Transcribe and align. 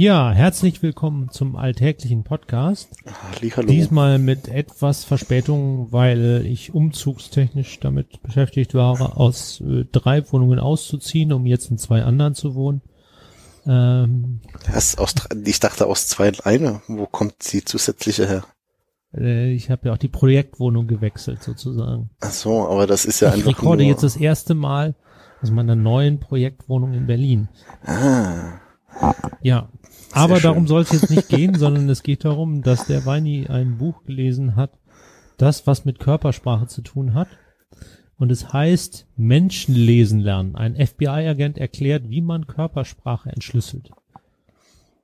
Ja, 0.00 0.30
herzlich 0.30 0.80
willkommen 0.80 1.28
zum 1.32 1.56
alltäglichen 1.56 2.22
Podcast. 2.22 2.88
Hallihallo. 3.32 3.66
Diesmal 3.66 4.20
mit 4.20 4.46
etwas 4.46 5.02
Verspätung, 5.02 5.90
weil 5.90 6.46
ich 6.46 6.72
umzugstechnisch 6.72 7.80
damit 7.80 8.22
beschäftigt 8.22 8.74
war, 8.74 9.18
aus 9.18 9.60
äh, 9.60 9.86
drei 9.90 10.22
Wohnungen 10.30 10.60
auszuziehen, 10.60 11.32
um 11.32 11.46
jetzt 11.46 11.72
in 11.72 11.78
zwei 11.78 12.04
anderen 12.04 12.36
zu 12.36 12.54
wohnen. 12.54 12.80
Ähm, 13.66 14.40
Erst 14.72 15.00
aus, 15.00 15.16
ich 15.44 15.58
dachte 15.58 15.88
aus 15.88 16.06
zwei 16.06 16.28
in 16.28 16.40
eine. 16.44 16.80
Wo 16.86 17.06
kommt 17.06 17.52
die 17.52 17.64
zusätzliche 17.64 18.28
her? 18.28 18.44
äh, 19.16 19.50
ich 19.50 19.68
habe 19.68 19.88
ja 19.88 19.94
auch 19.94 19.98
die 19.98 20.06
Projektwohnung 20.06 20.86
gewechselt 20.86 21.42
sozusagen. 21.42 22.10
Ach 22.20 22.30
so, 22.30 22.68
aber 22.68 22.86
das 22.86 23.04
ist 23.04 23.18
ja 23.18 23.30
ich 23.30 23.44
einfach 23.44 23.48
rekorde 23.48 23.82
nur, 23.82 23.90
jetzt 23.90 24.04
das 24.04 24.16
erste 24.16 24.54
Mal 24.54 24.94
aus 25.42 25.50
meiner 25.50 25.74
neuen 25.74 26.20
Projektwohnung 26.20 26.92
in 26.92 27.08
Berlin. 27.08 27.48
ah, 27.84 28.60
Ja, 29.42 29.68
aber 30.12 30.36
schön. 30.36 30.42
darum 30.42 30.66
soll 30.66 30.82
es 30.82 30.92
jetzt 30.92 31.10
nicht 31.10 31.28
gehen, 31.28 31.54
sondern 31.54 31.88
es 31.88 32.02
geht 32.02 32.24
darum, 32.24 32.62
dass 32.62 32.86
der 32.86 33.06
Weini 33.06 33.46
ein 33.48 33.78
Buch 33.78 34.04
gelesen 34.04 34.56
hat, 34.56 34.72
das 35.36 35.66
was 35.66 35.84
mit 35.84 35.98
Körpersprache 35.98 36.66
zu 36.66 36.82
tun 36.82 37.14
hat. 37.14 37.28
Und 38.16 38.32
es 38.32 38.52
heißt 38.52 39.06
Menschen 39.16 39.74
lesen 39.74 40.18
lernen. 40.18 40.56
Ein 40.56 40.74
FBI-Agent 40.74 41.56
erklärt, 41.56 42.10
wie 42.10 42.20
man 42.20 42.48
Körpersprache 42.48 43.30
entschlüsselt. 43.30 43.90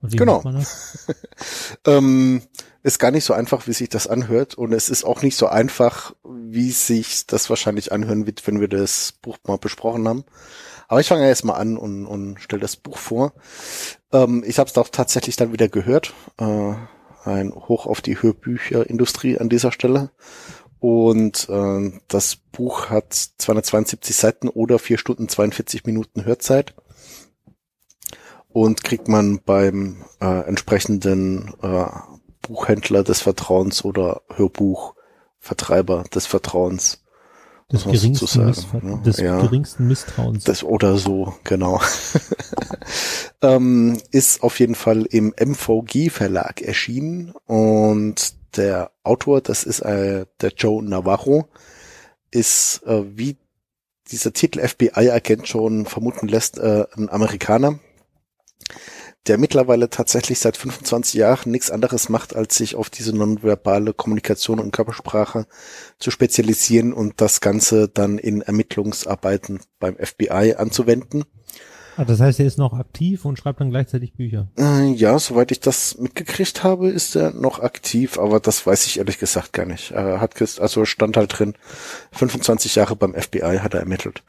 Und 0.00 0.12
wie 0.12 0.16
Genau. 0.16 0.34
macht 0.34 0.44
man 0.44 0.54
das? 0.56 1.06
ähm, 1.86 2.42
ist 2.82 2.98
gar 2.98 3.12
nicht 3.12 3.24
so 3.24 3.32
einfach, 3.32 3.68
wie 3.68 3.72
sich 3.72 3.88
das 3.88 4.08
anhört. 4.08 4.54
Und 4.56 4.72
es 4.72 4.88
ist 4.88 5.04
auch 5.04 5.22
nicht 5.22 5.36
so 5.36 5.46
einfach, 5.46 6.12
wie 6.24 6.72
sich 6.72 7.26
das 7.26 7.48
wahrscheinlich 7.48 7.92
anhören 7.92 8.26
wird, 8.26 8.44
wenn 8.46 8.60
wir 8.60 8.68
das 8.68 9.12
Buch 9.22 9.38
mal 9.46 9.58
besprochen 9.58 10.06
haben. 10.08 10.24
Aber 10.88 11.00
ich 11.00 11.08
fange 11.08 11.26
jetzt 11.26 11.44
mal 11.44 11.54
an 11.54 11.76
und, 11.76 12.06
und 12.06 12.40
stelle 12.40 12.62
das 12.62 12.76
Buch 12.76 12.98
vor. 12.98 13.32
Ähm, 14.12 14.44
ich 14.46 14.58
habe 14.58 14.68
es 14.68 14.76
auch 14.78 14.88
tatsächlich 14.88 15.36
dann 15.36 15.52
wieder 15.52 15.68
gehört. 15.68 16.12
Äh, 16.38 16.74
ein 17.24 17.54
Hoch 17.54 17.86
auf 17.86 18.00
die 18.00 18.20
Hörbücherindustrie 18.20 19.38
an 19.38 19.48
dieser 19.48 19.72
Stelle. 19.72 20.10
Und 20.78 21.48
äh, 21.48 21.92
das 22.08 22.36
Buch 22.36 22.90
hat 22.90 23.14
272 23.14 24.14
Seiten 24.14 24.48
oder 24.48 24.78
4 24.78 24.98
Stunden 24.98 25.28
42 25.28 25.84
Minuten 25.86 26.24
Hörzeit. 26.24 26.74
Und 28.48 28.84
kriegt 28.84 29.08
man 29.08 29.40
beim 29.44 30.04
äh, 30.20 30.46
entsprechenden 30.46 31.54
äh, 31.62 31.86
Buchhändler 32.42 33.02
des 33.02 33.22
Vertrauens 33.22 33.84
oder 33.84 34.22
Hörbuchvertreiber 34.34 36.04
des 36.14 36.26
Vertrauens. 36.26 37.03
Des 37.74 37.84
geringsten, 37.84 38.14
sozusagen, 38.14 38.50
Missver- 38.50 38.82
ne? 38.84 39.02
des 39.04 39.18
Ja. 39.18 39.40
geringsten 39.40 39.88
Misstrauens. 39.88 40.44
Das 40.44 40.62
oder 40.64 40.96
so, 40.96 41.34
genau. 41.44 41.80
ähm, 43.42 43.98
ist 44.10 44.42
auf 44.42 44.58
jeden 44.60 44.74
Fall 44.74 45.02
im 45.10 45.34
MVG 45.36 46.10
Verlag 46.10 46.60
erschienen 46.62 47.32
und 47.46 48.34
der 48.56 48.90
Autor, 49.02 49.40
das 49.40 49.64
ist 49.64 49.80
äh, 49.80 50.26
der 50.40 50.52
Joe 50.56 50.82
Navarro, 50.84 51.48
ist 52.30 52.82
äh, 52.86 53.02
wie 53.16 53.36
dieser 54.10 54.32
Titel 54.32 54.60
FBI-Agent 54.60 55.48
schon 55.48 55.86
vermuten 55.86 56.28
lässt, 56.28 56.58
äh, 56.58 56.84
ein 56.96 57.08
Amerikaner, 57.08 57.78
der 59.26 59.38
mittlerweile 59.38 59.88
tatsächlich 59.88 60.38
seit 60.38 60.56
25 60.56 61.14
Jahren 61.14 61.50
nichts 61.50 61.70
anderes 61.70 62.08
macht, 62.08 62.36
als 62.36 62.56
sich 62.56 62.76
auf 62.76 62.90
diese 62.90 63.16
nonverbale 63.16 63.94
Kommunikation 63.94 64.60
und 64.60 64.72
Körpersprache 64.72 65.46
zu 65.98 66.10
spezialisieren 66.10 66.92
und 66.92 67.20
das 67.20 67.40
Ganze 67.40 67.88
dann 67.88 68.18
in 68.18 68.42
Ermittlungsarbeiten 68.42 69.60
beim 69.78 69.96
FBI 69.96 70.54
anzuwenden. 70.58 71.24
ah, 71.96 72.04
das 72.04 72.20
heißt, 72.20 72.38
er 72.40 72.46
ist 72.46 72.58
noch 72.58 72.74
aktiv 72.74 73.24
und 73.24 73.38
schreibt 73.38 73.60
dann 73.60 73.70
gleichzeitig 73.70 74.12
Bücher. 74.14 74.48
Äh, 74.58 74.92
ja, 74.92 75.18
soweit 75.18 75.50
ich 75.52 75.60
das 75.60 75.96
mitgekriegt 75.98 76.62
habe, 76.62 76.90
ist 76.90 77.16
er 77.16 77.32
noch 77.32 77.60
aktiv, 77.60 78.18
aber 78.18 78.40
das 78.40 78.66
weiß 78.66 78.86
ich 78.86 78.98
ehrlich 78.98 79.18
gesagt 79.18 79.52
gar 79.54 79.64
nicht. 79.64 79.92
Er 79.92 80.20
hat 80.20 80.34
also 80.60 80.84
stand 80.84 81.16
halt 81.16 81.38
drin, 81.38 81.54
25 82.12 82.74
Jahre 82.74 82.94
beim 82.96 83.14
FBI 83.14 83.58
hat 83.60 83.72
er 83.74 83.80
ermittelt, 83.80 84.22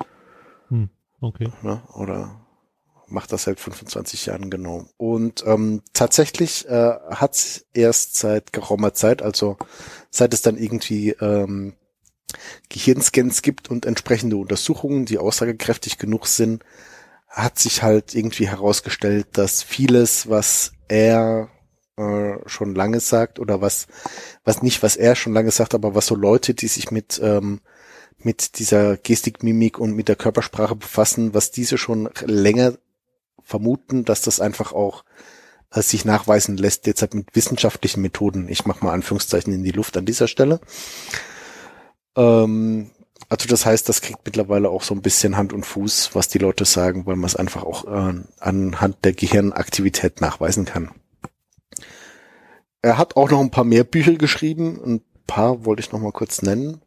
Hm, 0.70 0.90
okay. 1.20 1.50
ne? 1.64 1.82
Oder 1.94 2.45
macht 3.08 3.32
das 3.32 3.44
seit 3.44 3.60
25 3.60 4.28
Jahren 4.28 4.50
genau. 4.50 4.86
Und 4.98 5.44
ähm, 5.46 5.82
tatsächlich 5.94 6.68
äh, 6.68 6.94
hat 7.10 7.66
erst 7.74 8.16
seit 8.16 8.54
geraumer 8.54 8.94
Zeit, 8.94 9.22
also 9.22 9.58
seit 10.10 10.34
es 10.34 10.42
dann 10.42 10.58
irgendwie 10.58 11.12
ähm, 11.22 11.74
Gehirnscans 12.70 13.42
gibt 13.42 13.70
und 13.70 13.86
entsprechende 13.86 14.38
Untersuchungen, 14.38 15.06
die 15.06 15.18
aussagekräftig 15.18 15.98
genug 15.98 16.28
sind, 16.28 16.64
hat 17.28 17.60
sich 17.60 17.84
halt 17.84 18.16
irgendwie 18.16 18.48
herausgestellt, 18.48 19.28
dass 19.34 19.62
vieles, 19.62 20.30
was 20.30 20.72
er 20.88 21.50
äh, 21.98 22.36
schon 22.46 22.76
lange 22.76 23.00
sagt 23.00 23.40
oder 23.40 23.62
was, 23.62 23.88
was 24.44 24.62
nicht, 24.62 24.84
was 24.84 24.96
er 24.96 25.16
schon 25.16 25.34
lange 25.34 25.52
sagt, 25.52 25.76
aber 25.76 25.96
was 25.96 26.08
so 26.08 26.16
Leute, 26.16 26.54
die 26.54 26.68
sich 26.68 26.92
mit 26.92 27.20
ähm, 27.24 27.62
mit 28.18 28.58
dieser 28.60 28.98
Gestik, 28.98 29.44
Mimik 29.44 29.78
und 29.78 29.96
mit 29.96 30.08
der 30.08 30.16
Körpersprache 30.16 30.76
befassen, 30.76 31.34
was 31.34 31.52
diese 31.52 31.78
schon 31.78 32.10
länger 32.26 32.74
vermuten, 33.46 34.04
dass 34.04 34.22
das 34.22 34.42
einfach 34.42 34.74
auch 34.74 35.06
äh, 35.72 35.82
sich 35.82 36.04
nachweisen 36.04 36.58
lässt, 36.58 36.86
derzeit 36.86 37.14
mit 37.14 37.36
wissenschaftlichen 37.36 38.02
Methoden. 38.02 38.50
Ich 38.50 38.66
mache 38.66 38.84
mal 38.84 38.92
Anführungszeichen 38.92 39.54
in 39.54 39.64
die 39.64 39.72
Luft 39.72 39.96
an 39.96 40.06
dieser 40.06 40.28
Stelle. 40.28 40.60
Ähm, 42.18 42.92
also 43.30 43.48
das 43.48 43.66
heißt, 43.66 43.88
das 43.88 44.02
kriegt 44.02 44.20
mittlerweile 44.26 44.70
auch 44.70 44.84
so 44.84 44.94
ein 44.94 45.02
bisschen 45.02 45.38
Hand 45.38 45.54
und 45.54 45.66
Fuß, 45.66 46.12
was 46.14 46.28
die 46.28 46.38
Leute 46.38 46.66
sagen, 46.66 47.06
weil 47.06 47.16
man 47.16 47.28
es 47.28 47.36
einfach 47.36 47.64
auch 47.64 47.86
äh, 47.86 48.14
anhand 48.40 49.06
der 49.06 49.14
Gehirnaktivität 49.14 50.22
nachweisen 50.22 50.66
kann. 50.66 50.92
Er 52.82 52.98
hat 52.98 53.16
auch 53.16 53.32
noch 53.32 53.40
ein 53.40 53.52
paar 53.52 53.64
mehr 53.64 53.84
Bücher 53.84 54.14
geschrieben. 54.14 54.80
Ein 54.86 55.02
paar 55.26 55.66
wollte 55.66 55.82
ich 55.82 55.92
noch 55.92 56.00
mal 56.00 56.12
kurz 56.12 56.42
nennen. 56.44 56.82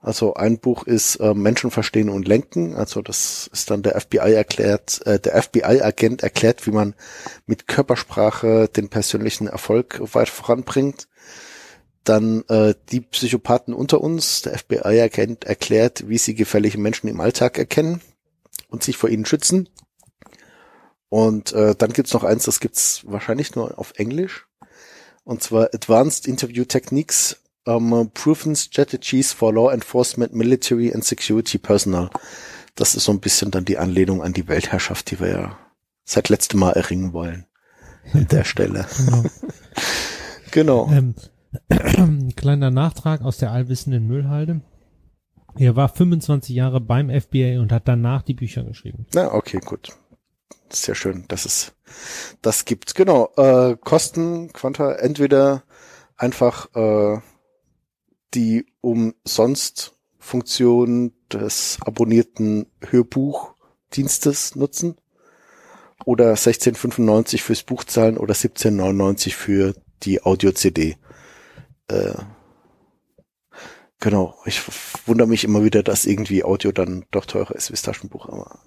Also 0.00 0.34
ein 0.34 0.58
Buch 0.58 0.84
ist 0.84 1.16
äh, 1.16 1.34
Menschen 1.34 1.70
verstehen 1.70 2.08
und 2.08 2.28
lenken. 2.28 2.76
Also 2.76 3.02
das 3.02 3.50
ist 3.52 3.70
dann 3.70 3.82
der 3.82 4.00
FBI 4.00 4.32
erklärt, 4.32 5.04
äh, 5.06 5.18
der 5.18 5.42
FBI-Agent 5.42 6.22
erklärt, 6.22 6.66
wie 6.66 6.70
man 6.70 6.94
mit 7.46 7.66
Körpersprache 7.66 8.68
den 8.68 8.88
persönlichen 8.88 9.48
Erfolg 9.48 10.00
weit 10.14 10.28
voranbringt. 10.28 11.08
Dann 12.04 12.44
äh, 12.48 12.74
die 12.90 13.00
Psychopathen 13.00 13.74
unter 13.74 14.00
uns. 14.00 14.42
Der 14.42 14.56
FBI-Agent 14.56 15.44
erklärt, 15.44 16.08
wie 16.08 16.18
sie 16.18 16.36
gefährliche 16.36 16.78
Menschen 16.78 17.08
im 17.08 17.20
Alltag 17.20 17.58
erkennen 17.58 18.00
und 18.68 18.84
sich 18.84 18.96
vor 18.96 19.10
ihnen 19.10 19.26
schützen. 19.26 19.68
Und 21.08 21.52
äh, 21.52 21.74
dann 21.74 21.92
gibt's 21.92 22.12
noch 22.12 22.22
eins, 22.24 22.44
das 22.44 22.60
gibt's 22.60 23.02
wahrscheinlich 23.04 23.56
nur 23.56 23.78
auf 23.78 23.94
Englisch. 23.96 24.46
Und 25.24 25.42
zwar 25.42 25.74
Advanced 25.74 26.26
Interview 26.26 26.64
Techniques, 26.64 27.36
um, 27.68 28.10
Proven 28.14 28.56
Strategies 28.56 29.32
for 29.32 29.52
Law 29.52 29.70
Enforcement, 29.70 30.34
Military 30.34 30.92
and 30.92 31.04
Security 31.04 31.58
Personnel. 31.58 32.10
Das 32.74 32.94
ist 32.94 33.04
so 33.04 33.12
ein 33.12 33.20
bisschen 33.20 33.50
dann 33.50 33.64
die 33.64 33.78
Anlehnung 33.78 34.22
an 34.22 34.32
die 34.32 34.48
Weltherrschaft, 34.48 35.10
die 35.10 35.20
wir 35.20 35.28
ja 35.28 35.58
seit 36.04 36.28
letztem 36.28 36.60
Mal 36.60 36.72
erringen 36.72 37.12
wollen. 37.12 37.46
An 38.12 38.26
der 38.28 38.44
Stelle. 38.44 38.86
Genau. 38.96 39.24
Genau. 40.50 40.90
Ähm, 40.90 41.14
kleiner 42.36 42.70
Nachtrag 42.70 43.20
aus 43.20 43.36
der 43.36 43.52
allwissenden 43.52 44.06
Müllhalde. 44.06 44.62
Er 45.56 45.76
war 45.76 45.90
25 45.90 46.56
Jahre 46.56 46.80
beim 46.80 47.10
FBI 47.10 47.58
und 47.58 47.70
hat 47.70 47.86
danach 47.86 48.22
die 48.22 48.32
Bücher 48.32 48.64
geschrieben. 48.64 49.06
Na, 49.12 49.34
okay, 49.34 49.60
gut. 49.62 49.90
Sehr 50.70 50.94
schön, 50.94 51.26
dass 51.28 51.44
es 51.44 51.72
das 52.40 52.64
gibt. 52.64 52.94
Genau. 52.94 53.30
Äh, 53.36 53.76
Kosten, 53.76 54.52
Quanta, 54.54 54.92
entweder 54.92 55.64
einfach 56.16 56.74
äh, 56.74 57.20
die 58.34 58.66
umsonst 58.80 59.94
Funktion 60.18 61.12
des 61.32 61.78
abonnierten 61.80 62.66
Hörbuchdienstes 62.80 64.56
nutzen 64.56 64.96
oder 66.04 66.34
16,95 66.34 67.40
fürs 67.40 67.62
Buch 67.62 67.84
zahlen 67.84 68.18
oder 68.18 68.34
17,99 68.34 69.32
für 69.34 69.74
die 70.02 70.22
Audio-CD. 70.22 70.96
Äh, 71.88 72.14
genau. 74.00 74.36
Ich 74.44 74.62
wundere 75.06 75.28
mich 75.28 75.44
immer 75.44 75.64
wieder, 75.64 75.82
dass 75.82 76.06
irgendwie 76.06 76.44
Audio 76.44 76.72
dann 76.72 77.04
doch 77.10 77.26
teurer 77.26 77.54
ist 77.54 77.70
wie 77.70 77.74
das 77.74 77.82
Taschenbuch, 77.82 78.28
aber 78.28 78.60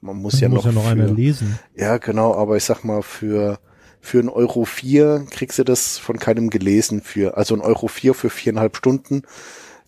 man 0.00 0.16
muss 0.16 0.40
ja 0.40 0.48
muss 0.48 0.58
noch, 0.58 0.66
ja 0.66 0.72
noch 0.72 0.84
für, 0.84 0.90
einer 0.90 1.06
lesen. 1.08 1.58
ja, 1.74 1.98
genau, 1.98 2.34
aber 2.34 2.56
ich 2.56 2.64
sag 2.64 2.84
mal, 2.84 3.02
für, 3.02 3.58
für 4.02 4.18
ein 4.18 4.28
Euro 4.28 4.64
vier 4.64 5.24
kriegst 5.30 5.58
du 5.58 5.64
das 5.64 5.96
von 5.96 6.18
keinem 6.18 6.50
gelesen 6.50 7.00
für, 7.00 7.36
also 7.38 7.54
ein 7.54 7.60
Euro 7.60 7.88
vier 7.88 8.12
für 8.12 8.28
viereinhalb 8.28 8.76
Stunden. 8.76 9.22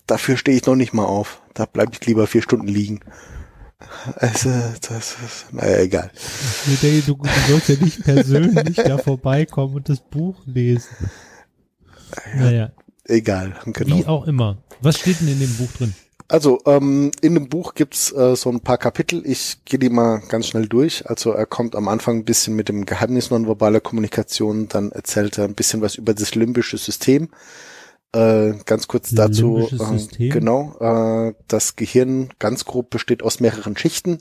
dafür 0.07 0.37
stehe 0.37 0.57
ich 0.57 0.65
noch 0.65 0.75
nicht 0.75 0.93
mal 0.93 1.05
auf. 1.05 1.41
Da 1.53 1.65
bleibe 1.65 1.91
ich 1.93 2.05
lieber 2.05 2.25
vier 2.25 2.41
Stunden 2.41 2.67
liegen. 2.67 3.01
Also, 4.15 4.49
das 4.87 5.15
ist, 5.25 5.53
naja, 5.53 5.79
egal. 5.79 6.11
Du, 6.81 7.01
du, 7.01 7.15
du 7.15 7.29
sollst 7.47 7.69
ja 7.69 7.75
nicht 7.79 8.03
persönlich 8.03 8.77
da 8.77 8.97
vorbeikommen 8.97 9.75
und 9.75 9.89
das 9.89 9.99
Buch 9.99 10.41
lesen. 10.45 10.95
Naja. 12.35 12.71
Egal, 13.03 13.55
genau. 13.65 13.97
Wie 13.97 14.05
auch 14.05 14.25
immer. 14.25 14.63
Was 14.81 14.99
steht 14.99 15.21
denn 15.21 15.27
in 15.27 15.39
dem 15.39 15.53
Buch 15.57 15.71
drin? 15.77 15.93
Also, 16.27 16.59
ähm, 16.65 17.11
in 17.21 17.35
dem 17.35 17.49
Buch 17.49 17.75
gibt's 17.75 18.11
äh, 18.11 18.35
so 18.35 18.49
ein 18.49 18.61
paar 18.61 18.79
Kapitel. 18.79 19.21
Ich 19.25 19.63
gehe 19.65 19.77
die 19.77 19.89
mal 19.89 20.21
ganz 20.27 20.47
schnell 20.47 20.67
durch. 20.67 21.07
Also 21.07 21.31
er 21.31 21.45
kommt 21.45 21.75
am 21.75 21.87
Anfang 21.87 22.17
ein 22.17 22.25
bisschen 22.25 22.55
mit 22.55 22.67
dem 22.67 22.85
Geheimnis 22.85 23.29
nonverbaler 23.29 23.79
Kommunikation, 23.79 24.67
dann 24.67 24.91
erzählt 24.91 25.37
er 25.37 25.45
ein 25.45 25.53
bisschen 25.53 25.81
was 25.81 25.95
über 25.95 26.13
das 26.15 26.33
limbische 26.33 26.77
System. 26.77 27.29
Äh, 28.11 28.53
ganz 28.65 28.87
kurz 28.87 29.11
dazu, 29.11 29.69
äh, 29.69 30.29
genau, 30.29 30.75
äh, 30.79 31.33
das 31.47 31.75
Gehirn 31.75 32.29
ganz 32.39 32.65
grob 32.65 32.89
besteht 32.89 33.21
aus 33.21 33.39
mehreren 33.39 33.77
Schichten. 33.77 34.19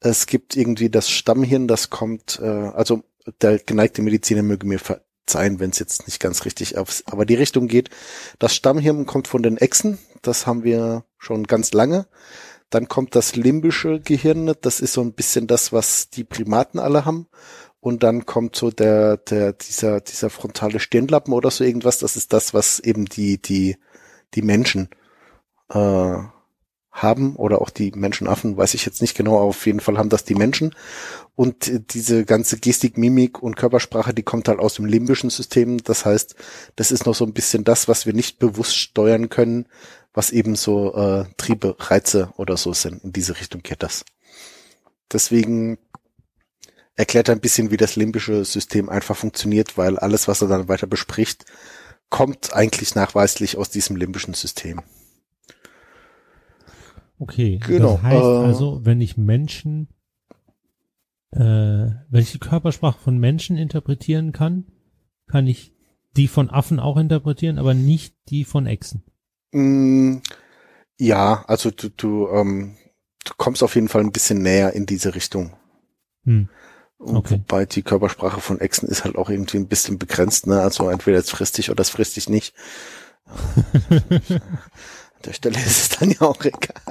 Es 0.00 0.26
gibt 0.26 0.56
irgendwie 0.56 0.88
das 0.88 1.10
Stammhirn, 1.10 1.68
das 1.68 1.90
kommt, 1.90 2.40
äh, 2.42 2.46
also 2.46 3.02
der 3.42 3.58
geneigte 3.58 4.00
Mediziner 4.02 4.42
möge 4.42 4.66
mir 4.66 4.78
verzeihen, 5.30 5.60
wenn 5.60 5.70
es 5.70 5.78
jetzt 5.78 6.06
nicht 6.06 6.20
ganz 6.20 6.44
richtig 6.44 6.76
aufs, 6.76 7.04
aber 7.06 7.24
die 7.24 7.34
Richtung 7.34 7.68
geht. 7.68 7.90
Das 8.38 8.54
Stammhirn 8.54 9.06
kommt 9.06 9.28
von 9.28 9.42
den 9.42 9.56
Echsen, 9.58 9.98
das 10.22 10.46
haben 10.46 10.64
wir 10.64 11.04
schon 11.18 11.44
ganz 11.44 11.72
lange. 11.72 12.06
Dann 12.68 12.88
kommt 12.88 13.14
das 13.14 13.36
limbische 13.36 14.00
Gehirn, 14.00 14.52
das 14.60 14.80
ist 14.80 14.92
so 14.92 15.00
ein 15.00 15.12
bisschen 15.12 15.46
das, 15.46 15.72
was 15.72 16.10
die 16.10 16.24
Primaten 16.24 16.78
alle 16.78 17.04
haben 17.04 17.26
und 17.80 18.02
dann 18.02 18.26
kommt 18.26 18.56
so 18.56 18.70
der, 18.70 19.16
der, 19.18 19.52
dieser, 19.52 20.00
dieser 20.00 20.30
frontale 20.30 20.80
Stirnlappen 20.80 21.32
oder 21.32 21.50
so 21.50 21.64
irgendwas, 21.64 21.98
das 21.98 22.16
ist 22.16 22.32
das, 22.32 22.54
was 22.54 22.80
eben 22.80 23.06
die, 23.06 23.40
die, 23.40 23.76
die 24.34 24.42
Menschen 24.42 24.88
äh, 25.70 26.18
haben 26.92 27.36
oder 27.36 27.60
auch 27.62 27.70
die 27.70 27.92
Menschenaffen, 27.92 28.56
weiß 28.56 28.74
ich 28.74 28.84
jetzt 28.84 29.00
nicht 29.00 29.16
genau, 29.16 29.38
auf 29.38 29.64
jeden 29.66 29.80
Fall 29.80 29.96
haben 29.96 30.08
das 30.08 30.24
die 30.24 30.34
Menschen. 30.34 30.74
Und 31.36 31.70
diese 31.94 32.24
ganze 32.24 32.58
Gestik, 32.58 32.98
Mimik 32.98 33.42
und 33.42 33.56
Körpersprache, 33.56 34.12
die 34.12 34.22
kommt 34.22 34.48
halt 34.48 34.58
aus 34.58 34.74
dem 34.74 34.84
limbischen 34.84 35.30
System. 35.30 35.82
Das 35.82 36.04
heißt, 36.04 36.34
das 36.76 36.90
ist 36.90 37.06
noch 37.06 37.14
so 37.14 37.24
ein 37.24 37.32
bisschen 37.32 37.64
das, 37.64 37.88
was 37.88 38.06
wir 38.06 38.12
nicht 38.12 38.38
bewusst 38.38 38.76
steuern 38.76 39.28
können, 39.28 39.66
was 40.12 40.30
eben 40.30 40.56
so 40.56 40.94
äh, 40.94 41.24
Triebe, 41.36 41.76
Reize 41.78 42.32
oder 42.36 42.56
so 42.56 42.72
sind. 42.72 43.04
In 43.04 43.12
diese 43.12 43.38
Richtung 43.38 43.62
geht 43.62 43.82
das. 43.82 44.04
Deswegen 45.12 45.78
erklärt 46.96 47.30
ein 47.30 47.40
bisschen, 47.40 47.70
wie 47.70 47.76
das 47.76 47.96
limbische 47.96 48.44
System 48.44 48.88
einfach 48.88 49.16
funktioniert, 49.16 49.78
weil 49.78 49.98
alles, 49.98 50.28
was 50.28 50.42
er 50.42 50.48
dann 50.48 50.68
weiter 50.68 50.86
bespricht, 50.86 51.44
kommt 52.10 52.52
eigentlich 52.52 52.94
nachweislich 52.94 53.56
aus 53.56 53.70
diesem 53.70 53.96
limbischen 53.96 54.34
System. 54.34 54.82
Okay, 57.20 57.60
genau. 57.64 57.92
das 57.96 58.02
heißt 58.02 58.24
äh, 58.24 58.46
also, 58.46 58.80
wenn 58.84 59.02
ich 59.02 59.18
Menschen, 59.18 59.88
äh, 61.32 61.38
wenn 61.38 62.22
ich 62.22 62.32
die 62.32 62.38
Körpersprache 62.38 62.98
von 62.98 63.18
Menschen 63.18 63.58
interpretieren 63.58 64.32
kann, 64.32 64.64
kann 65.28 65.46
ich 65.46 65.74
die 66.16 66.28
von 66.28 66.48
Affen 66.48 66.80
auch 66.80 66.96
interpretieren, 66.96 67.58
aber 67.58 67.74
nicht 67.74 68.16
die 68.30 68.44
von 68.44 68.66
Echsen. 68.66 69.04
Mm, 69.52 70.20
ja, 70.98 71.44
also 71.46 71.70
du, 71.70 71.90
du, 71.90 72.26
ähm, 72.28 72.78
du 73.26 73.34
kommst 73.36 73.62
auf 73.62 73.74
jeden 73.74 73.88
Fall 73.88 74.00
ein 74.00 74.12
bisschen 74.12 74.40
näher 74.40 74.72
in 74.72 74.86
diese 74.86 75.14
Richtung. 75.14 75.52
Hm. 76.24 76.48
Okay. 76.98 77.34
Wobei 77.34 77.66
die 77.66 77.82
Körpersprache 77.82 78.40
von 78.40 78.60
Echsen 78.60 78.88
ist 78.88 79.04
halt 79.04 79.16
auch 79.16 79.28
irgendwie 79.28 79.58
ein 79.58 79.68
bisschen 79.68 79.98
begrenzt, 79.98 80.46
ne? 80.46 80.62
Also 80.62 80.88
entweder 80.88 81.18
es 81.18 81.30
frisst 81.30 81.58
dich 81.58 81.70
oder 81.70 81.82
es 81.82 81.90
frisst 81.90 82.16
dich 82.16 82.30
nicht. 82.30 82.54
Der 85.24 85.32
Stelle 85.32 85.58
ist 85.66 85.92
es 85.92 85.98
dann 85.98 86.10
ja 86.10 86.22
auch 86.22 86.40
egal. 86.44 86.82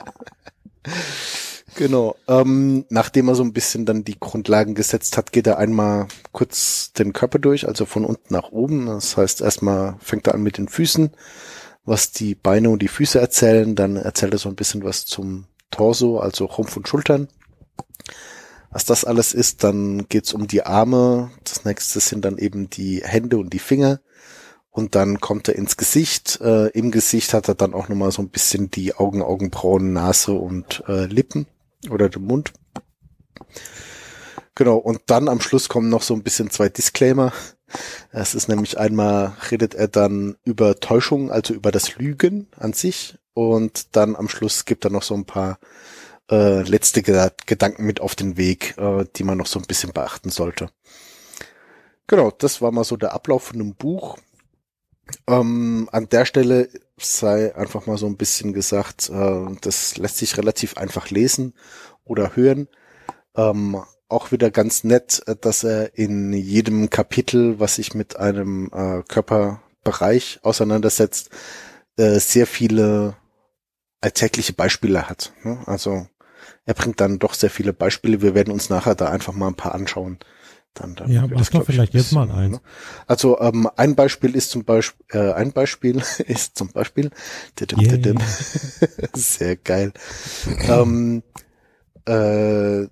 genau. 1.75 2.15
Ähm, 2.27 2.85
nachdem 2.89 3.27
er 3.27 3.35
so 3.35 3.43
ein 3.43 3.53
bisschen 3.53 3.85
dann 3.85 4.03
die 4.03 4.19
Grundlagen 4.19 4.75
gesetzt 4.75 5.17
hat, 5.17 5.31
geht 5.31 5.47
er 5.47 5.57
einmal 5.57 6.07
kurz 6.31 6.93
den 6.93 7.13
Körper 7.13 7.39
durch, 7.39 7.67
also 7.67 7.85
von 7.85 8.05
unten 8.05 8.33
nach 8.33 8.51
oben. 8.51 8.87
Das 8.87 9.17
heißt, 9.17 9.41
erstmal 9.41 9.95
fängt 9.99 10.27
er 10.27 10.35
an 10.35 10.43
mit 10.43 10.57
den 10.57 10.67
Füßen, 10.67 11.11
was 11.85 12.11
die 12.11 12.35
Beine 12.35 12.69
und 12.69 12.81
die 12.81 12.87
Füße 12.87 13.19
erzählen. 13.19 13.75
Dann 13.75 13.95
erzählt 13.95 14.33
er 14.33 14.39
so 14.39 14.49
ein 14.49 14.55
bisschen 14.55 14.83
was 14.83 15.05
zum 15.05 15.45
Torso, 15.71 16.19
also 16.19 16.45
Rumpf 16.45 16.75
und 16.77 16.87
Schultern 16.87 17.27
was 18.71 18.85
das 18.85 19.05
alles 19.05 19.33
ist. 19.33 19.63
Dann 19.63 20.07
geht's 20.09 20.33
um 20.33 20.47
die 20.47 20.63
Arme. 20.63 21.31
Das 21.43 21.65
nächste 21.65 21.99
sind 21.99 22.25
dann 22.25 22.37
eben 22.37 22.69
die 22.69 23.01
Hände 23.03 23.37
und 23.37 23.51
die 23.53 23.59
Finger. 23.59 23.99
Und 24.71 24.95
dann 24.95 25.19
kommt 25.19 25.48
er 25.48 25.56
ins 25.56 25.77
Gesicht. 25.77 26.39
Äh, 26.42 26.68
Im 26.68 26.92
Gesicht 26.92 27.33
hat 27.33 27.48
er 27.48 27.56
dann 27.56 27.74
auch 27.74 27.89
nochmal 27.89 28.12
so 28.12 28.21
ein 28.21 28.30
bisschen 28.30 28.69
die 28.69 28.94
Augen, 28.95 29.21
Augenbrauen, 29.21 29.94
Nase 29.94 30.33
und 30.33 30.83
äh, 30.88 31.06
Lippen 31.06 31.48
oder 31.89 32.10
den 32.10 32.24
Mund. 32.24 32.54
Genau, 34.56 34.77
und 34.77 35.01
dann 35.07 35.27
am 35.27 35.42
Schluss 35.42 35.69
kommen 35.69 35.89
noch 35.89 36.04
so 36.04 36.13
ein 36.13 36.24
bisschen 36.24 36.50
zwei 36.50 36.69
Disclaimer. 36.69 37.33
Es 38.12 38.36
ist 38.36 38.48
nämlich 38.48 38.77
einmal 38.77 39.33
redet 39.51 39.74
er 39.75 39.88
dann 39.88 40.36
über 40.44 40.80
Täuschung, 40.80 41.31
also 41.31 41.54
über 41.54 41.71
das 41.71 41.95
Lügen 41.95 42.48
an 42.57 42.74
sich. 42.74 43.18
Und 43.33 43.95
dann 43.95 44.16
am 44.16 44.27
Schluss 44.27 44.66
gibt 44.66 44.86
er 44.86 44.92
noch 44.92 45.04
so 45.04 45.13
ein 45.13 45.25
paar 45.25 45.60
äh, 46.30 46.62
letzte 46.63 47.01
Gedanken 47.01 47.86
mit 47.86 48.01
auf 48.01 48.16
den 48.16 48.38
Weg, 48.38 48.77
äh, 48.77 49.06
die 49.16 49.24
man 49.24 49.38
noch 49.38 49.48
so 49.48 49.60
ein 49.60 49.66
bisschen 49.66 49.94
beachten 49.94 50.30
sollte. 50.30 50.69
Genau, 52.07 52.31
das 52.31 52.62
war 52.62 52.71
mal 52.71 52.83
so 52.83 52.98
der 52.98 53.13
Ablauf 53.13 53.44
von 53.44 53.62
einem 53.62 53.75
Buch. 53.75 54.18
Ähm, 55.27 55.89
an 55.91 56.09
der 56.09 56.25
Stelle 56.25 56.69
sei 56.97 57.56
einfach 57.56 57.85
mal 57.85 57.97
so 57.97 58.07
ein 58.07 58.17
bisschen 58.17 58.53
gesagt, 58.53 59.09
äh, 59.09 59.45
das 59.61 59.97
lässt 59.97 60.17
sich 60.17 60.38
relativ 60.38 60.77
einfach 60.77 61.09
lesen 61.09 61.53
oder 62.03 62.35
hören. 62.35 62.67
Ähm, 63.35 63.81
auch 64.07 64.31
wieder 64.31 64.51
ganz 64.51 64.83
nett, 64.83 65.21
äh, 65.27 65.35
dass 65.35 65.63
er 65.63 65.97
in 65.97 66.33
jedem 66.33 66.89
Kapitel, 66.89 67.59
was 67.59 67.75
sich 67.75 67.94
mit 67.94 68.17
einem 68.17 68.69
äh, 68.73 69.03
Körperbereich 69.07 70.39
auseinandersetzt, 70.44 71.29
äh, 71.97 72.19
sehr 72.19 72.47
viele 72.47 73.15
alltägliche 74.01 74.53
Beispiele 74.53 75.09
hat. 75.09 75.33
Ne? 75.44 75.61
Also 75.65 76.07
er 76.65 76.73
bringt 76.73 77.01
dann 77.01 77.19
doch 77.19 77.33
sehr 77.33 77.50
viele 77.50 77.73
Beispiele. 77.73 78.21
Wir 78.21 78.35
werden 78.35 78.53
uns 78.53 78.69
nachher 78.69 78.95
da 78.95 79.09
einfach 79.09 79.33
mal 79.33 79.47
ein 79.47 79.56
paar 79.56 79.75
anschauen. 79.75 80.19
Dann, 80.74 80.95
dann 80.95 81.12
ja, 81.12 81.27
mach 81.27 81.50
doch 81.50 81.66
vielleicht 81.66 81.94
jetzt 81.94 82.13
mal 82.13 82.30
eins. 82.31 82.54
Ne? 82.54 82.62
Also 83.07 83.39
ähm, 83.39 83.69
ein 83.75 83.95
Beispiel 83.95 84.36
ist 84.36 84.51
zum 84.51 84.63
Beispiel, 84.63 85.06
äh, 85.12 85.33
ein 85.33 85.51
Beispiel 85.51 85.98
ist 86.27 86.57
zum 86.57 86.69
Beispiel, 86.69 87.12
yeah. 87.77 88.16
sehr 89.16 89.56
geil. 89.57 89.94
ähm, 90.68 91.23
äh, 92.06 92.88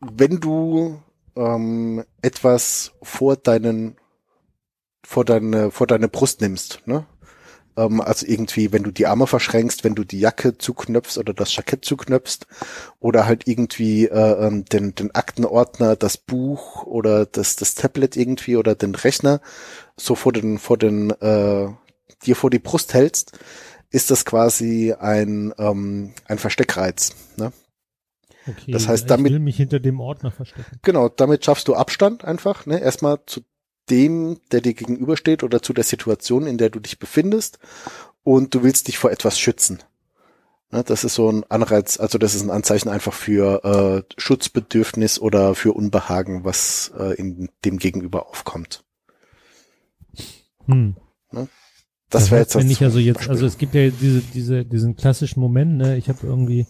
wenn 0.00 0.40
du 0.40 1.02
ähm, 1.36 2.04
etwas 2.22 2.92
vor 3.02 3.36
deinen 3.36 3.96
vor 5.02 5.24
deine 5.24 5.70
vor 5.70 5.86
deine 5.86 6.08
Brust 6.08 6.40
nimmst, 6.40 6.82
ne? 6.86 7.06
Ähm, 7.76 8.00
also 8.00 8.26
irgendwie, 8.26 8.72
wenn 8.72 8.82
du 8.82 8.90
die 8.90 9.06
Arme 9.06 9.26
verschränkst, 9.26 9.84
wenn 9.84 9.94
du 9.94 10.04
die 10.04 10.20
Jacke 10.20 10.58
zuknöpfst 10.58 11.18
oder 11.18 11.34
das 11.34 11.54
Jackett 11.54 11.84
zuknöpfst 11.84 12.46
oder 12.98 13.26
halt 13.26 13.46
irgendwie 13.46 14.06
äh, 14.06 14.46
ähm, 14.46 14.64
den, 14.64 14.94
den 14.94 15.14
Aktenordner, 15.14 15.96
das 15.96 16.16
Buch 16.16 16.84
oder 16.84 17.26
das, 17.26 17.56
das 17.56 17.74
Tablet 17.74 18.16
irgendwie 18.16 18.56
oder 18.56 18.74
den 18.74 18.94
Rechner 18.94 19.40
so 19.96 20.14
vor 20.14 20.32
den, 20.32 20.58
vor 20.58 20.78
den, 20.78 21.10
äh, 21.10 21.68
dir 22.24 22.36
vor 22.36 22.50
die 22.50 22.58
Brust 22.58 22.94
hältst, 22.94 23.38
ist 23.90 24.10
das 24.10 24.24
quasi 24.24 24.94
ein, 24.98 25.52
ähm, 25.58 26.12
ein 26.26 26.38
Versteckreiz. 26.38 27.14
Ne? 27.36 27.52
Okay, 28.46 28.72
das 28.72 28.88
heißt, 28.88 29.10
damit, 29.10 29.26
ich 29.26 29.32
will 29.34 29.40
mich 29.40 29.56
hinter 29.56 29.80
dem 29.80 30.00
Ordner 30.00 30.30
verstecken. 30.30 30.78
Genau, 30.82 31.08
damit 31.08 31.44
schaffst 31.44 31.68
du 31.68 31.74
Abstand 31.74 32.24
einfach, 32.24 32.66
ne? 32.66 32.80
Erstmal 32.80 33.18
zu 33.26 33.42
dem, 33.90 34.38
der 34.52 34.60
dir 34.60 34.74
gegenübersteht 34.74 35.42
oder 35.42 35.62
zu 35.62 35.72
der 35.72 35.84
Situation, 35.84 36.46
in 36.46 36.58
der 36.58 36.70
du 36.70 36.80
dich 36.80 36.98
befindest 36.98 37.58
und 38.22 38.54
du 38.54 38.62
willst 38.62 38.88
dich 38.88 38.98
vor 38.98 39.10
etwas 39.10 39.38
schützen. 39.38 39.80
Ne, 40.72 40.84
das 40.84 41.02
ist 41.02 41.14
so 41.14 41.30
ein 41.30 41.44
Anreiz, 41.48 41.98
also 41.98 42.16
das 42.16 42.34
ist 42.34 42.42
ein 42.42 42.50
Anzeichen 42.50 42.88
einfach 42.88 43.12
für 43.12 43.64
äh, 43.64 44.14
Schutzbedürfnis 44.20 45.18
oder 45.18 45.54
für 45.56 45.72
Unbehagen, 45.72 46.44
was 46.44 46.92
äh, 46.96 47.14
in 47.14 47.48
dem 47.64 47.78
Gegenüber 47.78 48.28
aufkommt. 48.28 48.84
Hm. 50.66 50.94
Ne? 51.32 51.48
Das, 52.08 52.22
das 52.22 52.30
wäre 52.30 52.40
jetzt 52.42 52.54
wenn 52.54 52.70
ich 52.70 52.82
also 52.82 52.98
jetzt, 53.00 53.16
Beispiel. 53.16 53.32
also 53.32 53.46
es 53.46 53.58
gibt 53.58 53.74
ja 53.74 53.90
diese, 53.90 54.20
diese, 54.20 54.64
diesen 54.64 54.94
klassischen 54.94 55.40
Moment, 55.40 55.76
ne, 55.76 55.96
ich 55.96 56.08
habe 56.08 56.24
irgendwie 56.24 56.66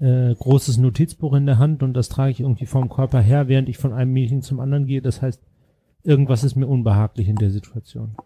äh, 0.00 0.34
großes 0.34 0.78
Notizbuch 0.78 1.34
in 1.34 1.46
der 1.46 1.58
Hand 1.58 1.84
und 1.84 1.94
das 1.94 2.08
trage 2.08 2.32
ich 2.32 2.40
irgendwie 2.40 2.66
vom 2.66 2.88
Körper 2.88 3.20
her, 3.20 3.46
während 3.46 3.68
ich 3.68 3.78
von 3.78 3.92
einem 3.92 4.12
Meeting 4.12 4.42
zum 4.42 4.58
anderen 4.58 4.86
gehe. 4.86 5.02
Das 5.02 5.22
heißt, 5.22 5.40
irgendwas 6.08 6.42
ist 6.42 6.56
mir 6.56 6.66
unbehaglich 6.66 7.28
in 7.28 7.36
der 7.36 7.50
Situation. 7.50 8.16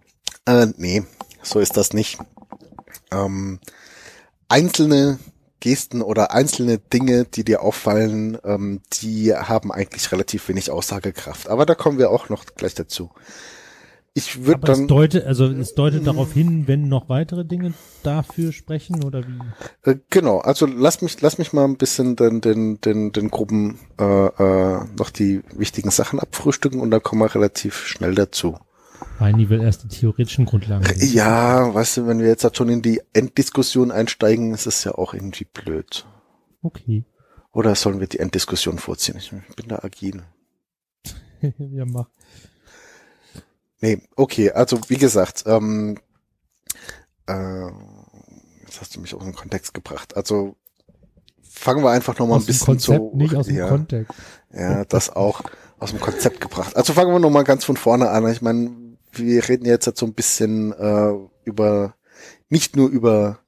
Äh, 0.46 0.68
nee, 0.76 1.02
so 1.42 1.58
ist 1.58 1.76
das 1.76 1.92
nicht. 1.92 2.18
Ähm, 3.10 3.58
einzelne 4.48 5.18
Gesten 5.58 6.00
oder 6.00 6.32
einzelne 6.32 6.78
Dinge, 6.78 7.24
die 7.24 7.44
dir 7.44 7.62
auffallen, 7.62 8.38
ähm, 8.44 8.80
die 8.94 9.34
haben 9.34 9.72
eigentlich 9.72 10.10
relativ 10.12 10.48
wenig 10.48 10.70
Aussagekraft. 10.70 11.48
Aber 11.48 11.66
da 11.66 11.74
kommen 11.74 11.98
wir 11.98 12.10
auch 12.10 12.28
noch 12.28 12.46
gleich 12.46 12.74
dazu. 12.74 13.10
Ich 14.14 14.45
würde 14.45 14.62
Aber 14.62 14.73
es 14.73 14.78
dann, 14.78 14.88
deutet, 14.88 15.25
also 15.25 15.47
es 15.47 15.75
deutet 15.75 16.07
darauf 16.07 16.33
hin, 16.33 16.69
wenn 16.69 16.88
noch 16.88 17.09
weitere 17.09 17.47
Dinge 17.47 17.73
dafür 18.02 18.52
sprechen 18.52 19.04
oder 19.04 19.23
wie? 19.26 19.90
äh, 19.90 19.97
genau, 20.11 20.38
also 20.38 20.66
lass 20.66 21.00
mich, 21.00 21.21
lass 21.23 21.38
mich 21.38 21.54
mal 21.54 21.64
ein 21.64 21.78
bisschen 21.78 22.16
den, 22.16 22.42
den, 22.42 22.81
den, 22.81 23.12
den 23.12 23.31
Gruppen 23.31 23.78
äh, 23.99 24.04
äh, 24.04 24.85
noch 24.99 25.09
die 25.09 25.42
wichtigen 25.54 25.90
Sachen 25.90 26.21
abfrühstücken 26.21 26.81
und 26.81 26.90
dann 26.90 27.02
kommen 27.02 27.23
wir 27.23 27.35
relativ 27.35 27.87
schnell 27.87 28.14
dazu. 28.14 28.59
Heini 29.19 29.49
will 29.49 29.62
erst 29.62 29.85
die 29.85 29.88
theoretischen 29.88 30.45
Grundlagen. 30.45 30.85
wissen. 30.88 31.16
Ja, 31.16 31.73
weißt 31.73 31.97
du, 31.97 32.07
wenn 32.07 32.21
wir 32.21 32.28
jetzt 32.28 32.57
schon 32.57 32.69
in 32.69 32.83
die 32.83 33.00
Enddiskussion 33.14 33.90
einsteigen, 33.90 34.52
ist 34.52 34.66
es 34.66 34.85
ja 34.85 34.92
auch 34.92 35.14
irgendwie 35.14 35.47
blöd. 35.47 36.04
Okay. 36.61 37.04
Oder 37.52 37.75
sollen 37.75 38.00
wir 38.00 38.07
die 38.07 38.19
Enddiskussion 38.19 38.78
vorziehen? 38.78 39.16
Ich 39.19 39.31
bin 39.31 39.69
da 39.69 39.81
agil. 39.83 40.23
ja, 41.59 41.85
mach. 41.87 42.09
Nee, 43.82 44.00
okay, 44.14 44.52
also 44.52 44.78
wie 44.88 44.96
gesagt, 44.96 45.42
ähm, 45.44 45.98
äh, 47.26 47.66
jetzt 48.64 48.80
hast 48.80 48.94
du 48.94 49.00
mich 49.00 49.12
auch 49.12 49.20
in 49.20 49.26
den 49.26 49.34
Kontext 49.34 49.74
gebracht. 49.74 50.16
Also 50.16 50.54
fangen 51.42 51.82
wir 51.82 51.90
einfach 51.90 52.16
nochmal 52.18 52.38
ein 52.38 52.42
Aus 52.42 52.44
dem 52.44 52.52
bisschen 52.52 52.66
Konzept, 52.66 52.98
so. 52.98 53.16
nicht 53.16 53.34
aus 53.34 53.46
dem 53.46 53.56
ja, 53.56 53.68
Kontext. 53.68 54.12
ja, 54.52 54.84
das 54.84 55.10
auch 55.10 55.42
aus 55.80 55.90
dem 55.90 56.00
Konzept 56.00 56.40
gebracht. 56.40 56.76
Also 56.76 56.92
fangen 56.92 57.12
wir 57.12 57.18
nochmal 57.18 57.42
ganz 57.42 57.64
von 57.64 57.76
vorne 57.76 58.08
an. 58.10 58.30
Ich 58.30 58.40
meine, 58.40 58.70
wir 59.10 59.48
reden 59.48 59.66
jetzt 59.66 59.86
halt 59.86 59.98
so 59.98 60.06
ein 60.06 60.14
bisschen 60.14 60.72
äh, 60.72 61.12
über, 61.44 61.96
nicht 62.48 62.76
nur 62.76 62.88
über 62.88 63.40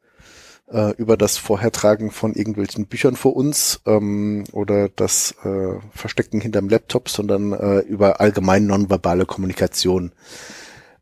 äh, 0.75 0.91
über 0.97 1.17
das 1.17 1.39
Vorhertragen 1.39 2.11
von 2.11 2.35
irgendwelchen 2.35 2.87
Büchern 2.87 3.15
vor 3.15 3.37
uns 3.37 3.81
ähm, 3.87 4.45
oder 4.53 4.89
das 4.89 5.35
äh, 5.45 5.79
Verstecken 5.93 6.41
hinterm 6.41 6.69
Laptop, 6.69 7.09
sondern 7.09 7.53
äh, 7.53 7.79
über 7.81 8.21
allgemein 8.21 8.67
nonverbale 8.67 9.25
Kommunikation. 9.25 10.13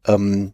Ähm, 0.07 0.53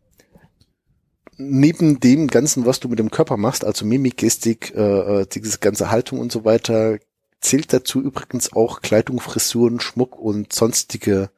neben 1.36 1.98
dem 1.98 2.28
Ganzen, 2.28 2.64
was 2.64 2.78
du 2.78 2.88
mit 2.88 3.00
dem 3.00 3.10
Körper 3.10 3.36
machst, 3.36 3.64
also 3.64 3.84
Mimik, 3.84 4.16
Gestik, 4.16 4.72
äh, 4.74 5.22
äh, 5.22 5.26
diese 5.26 5.58
ganze 5.58 5.90
Haltung 5.90 6.20
und 6.20 6.30
so 6.30 6.44
weiter, 6.44 6.98
zählt 7.40 7.72
dazu 7.72 8.00
übrigens 8.00 8.52
auch 8.52 8.82
Kleidung, 8.82 9.20
Frisuren, 9.20 9.80
Schmuck 9.80 10.16
und 10.16 10.52
sonstige 10.52 11.30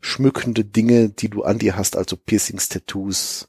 schmückende 0.00 0.64
Dinge, 0.64 1.08
die 1.08 1.28
du 1.28 1.42
an 1.42 1.58
dir 1.58 1.76
hast, 1.76 1.96
also 1.96 2.16
Piercings, 2.16 2.68
Tattoos, 2.68 3.48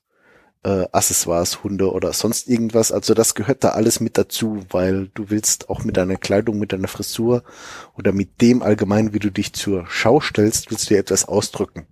äh, 0.64 0.86
Accessoires, 0.92 1.64
Hunde 1.64 1.92
oder 1.92 2.14
sonst 2.14 2.48
irgendwas. 2.48 2.92
Also 2.92 3.14
das 3.14 3.36
gehört 3.36 3.64
da 3.64 3.70
alles 3.70 4.00
mit 4.00 4.18
dazu, 4.18 4.64
weil 4.70 5.10
du 5.14 5.30
willst 5.30 5.70
auch 5.70 5.84
mit 5.84 5.98
deiner 5.98 6.16
Kleidung, 6.16 6.60
mit 6.60 6.72
deiner 6.72 6.88
Frisur 6.88 7.44
oder 7.98 8.12
mit 8.12 8.42
dem 8.42 8.62
allgemein, 8.62 9.14
wie 9.14 9.20
du 9.20 9.32
dich 9.32 9.54
zur 9.54 9.86
Schau 9.88 10.22
stellst, 10.22 10.72
willst 10.72 10.90
du 10.90 10.94
dir 10.96 11.00
etwas 11.00 11.28
ausdrücken. 11.28 11.86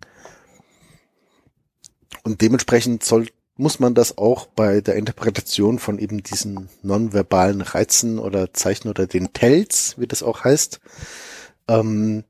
Und 2.23 2.41
dementsprechend 2.41 3.03
soll, 3.03 3.27
muss 3.57 3.79
man 3.79 3.93
das 3.93 4.17
auch 4.17 4.45
bei 4.47 4.81
der 4.81 4.95
Interpretation 4.95 5.79
von 5.79 5.99
eben 5.99 6.23
diesen 6.23 6.69
nonverbalen 6.81 7.61
Reizen 7.61 8.19
oder 8.19 8.53
Zeichen 8.53 8.89
oder 8.89 9.07
den 9.07 9.33
Tells, 9.33 9.95
wie 9.97 10.07
das 10.07 10.23
auch 10.23 10.43
heißt, 10.43 10.79
ähm, 11.67 12.23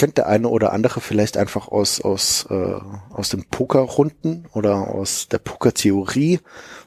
kennt 0.00 0.16
der 0.18 0.26
eine 0.26 0.48
oder 0.48 0.72
andere 0.72 1.00
vielleicht 1.00 1.36
einfach 1.36 1.68
aus 1.68 2.00
aus 2.00 2.46
äh, 2.50 2.74
aus 3.10 3.28
den 3.28 3.44
Pokerrunden 3.44 4.46
oder 4.54 4.88
aus 4.88 5.28
der 5.28 5.38
Pokertheorie, 5.38 6.40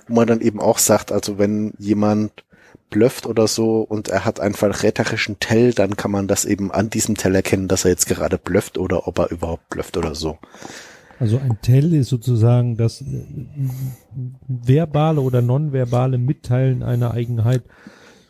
wo 0.08 0.16
man 0.16 0.28
dann 0.28 0.42
eben 0.42 0.60
auch 0.60 0.80
sagt, 0.80 1.12
also 1.12 1.38
wenn 1.38 1.74
jemand 1.78 2.32
blufft 2.90 3.26
oder 3.26 3.48
so 3.48 3.82
und 3.82 4.10
er 4.10 4.26
hat 4.26 4.40
einen 4.40 4.56
verräterischen 4.56 5.40
Tell, 5.40 5.74
dann 5.74 5.96
kann 5.96 6.12
man 6.12 6.28
das 6.28 6.46
eben 6.46 6.72
an 6.72 6.90
diesem 6.90 7.16
Tell 7.16 7.36
erkennen, 7.36 7.68
dass 7.68 7.86
er 7.86 7.92
jetzt 7.92 8.08
gerade 8.08 8.38
blufft 8.38 8.78
oder 8.78 9.08
ob 9.08 9.20
er 9.20 9.32
überhaupt 9.32 9.70
blufft 9.70 9.96
oder 9.98 10.14
so. 10.16 10.38
Also 11.20 11.38
ein 11.38 11.58
Tell 11.62 11.94
ist 11.94 12.10
sozusagen 12.10 12.76
das 12.78 13.02
äh, 13.02 13.06
verbale 14.48 15.22
oder 15.22 15.42
nonverbale 15.42 16.18
Mitteilen 16.18 16.84
einer 16.84 17.12
Eigenheit. 17.12 17.64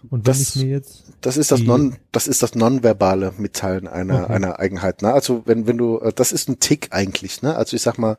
Und 0.10 0.26
wenn 0.28 0.34
Das- 0.34 0.56
ich 0.56 0.64
mir 0.64 0.70
jetzt 0.70 1.13
Das 1.24 1.38
ist 1.38 1.52
das 1.52 1.62
non, 1.62 1.96
das 2.12 2.28
ist 2.28 2.44
das 2.44 2.54
nonverbale 2.54 3.34
Mitteilen 3.38 3.88
einer 3.88 4.26
Okay. 4.26 4.34
einer 4.34 4.60
Eigenheit. 4.60 5.02
Ne? 5.02 5.14
Also 5.14 5.44
wenn 5.46 5.66
wenn 5.66 5.78
du, 5.78 6.00
äh, 6.00 6.12
das 6.14 6.34
ist 6.34 6.50
ein 6.50 6.60
Tick 6.60 6.90
eigentlich. 6.92 7.42
Ne? 7.42 7.56
Also 7.56 7.76
ich 7.78 7.82
sag 7.82 7.98
mal, 7.98 8.18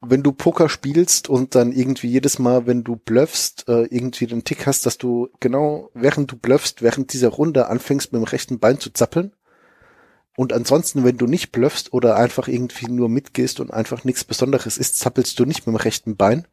wenn 0.00 0.24
du 0.24 0.32
Poker 0.32 0.68
spielst 0.68 1.28
und 1.28 1.54
dann 1.54 1.70
irgendwie 1.70 2.08
jedes 2.08 2.40
Mal, 2.40 2.66
wenn 2.66 2.82
du 2.82 2.96
bluffst, 2.96 3.68
äh, 3.68 3.84
irgendwie 3.84 4.26
den 4.26 4.42
Tick 4.42 4.66
hast, 4.66 4.84
dass 4.84 4.98
du 4.98 5.28
genau 5.38 5.90
während 5.94 6.32
du 6.32 6.36
bluffst, 6.36 6.82
während 6.82 7.12
dieser 7.12 7.28
Runde 7.28 7.68
anfängst 7.68 8.12
mit 8.12 8.20
dem 8.20 8.24
rechten 8.24 8.58
Bein 8.58 8.80
zu 8.80 8.90
zappeln. 8.90 9.32
Und 10.36 10.52
ansonsten, 10.52 11.04
wenn 11.04 11.18
du 11.18 11.26
nicht 11.26 11.52
bluffst 11.52 11.92
oder 11.92 12.16
einfach 12.16 12.48
irgendwie 12.48 12.90
nur 12.90 13.08
mitgehst 13.08 13.60
und 13.60 13.72
einfach 13.72 14.02
nichts 14.02 14.24
Besonderes 14.24 14.76
ist, 14.76 14.98
zappelst 14.98 15.38
du 15.38 15.44
nicht 15.44 15.66
mit 15.66 15.74
dem 15.74 15.76
rechten 15.76 16.16
Bein. 16.16 16.48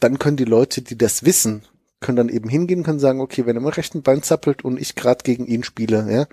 Dann 0.00 0.18
können 0.18 0.36
die 0.38 0.44
Leute, 0.44 0.80
die 0.80 0.96
das 0.96 1.24
wissen, 1.24 1.64
können 2.02 2.16
dann 2.16 2.28
eben 2.28 2.50
hingehen, 2.50 2.82
können 2.82 2.98
sagen, 2.98 3.20
okay, 3.20 3.46
wenn 3.46 3.56
er 3.56 3.62
mit 3.62 3.76
rechten 3.78 4.02
Bein 4.02 4.22
zappelt 4.22 4.64
und 4.64 4.78
ich 4.78 4.94
gerade 4.94 5.24
gegen 5.24 5.46
ihn 5.46 5.64
spiele, 5.64 6.06
ja, 6.12 6.26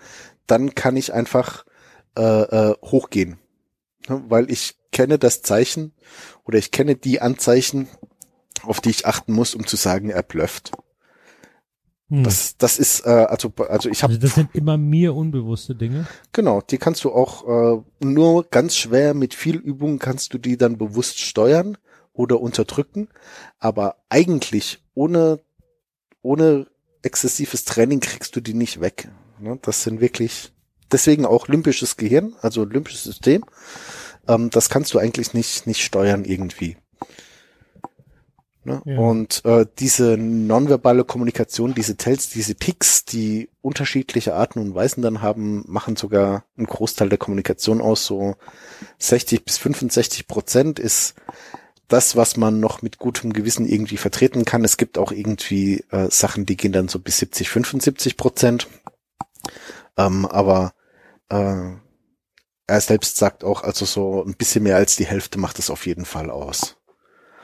dann 0.48 0.76
kann 0.76 0.98
ich 0.98 1.14
einfach 1.14 1.66
äh, 2.18 2.22
äh, 2.72 2.76
hochgehen. 2.84 3.38
Ja, 4.10 4.22
weil 4.28 4.52
ich 4.52 4.76
kenne 4.92 5.18
das 5.20 5.42
Zeichen 5.42 5.94
oder 6.44 6.58
ich 6.58 6.72
kenne 6.72 6.96
die 6.96 7.22
Anzeichen, 7.22 7.88
auf 8.64 8.82
die 8.82 8.90
ich 8.90 9.06
achten 9.06 9.34
muss, 9.34 9.56
um 9.56 9.66
zu 9.66 9.78
sagen, 9.78 10.10
er 10.10 10.24
blufft. 10.24 10.72
hm, 12.10 12.24
Das, 12.24 12.58
das 12.58 12.80
ist, 12.80 13.06
äh, 13.06 13.10
also, 13.10 13.54
also 13.70 13.90
ich 13.90 14.04
habe 14.04 14.14
also 14.14 14.22
das 14.22 14.36
sind 14.36 14.54
immer 14.54 14.78
mir 14.78 15.16
unbewusste 15.16 15.76
Dinge. 15.76 16.08
Genau, 16.34 16.62
die 16.62 16.78
kannst 16.78 17.04
du 17.04 17.12
auch 17.12 17.48
äh, 17.48 17.82
nur 18.04 18.50
ganz 18.50 18.76
schwer 18.76 19.14
mit 19.14 19.34
viel 19.34 19.58
Übung 19.58 20.00
kannst 20.00 20.34
du 20.34 20.38
die 20.38 20.58
dann 20.58 20.78
bewusst 20.78 21.20
steuern 21.20 21.78
oder 22.14 22.42
unterdrücken, 22.42 23.10
aber 23.60 23.98
eigentlich 24.10 24.84
ohne 24.94 25.40
ohne 26.22 26.68
exzessives 27.02 27.66
Training 27.66 28.00
kriegst 28.00 28.36
du 28.36 28.42
die 28.42 28.54
nicht 28.54 28.82
weg. 28.82 29.10
Ne? 29.40 29.58
Das 29.62 29.84
sind 29.84 30.02
wirklich 30.02 30.52
deswegen 30.92 31.26
auch 31.26 31.48
limbisches 31.48 31.98
Gehirn, 31.98 32.36
also 32.42 32.66
limbisches 32.66 33.04
System. 33.04 33.44
Ähm, 34.28 34.50
das 34.50 34.70
kannst 34.70 34.94
du 34.94 35.00
eigentlich 35.00 35.34
nicht 35.34 35.68
nicht 35.68 35.84
steuern 35.84 36.26
irgendwie. 36.26 36.78
Ne? 38.66 38.82
Ja. 38.86 39.00
Und 39.00 39.44
äh, 39.46 39.66
diese 39.80 40.18
nonverbale 40.18 41.06
Kommunikation, 41.06 41.74
diese 41.74 41.96
Tells, 41.96 42.30
diese 42.30 42.56
Ticks, 42.56 43.06
die 43.06 43.50
unterschiedliche 43.62 44.36
Arten 44.36 44.60
und 44.60 44.76
Weisen 44.76 45.02
dann 45.02 45.22
haben, 45.22 45.64
machen 45.68 45.96
sogar 45.96 46.44
einen 46.58 46.68
Großteil 46.68 47.10
der 47.10 47.18
Kommunikation 47.18 47.82
aus. 47.82 48.06
So 48.06 48.36
60 49.00 49.46
bis 49.46 49.58
65 49.58 50.28
Prozent 50.28 50.78
ist 50.78 51.16
das, 51.90 52.16
was 52.16 52.38
man 52.38 52.60
noch 52.60 52.82
mit 52.82 52.98
gutem 52.98 53.34
Gewissen 53.34 53.68
irgendwie 53.68 53.98
vertreten 53.98 54.46
kann. 54.46 54.64
Es 54.64 54.78
gibt 54.78 54.98
auch 54.98 55.12
irgendwie 55.12 55.84
äh, 55.92 56.10
Sachen, 56.10 56.46
die 56.46 56.58
gehen 56.58 56.72
dann 56.72 56.88
so 56.88 57.00
bis 57.00 57.18
70, 57.20 57.50
75 57.50 58.18
Prozent. 58.18 58.68
Ähm, 59.98 60.26
aber 60.26 60.74
äh, 61.30 61.74
er 62.68 62.82
selbst 62.82 63.18
sagt 63.18 63.44
auch, 63.44 63.64
also 63.64 63.86
so 63.86 64.24
ein 64.24 64.36
bisschen 64.36 64.64
mehr 64.64 64.76
als 64.76 64.96
die 64.96 65.06
Hälfte 65.06 65.40
macht 65.40 65.60
es 65.60 65.70
auf 65.70 65.86
jeden 65.86 66.06
Fall 66.06 66.30
aus. 66.30 66.78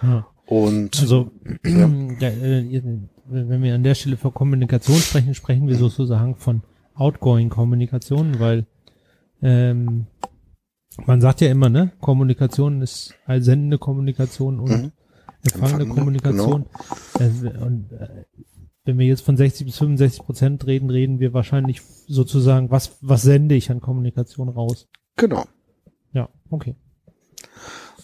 Ja. 0.01 0.27
Und 0.45 0.99
Also, 0.99 1.31
Ja. 1.63 1.89
ja, 2.19 2.29
äh, 2.29 2.81
wenn 3.27 3.63
wir 3.63 3.73
an 3.73 3.83
der 3.83 3.95
Stelle 3.95 4.17
von 4.17 4.33
Kommunikation 4.33 4.97
sprechen, 4.99 5.33
sprechen 5.33 5.67
wir 5.67 5.75
sozusagen 5.75 6.35
von 6.35 6.61
outgoing 6.93 7.49
Kommunikation, 7.49 8.39
weil 8.39 8.67
ähm, 9.41 10.05
man 11.05 11.21
sagt 11.21 11.41
ja 11.41 11.49
immer, 11.49 11.69
ne, 11.69 11.91
Kommunikation 11.99 12.81
ist 12.81 13.13
als 13.25 13.45
sendende 13.45 13.77
Kommunikation 13.77 14.59
und 14.59 14.69
Mhm. 14.69 14.91
empfangende 15.43 15.83
Empfangende, 15.83 15.87
Kommunikation. 15.87 16.65
Äh, 17.19 17.63
und 17.63 17.91
äh, 17.91 18.25
wenn 18.85 18.97
wir 18.99 19.05
jetzt 19.07 19.21
von 19.21 19.35
60 19.37 19.65
bis 19.65 19.77
65 19.77 20.23
Prozent 20.23 20.65
reden, 20.67 20.89
reden 20.89 21.19
wir 21.19 21.33
wahrscheinlich 21.33 21.81
sozusagen, 22.07 22.71
was, 22.71 22.97
was 23.01 23.23
sende 23.23 23.55
ich 23.55 23.71
an 23.71 23.81
Kommunikation 23.81 24.49
raus? 24.49 24.87
genau. 25.15 25.45
Ja, 26.13 26.29
okay. 26.49 26.75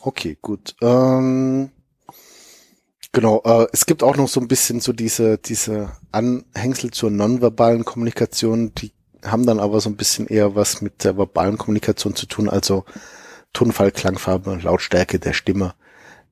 Okay, 0.02 0.38
gut. 0.42 0.76
Ähm, 0.82 1.70
genau, 3.12 3.42
äh, 3.46 3.68
es 3.72 3.86
gibt 3.86 4.04
auch 4.04 4.18
noch 4.18 4.28
so 4.28 4.42
ein 4.42 4.48
bisschen 4.48 4.80
so 4.82 4.92
diese, 4.92 5.38
diese 5.38 5.92
Anhängsel 6.12 6.92
zur 6.92 7.10
nonverbalen 7.12 7.86
Kommunikation, 7.86 8.74
die 8.76 8.92
haben 9.24 9.46
dann 9.46 9.60
aber 9.60 9.80
so 9.80 9.90
ein 9.90 9.96
bisschen 9.96 10.28
eher 10.28 10.56
was 10.56 10.82
mit 10.82 11.04
der 11.04 11.18
verbalen 11.18 11.58
Kommunikation 11.58 12.16
zu 12.16 12.26
tun, 12.26 12.50
also 12.50 12.86
Tonfall, 13.54 13.92
Klangfarbe, 13.92 14.60
Lautstärke 14.62 15.20
der 15.20 15.34
Stimme. 15.34 15.74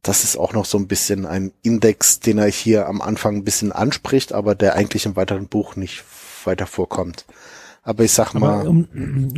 Das 0.02 0.24
ist 0.24 0.38
auch 0.38 0.54
noch 0.54 0.66
so 0.66 0.78
ein 0.78 0.88
bisschen 0.88 1.26
ein 1.26 1.52
Index, 1.62 2.20
den 2.22 2.38
er 2.38 2.48
hier 2.48 2.88
am 2.88 3.02
Anfang 3.02 3.38
ein 3.38 3.44
bisschen 3.44 3.72
anspricht, 3.72 4.32
aber 4.32 4.56
der 4.56 4.76
eigentlich 4.76 5.06
im 5.06 5.16
weiteren 5.16 5.48
Buch 5.48 5.76
nicht 5.76 6.04
weiter 6.46 6.66
vorkommt. 6.68 7.26
Aber 7.84 8.04
ich 8.04 8.12
sag 8.12 8.34
mal, 8.34 8.62
Aber 8.62 8.70
um 8.70 8.88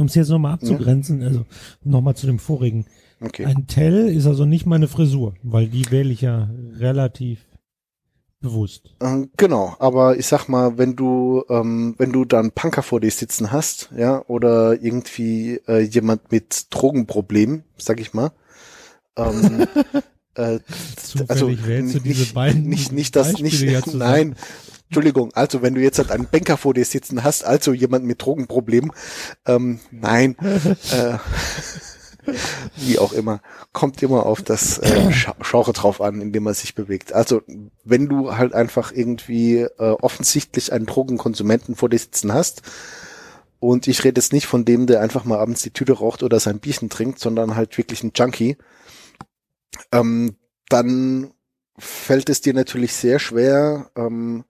es 0.05 0.15
jetzt 0.15 0.29
nochmal 0.29 0.53
abzugrenzen, 0.53 1.23
also 1.23 1.45
nochmal 1.83 2.15
zu 2.15 2.27
dem 2.27 2.37
vorigen. 2.37 2.85
okay. 3.21 3.45
Ein 3.45 3.67
Tell 3.67 4.09
ist 4.09 4.27
also 4.27 4.45
nicht 4.45 4.65
meine 4.65 4.87
Frisur, 4.87 5.33
weil 5.41 5.67
die 5.67 5.89
wähle 5.89 6.11
ich 6.11 6.21
ja 6.21 6.49
relativ 6.77 7.39
bewusst. 8.41 8.93
Äh, 8.99 9.27
Genau, 9.37 9.75
aber 9.79 10.17
ich 10.17 10.25
sag 10.27 10.47
mal, 10.47 10.77
wenn 10.77 10.95
du, 10.95 11.43
ähm, 11.49 11.95
wenn 11.97 12.11
du 12.11 12.25
dann 12.25 12.51
Punker 12.51 12.83
vor 12.83 12.99
dir 12.99 13.11
sitzen 13.11 13.51
hast, 13.51 13.89
ja, 13.95 14.23
oder 14.27 14.81
irgendwie 14.81 15.61
äh, 15.67 15.79
jemand 15.81 16.31
mit 16.31 16.67
Drogenproblemen, 16.71 17.63
sag 17.77 17.99
ich 17.99 18.13
mal, 18.13 18.31
Ähm, 19.17 19.67
äh, 20.35 20.59
also 21.27 21.49
nicht, 21.49 22.35
nicht, 22.35 22.91
nicht 22.91 23.15
das, 23.15 23.33
nicht, 23.39 23.93
nein, 23.93 24.35
Entschuldigung, 24.87 25.31
also 25.33 25.61
wenn 25.61 25.73
du 25.73 25.81
jetzt 25.81 25.99
halt 25.99 26.11
einen 26.11 26.27
Banker 26.29 26.57
vor 26.57 26.73
dir 26.73 26.85
sitzen 26.85 27.23
hast, 27.23 27.45
also 27.45 27.73
jemand 27.73 28.05
mit 28.05 28.21
Drogenproblemen, 28.21 28.91
ähm, 29.45 29.79
nein, 29.91 30.35
äh, 30.91 31.17
wie 32.75 32.99
auch 32.99 33.13
immer, 33.13 33.41
kommt 33.73 34.01
immer 34.03 34.25
auf 34.25 34.41
das 34.41 34.77
äh, 34.79 35.11
Genre 35.41 35.73
drauf 35.73 36.01
an, 36.01 36.21
in 36.21 36.31
dem 36.31 36.43
man 36.43 36.53
sich 36.53 36.75
bewegt. 36.75 37.13
Also 37.13 37.41
wenn 37.83 38.07
du 38.07 38.35
halt 38.35 38.53
einfach 38.53 38.91
irgendwie 38.91 39.59
äh, 39.59 39.95
offensichtlich 40.01 40.71
einen 40.73 40.85
Drogenkonsumenten 40.85 41.75
vor 41.75 41.89
dir 41.89 41.99
sitzen 41.99 42.33
hast, 42.33 42.61
und 43.61 43.87
ich 43.87 44.03
rede 44.03 44.19
jetzt 44.19 44.33
nicht 44.33 44.47
von 44.47 44.65
dem, 44.65 44.87
der 44.87 45.01
einfach 45.01 45.23
mal 45.23 45.37
abends 45.37 45.61
die 45.61 45.69
Tüte 45.69 45.93
raucht 45.93 46.23
oder 46.23 46.39
sein 46.39 46.57
Bierchen 46.57 46.89
trinkt, 46.89 47.19
sondern 47.19 47.55
halt 47.55 47.77
wirklich 47.77 48.01
ein 48.03 48.11
Junkie, 48.15 48.57
ähm, 49.91 50.35
dann 50.67 51.31
fällt 51.77 52.29
es 52.29 52.41
dir 52.41 52.55
natürlich 52.55 52.93
sehr 52.93 53.19
schwer, 53.19 53.91
ähm, 53.95 54.45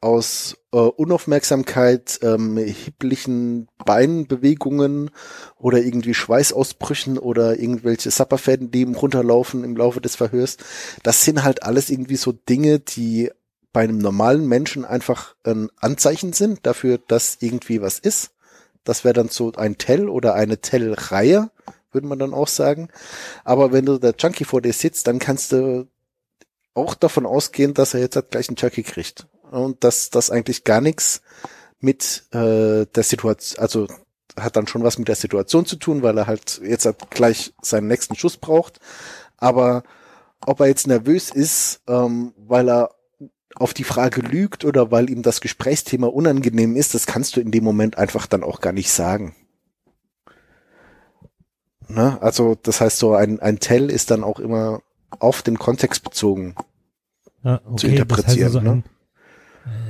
aus 0.00 0.56
äh, 0.72 0.78
Unaufmerksamkeit, 0.78 2.18
ähm, 2.22 2.56
hibblichen 2.56 3.68
Beinbewegungen 3.84 5.10
oder 5.58 5.78
irgendwie 5.78 6.14
Schweißausbrüchen 6.14 7.18
oder 7.18 7.58
irgendwelche 7.58 8.10
Sapperfäden, 8.10 8.70
die 8.70 8.82
ihm 8.82 8.94
runterlaufen 8.94 9.64
im 9.64 9.76
Laufe 9.76 10.00
des 10.00 10.16
Verhörs. 10.16 10.56
Das 11.02 11.24
sind 11.24 11.42
halt 11.42 11.62
alles 11.62 11.90
irgendwie 11.90 12.16
so 12.16 12.32
Dinge, 12.32 12.78
die 12.80 13.30
bei 13.72 13.82
einem 13.82 13.98
normalen 13.98 14.46
Menschen 14.46 14.84
einfach 14.84 15.34
ein 15.44 15.68
Anzeichen 15.76 16.32
sind 16.32 16.64
dafür, 16.66 16.98
dass 16.98 17.38
irgendwie 17.40 17.82
was 17.82 17.98
ist. 17.98 18.30
Das 18.84 19.04
wäre 19.04 19.14
dann 19.14 19.28
so 19.28 19.52
ein 19.52 19.76
Tell 19.76 20.08
oder 20.08 20.34
eine 20.34 20.60
Tell-Reihe, 20.60 21.50
würde 21.92 22.06
man 22.06 22.18
dann 22.18 22.32
auch 22.32 22.48
sagen. 22.48 22.88
Aber 23.44 23.72
wenn 23.72 23.84
du 23.84 23.98
der 23.98 24.14
Junkie 24.18 24.44
vor 24.44 24.62
dir 24.62 24.72
sitzt, 24.72 25.06
dann 25.08 25.18
kannst 25.18 25.52
du 25.52 25.88
auch 26.72 26.94
davon 26.94 27.26
ausgehen, 27.26 27.74
dass 27.74 27.94
er 27.94 28.00
jetzt 28.00 28.16
halt 28.16 28.30
gleich 28.30 28.48
einen 28.48 28.56
Junkie 28.56 28.82
kriegt. 28.82 29.26
Und 29.50 29.84
dass 29.84 30.10
das 30.10 30.30
eigentlich 30.30 30.64
gar 30.64 30.80
nichts 30.80 31.22
mit 31.80 32.24
äh, 32.32 32.86
der 32.86 33.02
Situation, 33.02 33.62
also 33.62 33.86
hat 34.38 34.56
dann 34.56 34.66
schon 34.66 34.82
was 34.82 34.98
mit 34.98 35.08
der 35.08 35.16
Situation 35.16 35.66
zu 35.66 35.76
tun, 35.76 36.02
weil 36.02 36.18
er 36.18 36.26
halt 36.26 36.60
jetzt 36.62 36.84
halt 36.84 37.10
gleich 37.10 37.54
seinen 37.62 37.86
nächsten 37.86 38.16
Schuss 38.16 38.36
braucht. 38.36 38.80
Aber 39.36 39.82
ob 40.40 40.60
er 40.60 40.66
jetzt 40.66 40.86
nervös 40.86 41.30
ist, 41.30 41.80
ähm, 41.86 42.34
weil 42.36 42.68
er 42.68 42.90
auf 43.54 43.72
die 43.72 43.84
Frage 43.84 44.20
lügt 44.20 44.64
oder 44.64 44.90
weil 44.90 45.08
ihm 45.08 45.22
das 45.22 45.40
Gesprächsthema 45.40 46.08
unangenehm 46.08 46.76
ist, 46.76 46.94
das 46.94 47.06
kannst 47.06 47.36
du 47.36 47.40
in 47.40 47.50
dem 47.50 47.64
Moment 47.64 47.96
einfach 47.96 48.26
dann 48.26 48.42
auch 48.42 48.60
gar 48.60 48.72
nicht 48.72 48.90
sagen. 48.90 49.34
Ne? 51.88 52.18
Also 52.20 52.56
das 52.62 52.80
heißt 52.80 52.98
so, 52.98 53.14
ein, 53.14 53.40
ein 53.40 53.58
Tell 53.58 53.90
ist 53.90 54.10
dann 54.10 54.24
auch 54.24 54.40
immer 54.40 54.82
auf 55.18 55.42
den 55.42 55.58
Kontext 55.58 56.02
bezogen. 56.02 56.54
Ah, 57.42 57.60
okay, 57.64 57.76
zu 57.76 57.86
interpretieren, 57.86 58.26
Das 58.26 58.36
heißt 58.36 58.44
also, 58.44 58.60
ne? 58.60 58.70
ein, 58.70 58.84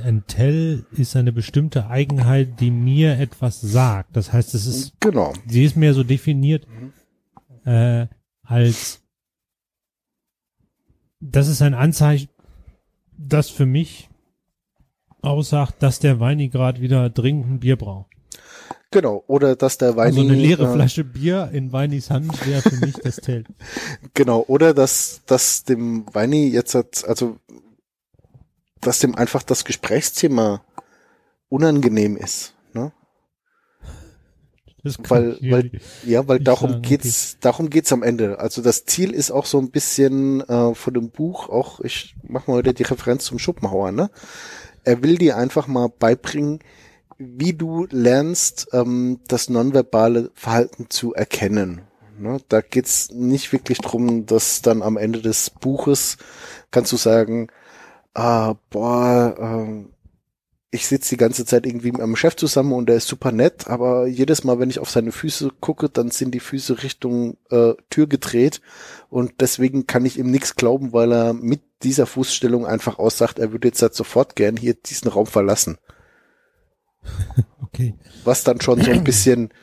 ein 0.03 0.23
Tell 0.27 0.85
ist 0.91 1.15
eine 1.15 1.31
bestimmte 1.31 1.87
Eigenheit, 1.89 2.59
die 2.59 2.71
mir 2.71 3.19
etwas 3.19 3.61
sagt. 3.61 4.15
Das 4.15 4.33
heißt, 4.33 4.55
es 4.55 4.65
ist, 4.65 4.93
Genau. 4.99 5.33
sie 5.47 5.63
ist 5.65 5.75
mehr 5.75 5.93
so 5.93 6.03
definiert 6.03 6.67
äh, 7.65 8.07
als 8.43 9.01
das 11.19 11.47
ist 11.47 11.61
ein 11.61 11.73
Anzeichen, 11.73 12.29
das 13.17 13.49
für 13.49 13.65
mich 13.65 14.09
aussagt, 15.21 15.75
dass 15.83 15.99
der 15.99 16.19
Weini 16.19 16.47
gerade 16.49 16.79
wieder 16.81 17.09
dringend 17.09 17.49
ein 17.51 17.59
Bier 17.59 17.75
braucht. 17.75 18.11
Genau. 18.91 19.23
Oder 19.27 19.55
dass 19.55 19.77
der 19.77 19.97
Weini, 19.97 20.17
Also 20.17 20.21
eine 20.21 20.35
leere 20.39 20.69
äh, 20.69 20.73
Flasche 20.73 21.03
Bier 21.03 21.49
in 21.51 21.73
Weinis 21.73 22.09
Hand 22.09 22.45
wäre 22.47 22.61
für 22.61 22.77
mich 22.85 22.95
das 22.95 23.17
Tell. 23.17 23.43
Genau, 24.13 24.45
oder 24.47 24.73
dass, 24.73 25.21
dass 25.25 25.63
dem 25.63 26.05
Weini 26.13 26.47
jetzt 26.47 26.73
hat, 26.73 27.03
also 27.05 27.37
dass 28.81 28.99
dem 28.99 29.15
einfach 29.15 29.43
das 29.43 29.65
Gesprächsthema 29.65 30.63
unangenehm 31.49 32.17
ist. 32.17 32.53
Ne? 32.73 32.91
Weil, 34.83 35.37
weil, 35.41 35.71
ja, 36.05 36.27
weil 36.27 36.39
darum 36.39 36.71
sagen, 36.71 36.81
geht's, 36.81 37.37
darum 37.39 37.69
geht's 37.69 37.91
am 37.91 38.03
Ende. 38.03 38.39
Also 38.39 38.61
das 38.61 38.85
Ziel 38.85 39.11
ist 39.11 39.31
auch 39.31 39.45
so 39.45 39.59
ein 39.59 39.71
bisschen 39.71 40.41
äh, 40.41 40.73
von 40.75 40.93
dem 40.93 41.09
Buch, 41.09 41.49
auch 41.49 41.79
ich 41.81 42.15
mache 42.23 42.49
mal 42.49 42.59
wieder 42.59 42.73
die 42.73 42.83
Referenz 42.83 43.25
zum 43.25 43.39
Schopenhauer, 43.39 43.91
ne? 43.91 44.09
Er 44.83 45.03
will 45.03 45.17
dir 45.17 45.35
einfach 45.35 45.67
mal 45.67 45.89
beibringen, 45.89 46.59
wie 47.17 47.53
du 47.53 47.87
lernst, 47.89 48.69
ähm, 48.71 49.19
das 49.27 49.49
nonverbale 49.49 50.31
Verhalten 50.33 50.89
zu 50.89 51.13
erkennen. 51.13 51.81
Ne? 52.17 52.39
Da 52.47 52.61
geht's 52.61 53.11
nicht 53.11 53.51
wirklich 53.51 53.79
drum, 53.79 54.25
dass 54.25 54.61
dann 54.61 54.81
am 54.81 54.97
Ende 54.97 55.21
des 55.21 55.49
Buches 55.49 56.17
kannst 56.71 56.91
du 56.91 56.97
sagen, 56.97 57.47
ah, 58.17 58.55
boah, 58.69 59.35
ähm, 59.39 59.93
ich 60.71 60.87
sitze 60.87 61.11
die 61.11 61.17
ganze 61.17 61.45
Zeit 61.45 61.65
irgendwie 61.65 61.91
mit 61.91 62.01
meinem 62.01 62.15
Chef 62.15 62.35
zusammen 62.35 62.73
und 62.73 62.89
der 62.89 62.97
ist 62.97 63.07
super 63.07 63.31
nett, 63.31 63.67
aber 63.67 64.07
jedes 64.07 64.43
Mal, 64.43 64.59
wenn 64.59 64.69
ich 64.69 64.79
auf 64.79 64.89
seine 64.89 65.11
Füße 65.11 65.51
gucke, 65.61 65.87
dann 65.89 66.11
sind 66.11 66.33
die 66.33 66.41
Füße 66.41 66.83
Richtung 66.83 67.37
äh, 67.51 67.73
Tür 67.89 68.07
gedreht 68.07 68.61
und 69.09 69.35
deswegen 69.39 69.87
kann 69.87 70.05
ich 70.05 70.19
ihm 70.19 70.29
nichts 70.29 70.55
glauben, 70.55 70.91
weil 70.91 71.13
er 71.13 71.33
mit 71.33 71.61
dieser 71.83 72.05
Fußstellung 72.05 72.65
einfach 72.65 72.99
aussagt, 72.99 73.39
er 73.39 73.51
würde 73.53 73.69
jetzt 73.69 73.81
halt 73.81 73.93
sofort 73.95 74.35
gern 74.35 74.57
hier 74.57 74.73
diesen 74.73 75.09
Raum 75.09 75.27
verlassen. 75.27 75.77
Okay. 77.61 77.95
Was 78.23 78.43
dann 78.43 78.61
schon 78.61 78.81
so 78.81 78.89
ein 78.89 79.03
bisschen 79.03 79.53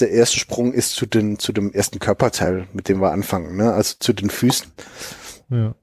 der 0.00 0.10
erste 0.10 0.38
Sprung 0.38 0.72
ist 0.72 0.94
zu 0.94 1.04
den 1.06 1.38
zu 1.38 1.52
dem 1.52 1.72
ersten 1.72 1.98
Körperteil, 1.98 2.66
mit 2.72 2.88
dem 2.88 3.00
wir 3.00 3.12
anfangen, 3.12 3.56
ne? 3.56 3.72
Also 3.74 3.96
zu 4.00 4.12
den 4.14 4.30
Füßen. 4.30 4.72
Ja. 5.50 5.74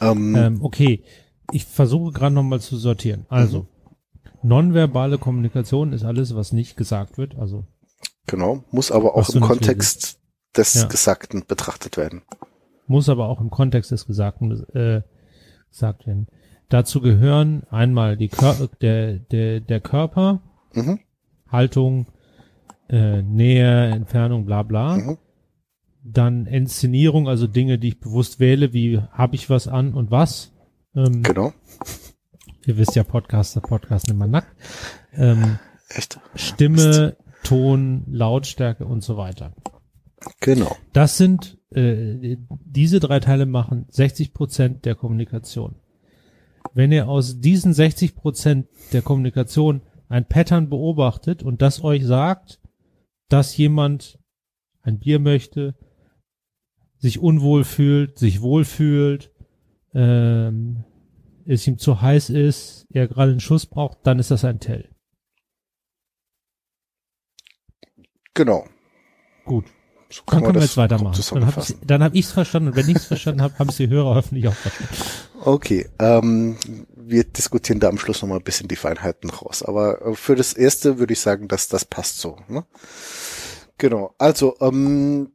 Ähm, 0.00 0.34
Ähm, 0.34 0.58
okay, 0.62 1.04
ich 1.52 1.64
versuche 1.64 2.12
gerade 2.12 2.34
nochmal 2.34 2.60
zu 2.60 2.76
sortieren. 2.76 3.26
Also, 3.28 3.66
nonverbale 4.42 5.18
Kommunikation 5.18 5.92
ist 5.92 6.04
alles, 6.04 6.34
was 6.34 6.52
nicht 6.52 6.76
gesagt 6.76 7.18
wird. 7.18 7.36
Also, 7.38 7.64
genau, 8.26 8.64
muss 8.70 8.90
aber 8.92 9.14
auch 9.14 9.28
im 9.30 9.40
Kontext 9.40 10.20
des 10.56 10.74
Ja. 10.74 10.86
Gesagten 10.86 11.44
betrachtet 11.46 11.96
werden. 11.96 12.22
muss 12.86 13.08
aber 13.10 13.28
auch 13.28 13.40
im 13.40 13.50
Kontext 13.50 13.90
des 13.90 14.06
Gesagten 14.06 14.50
äh, 14.74 15.02
gesagt 15.70 16.06
werden. 16.06 16.26
Dazu 16.70 17.00
gehören 17.00 17.64
einmal 17.70 18.16
die 18.16 18.28
Kör 18.28 18.68
der, 18.80 19.18
der, 19.18 19.60
der 19.60 19.80
Körper, 19.80 20.40
Mhm. 20.74 21.00
Haltung, 21.50 22.06
äh, 22.90 23.22
Nähe, 23.22 23.86
Entfernung, 23.88 24.44
bla 24.46 24.62
bla. 24.62 24.96
Mhm. 24.96 25.18
Dann 26.04 26.46
Inszenierung, 26.46 27.28
also 27.28 27.46
Dinge, 27.46 27.78
die 27.78 27.88
ich 27.88 28.00
bewusst 28.00 28.38
wähle, 28.40 28.72
wie 28.72 28.98
habe 29.12 29.34
ich 29.34 29.50
was 29.50 29.66
an 29.68 29.92
und 29.94 30.10
was. 30.10 30.52
Ähm, 30.98 31.22
Genau. 31.22 31.52
Ihr 32.66 32.76
wisst 32.76 32.96
ja, 32.96 33.04
Podcaster, 33.04 33.60
Podcast 33.60 34.10
immer 34.10 34.26
nackt. 34.26 34.54
Ähm, 35.14 35.58
Echt? 35.88 36.20
Stimme, 36.34 37.16
Ton, 37.44 38.04
Lautstärke 38.08 38.84
und 38.84 39.02
so 39.02 39.16
weiter. 39.16 39.54
Genau. 40.40 40.76
Das 40.92 41.16
sind, 41.16 41.58
äh, 41.70 42.36
diese 42.48 43.00
drei 43.00 43.20
Teile 43.20 43.46
machen 43.46 43.86
60 43.88 44.34
Prozent 44.34 44.84
der 44.84 44.96
Kommunikation. 44.96 45.76
Wenn 46.74 46.92
ihr 46.92 47.08
aus 47.08 47.40
diesen 47.40 47.72
60 47.72 48.14
Prozent 48.16 48.66
der 48.92 49.02
Kommunikation 49.02 49.82
ein 50.08 50.26
Pattern 50.26 50.68
beobachtet 50.68 51.42
und 51.42 51.62
das 51.62 51.82
euch 51.82 52.04
sagt, 52.04 52.60
dass 53.28 53.56
jemand 53.56 54.18
ein 54.82 54.98
Bier 54.98 55.20
möchte, 55.20 55.74
sich 56.98 57.18
unwohl 57.18 57.64
fühlt, 57.64 58.18
sich 58.18 58.42
wohl 58.42 58.64
fühlt, 58.64 59.32
ähm, 59.94 60.84
es 61.54 61.66
ihm 61.66 61.78
zu 61.78 62.00
heiß 62.00 62.30
ist, 62.30 62.86
er 62.90 63.08
gerade 63.08 63.32
einen 63.32 63.40
Schuss 63.40 63.66
braucht, 63.66 63.98
dann 64.04 64.18
ist 64.18 64.30
das 64.30 64.44
ein 64.44 64.60
Tell. 64.60 64.88
Genau. 68.34 68.66
Gut. 69.44 69.64
So 70.10 70.22
Dann 70.26 70.42
können 70.42 70.54
wir 70.54 70.62
jetzt 70.62 70.76
weitermachen. 70.76 71.22
Dann 71.32 71.46
habe 71.46 71.60
ich 71.60 71.76
hab 71.90 72.14
ich's 72.14 72.32
verstanden 72.32 72.68
und 72.68 72.76
wenn 72.76 72.88
ich's 72.88 73.04
verstanden 73.06 73.42
habe, 73.42 73.58
haben 73.58 73.68
es 73.68 73.76
die 73.76 73.88
Hörer 73.88 74.14
hoffentlich 74.14 74.48
auch 74.48 74.54
verstanden. 74.54 74.94
Okay, 75.40 75.88
ähm, 75.98 76.56
wir 76.96 77.24
diskutieren 77.24 77.78
da 77.78 77.88
am 77.88 77.98
Schluss 77.98 78.22
nochmal 78.22 78.38
ein 78.38 78.44
bisschen 78.44 78.68
die 78.68 78.76
Feinheiten 78.76 79.30
raus. 79.30 79.62
Aber 79.62 80.04
äh, 80.04 80.14
für 80.14 80.34
das 80.34 80.52
erste 80.52 80.98
würde 80.98 81.12
ich 81.12 81.20
sagen, 81.20 81.48
dass 81.48 81.68
das 81.68 81.84
passt 81.84 82.20
so. 82.20 82.38
Ne? 82.48 82.64
Genau. 83.76 84.14
Also, 84.18 84.56
ähm, 84.60 85.32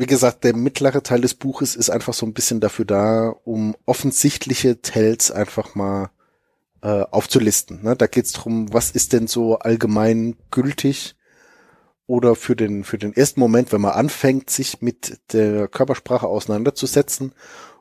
wie 0.00 0.06
gesagt, 0.06 0.44
der 0.44 0.56
mittlere 0.56 1.02
Teil 1.02 1.20
des 1.20 1.34
Buches 1.34 1.76
ist 1.76 1.90
einfach 1.90 2.14
so 2.14 2.24
ein 2.24 2.32
bisschen 2.32 2.58
dafür 2.58 2.86
da, 2.86 3.34
um 3.44 3.76
offensichtliche 3.84 4.80
Tells 4.80 5.30
einfach 5.30 5.74
mal 5.74 6.08
äh, 6.80 7.02
aufzulisten. 7.10 7.82
Ne? 7.82 7.96
Da 7.96 8.06
geht 8.06 8.24
es 8.24 8.32
darum, 8.32 8.72
was 8.72 8.92
ist 8.92 9.12
denn 9.12 9.26
so 9.26 9.58
allgemein 9.58 10.36
gültig 10.50 11.16
oder 12.06 12.34
für 12.34 12.56
den, 12.56 12.82
für 12.82 12.96
den 12.96 13.12
ersten 13.14 13.40
Moment, 13.40 13.72
wenn 13.72 13.82
man 13.82 13.92
anfängt, 13.92 14.48
sich 14.48 14.80
mit 14.80 15.20
der 15.34 15.68
Körpersprache 15.68 16.26
auseinanderzusetzen, 16.26 17.34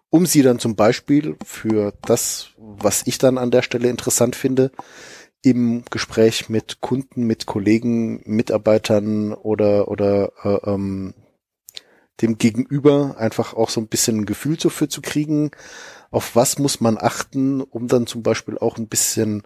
um 0.10 0.25
sie 0.25 0.41
dann 0.41 0.60
zum 0.60 0.75
Beispiel 0.75 1.38
für 1.45 1.93
das, 2.01 2.49
was 2.58 3.03
ich 3.05 3.17
dann 3.17 3.38
an 3.38 3.49
der 3.49 3.62
Stelle 3.62 3.88
interessant 3.88 4.36
finde, 4.36 4.71
im 5.41 5.86
Gespräch 5.89 6.49
mit 6.49 6.82
Kunden, 6.82 7.23
mit 7.23 7.45
Kollegen, 7.45 8.21
Mitarbeitern 8.25 9.34
oder 9.34 9.88
oder 9.88 10.34
äh, 10.43 10.69
ähm, 10.69 11.13
dem 12.21 12.38
Gegenüber 12.38 13.15
einfach 13.17 13.53
auch 13.53 13.69
so 13.69 13.79
ein 13.82 13.88
bisschen 13.88 14.19
ein 14.19 14.25
Gefühl 14.25 14.58
dafür 14.58 14.89
zu 14.89 15.01
kriegen, 15.01 15.51
auf 16.12 16.36
was 16.36 16.60
muss 16.60 16.82
man 16.82 16.97
achten, 16.97 17.62
um 17.62 17.88
dann 17.88 18.08
zum 18.08 18.23
Beispiel 18.23 18.58
auch 18.58 18.77
ein 18.77 18.88
bisschen 18.88 19.43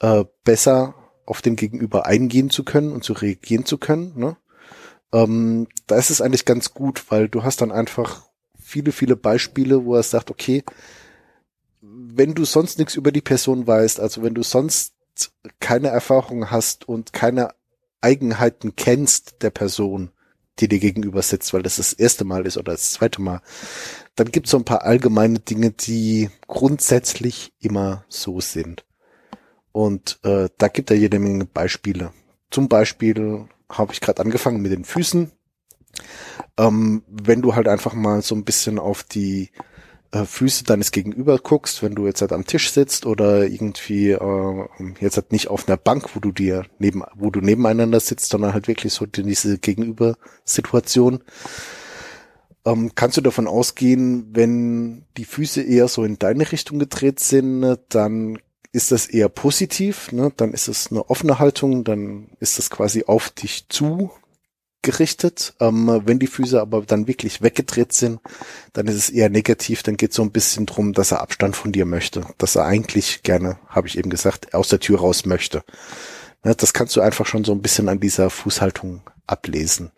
äh, 0.00 0.24
besser 0.44 0.94
auf 1.24 1.42
den 1.42 1.56
Gegenüber 1.56 2.06
eingehen 2.06 2.50
zu 2.50 2.64
können 2.64 2.92
und 2.92 3.04
zu 3.04 3.12
reagieren 3.12 3.64
zu 3.64 3.78
können. 3.78 4.12
Ne? 4.16 4.36
Ähm, 5.12 5.68
da 5.86 5.96
ist 5.96 6.10
es 6.10 6.20
eigentlich 6.20 6.44
ganz 6.44 6.74
gut, 6.74 7.10
weil 7.10 7.28
du 7.28 7.42
hast 7.42 7.60
dann 7.60 7.72
einfach 7.72 8.26
viele, 8.58 8.92
viele 8.92 9.16
Beispiele, 9.16 9.84
wo 9.84 9.94
er 9.94 10.02
sagt, 10.02 10.30
okay, 10.30 10.64
wenn 11.80 12.34
du 12.34 12.44
sonst 12.44 12.78
nichts 12.78 12.94
über 12.94 13.12
die 13.12 13.20
Person 13.20 13.66
weißt, 13.66 14.00
also 14.00 14.22
wenn 14.22 14.34
du 14.34 14.42
sonst 14.42 14.94
keine 15.60 15.88
Erfahrung 15.88 16.50
hast 16.50 16.88
und 16.88 17.12
keine 17.12 17.50
Eigenheiten 18.00 18.76
kennst 18.76 19.42
der 19.42 19.50
Person, 19.50 20.10
die 20.58 20.68
dir 20.68 20.78
gegenüber 20.78 21.22
sitzt, 21.22 21.52
weil 21.52 21.62
das 21.62 21.76
das 21.76 21.92
erste 21.92 22.24
Mal 22.24 22.46
ist 22.46 22.56
oder 22.56 22.72
das 22.72 22.92
zweite 22.92 23.20
Mal, 23.20 23.42
dann 24.14 24.30
gibt 24.30 24.46
es 24.46 24.50
so 24.50 24.56
ein 24.56 24.64
paar 24.64 24.82
allgemeine 24.82 25.38
Dinge, 25.38 25.70
die 25.70 26.30
grundsätzlich 26.46 27.52
immer 27.60 28.04
so 28.08 28.40
sind. 28.40 28.84
Und 29.72 30.18
äh, 30.22 30.48
da 30.56 30.68
gibt 30.68 30.90
er 30.90 30.96
jede 30.96 31.18
Menge 31.18 31.44
Beispiele. 31.44 32.12
Zum 32.50 32.68
Beispiel 32.68 33.46
habe 33.68 33.92
ich 33.92 34.00
gerade 34.00 34.22
angefangen 34.22 34.62
mit 34.62 34.72
den 34.72 34.84
Füßen. 34.84 35.32
Ähm, 36.56 37.02
wenn 37.08 37.42
du 37.42 37.54
halt 37.54 37.68
einfach 37.68 37.92
mal 37.92 38.22
so 38.22 38.34
ein 38.34 38.44
bisschen 38.44 38.78
auf 38.78 39.02
die 39.02 39.50
äh, 40.12 40.24
Füße 40.24 40.64
deines 40.64 40.92
Gegenüber 40.92 41.38
guckst, 41.38 41.82
wenn 41.82 41.94
du 41.94 42.06
jetzt 42.06 42.20
halt 42.20 42.32
am 42.32 42.46
Tisch 42.46 42.70
sitzt 42.70 43.06
oder 43.06 43.46
irgendwie 43.46 44.10
äh, 44.10 44.68
jetzt 45.00 45.16
halt 45.16 45.32
nicht 45.32 45.48
auf 45.48 45.68
einer 45.68 45.76
Bank, 45.76 46.14
wo 46.14 46.20
du 46.20 46.32
dir 46.32 46.64
neben, 46.78 47.02
wo 47.14 47.30
du 47.30 47.40
nebeneinander 47.40 48.00
sitzt, 48.00 48.30
sondern 48.30 48.52
halt 48.52 48.68
wirklich 48.68 48.92
so 48.92 49.04
in 49.04 49.26
diese 49.26 49.58
Gegenübersituation, 49.58 51.22
ähm, 52.64 52.92
kannst 52.94 53.16
du 53.16 53.20
davon 53.20 53.46
ausgehen, 53.46 54.28
wenn 54.32 55.04
die 55.16 55.24
Füße 55.24 55.62
eher 55.62 55.88
so 55.88 56.04
in 56.04 56.18
deine 56.18 56.50
Richtung 56.50 56.78
gedreht 56.78 57.20
sind, 57.20 57.78
dann 57.88 58.38
ist 58.72 58.92
das 58.92 59.06
eher 59.06 59.28
positiv, 59.28 60.12
ne? 60.12 60.32
dann 60.36 60.52
ist 60.52 60.68
es 60.68 60.90
eine 60.90 61.08
offene 61.08 61.38
Haltung, 61.38 61.84
dann 61.84 62.28
ist 62.40 62.58
das 62.58 62.68
quasi 62.68 63.04
auf 63.06 63.30
dich 63.30 63.68
zu 63.68 64.10
gerichtet. 64.86 65.54
Ähm, 65.60 66.02
wenn 66.06 66.18
die 66.18 66.28
Füße 66.28 66.58
aber 66.58 66.82
dann 66.82 67.08
wirklich 67.08 67.42
weggedreht 67.42 67.92
sind, 67.92 68.20
dann 68.72 68.86
ist 68.86 68.94
es 68.94 69.10
eher 69.10 69.28
negativ. 69.28 69.82
Dann 69.82 69.96
geht 69.96 70.10
es 70.10 70.16
so 70.16 70.22
ein 70.22 70.30
bisschen 70.30 70.64
drum, 70.64 70.94
dass 70.94 71.10
er 71.10 71.20
Abstand 71.20 71.56
von 71.56 71.72
dir 71.72 71.84
möchte. 71.84 72.24
Dass 72.38 72.56
er 72.56 72.64
eigentlich 72.64 73.22
gerne, 73.24 73.58
habe 73.68 73.88
ich 73.88 73.98
eben 73.98 74.08
gesagt, 74.08 74.54
aus 74.54 74.68
der 74.68 74.80
Tür 74.80 75.00
raus 75.00 75.26
möchte. 75.26 75.64
Ne, 76.44 76.54
das 76.54 76.72
kannst 76.72 76.94
du 76.96 77.00
einfach 77.00 77.26
schon 77.26 77.44
so 77.44 77.52
ein 77.52 77.60
bisschen 77.60 77.88
an 77.88 78.00
dieser 78.00 78.30
Fußhaltung 78.30 79.02
ablesen. 79.26 79.90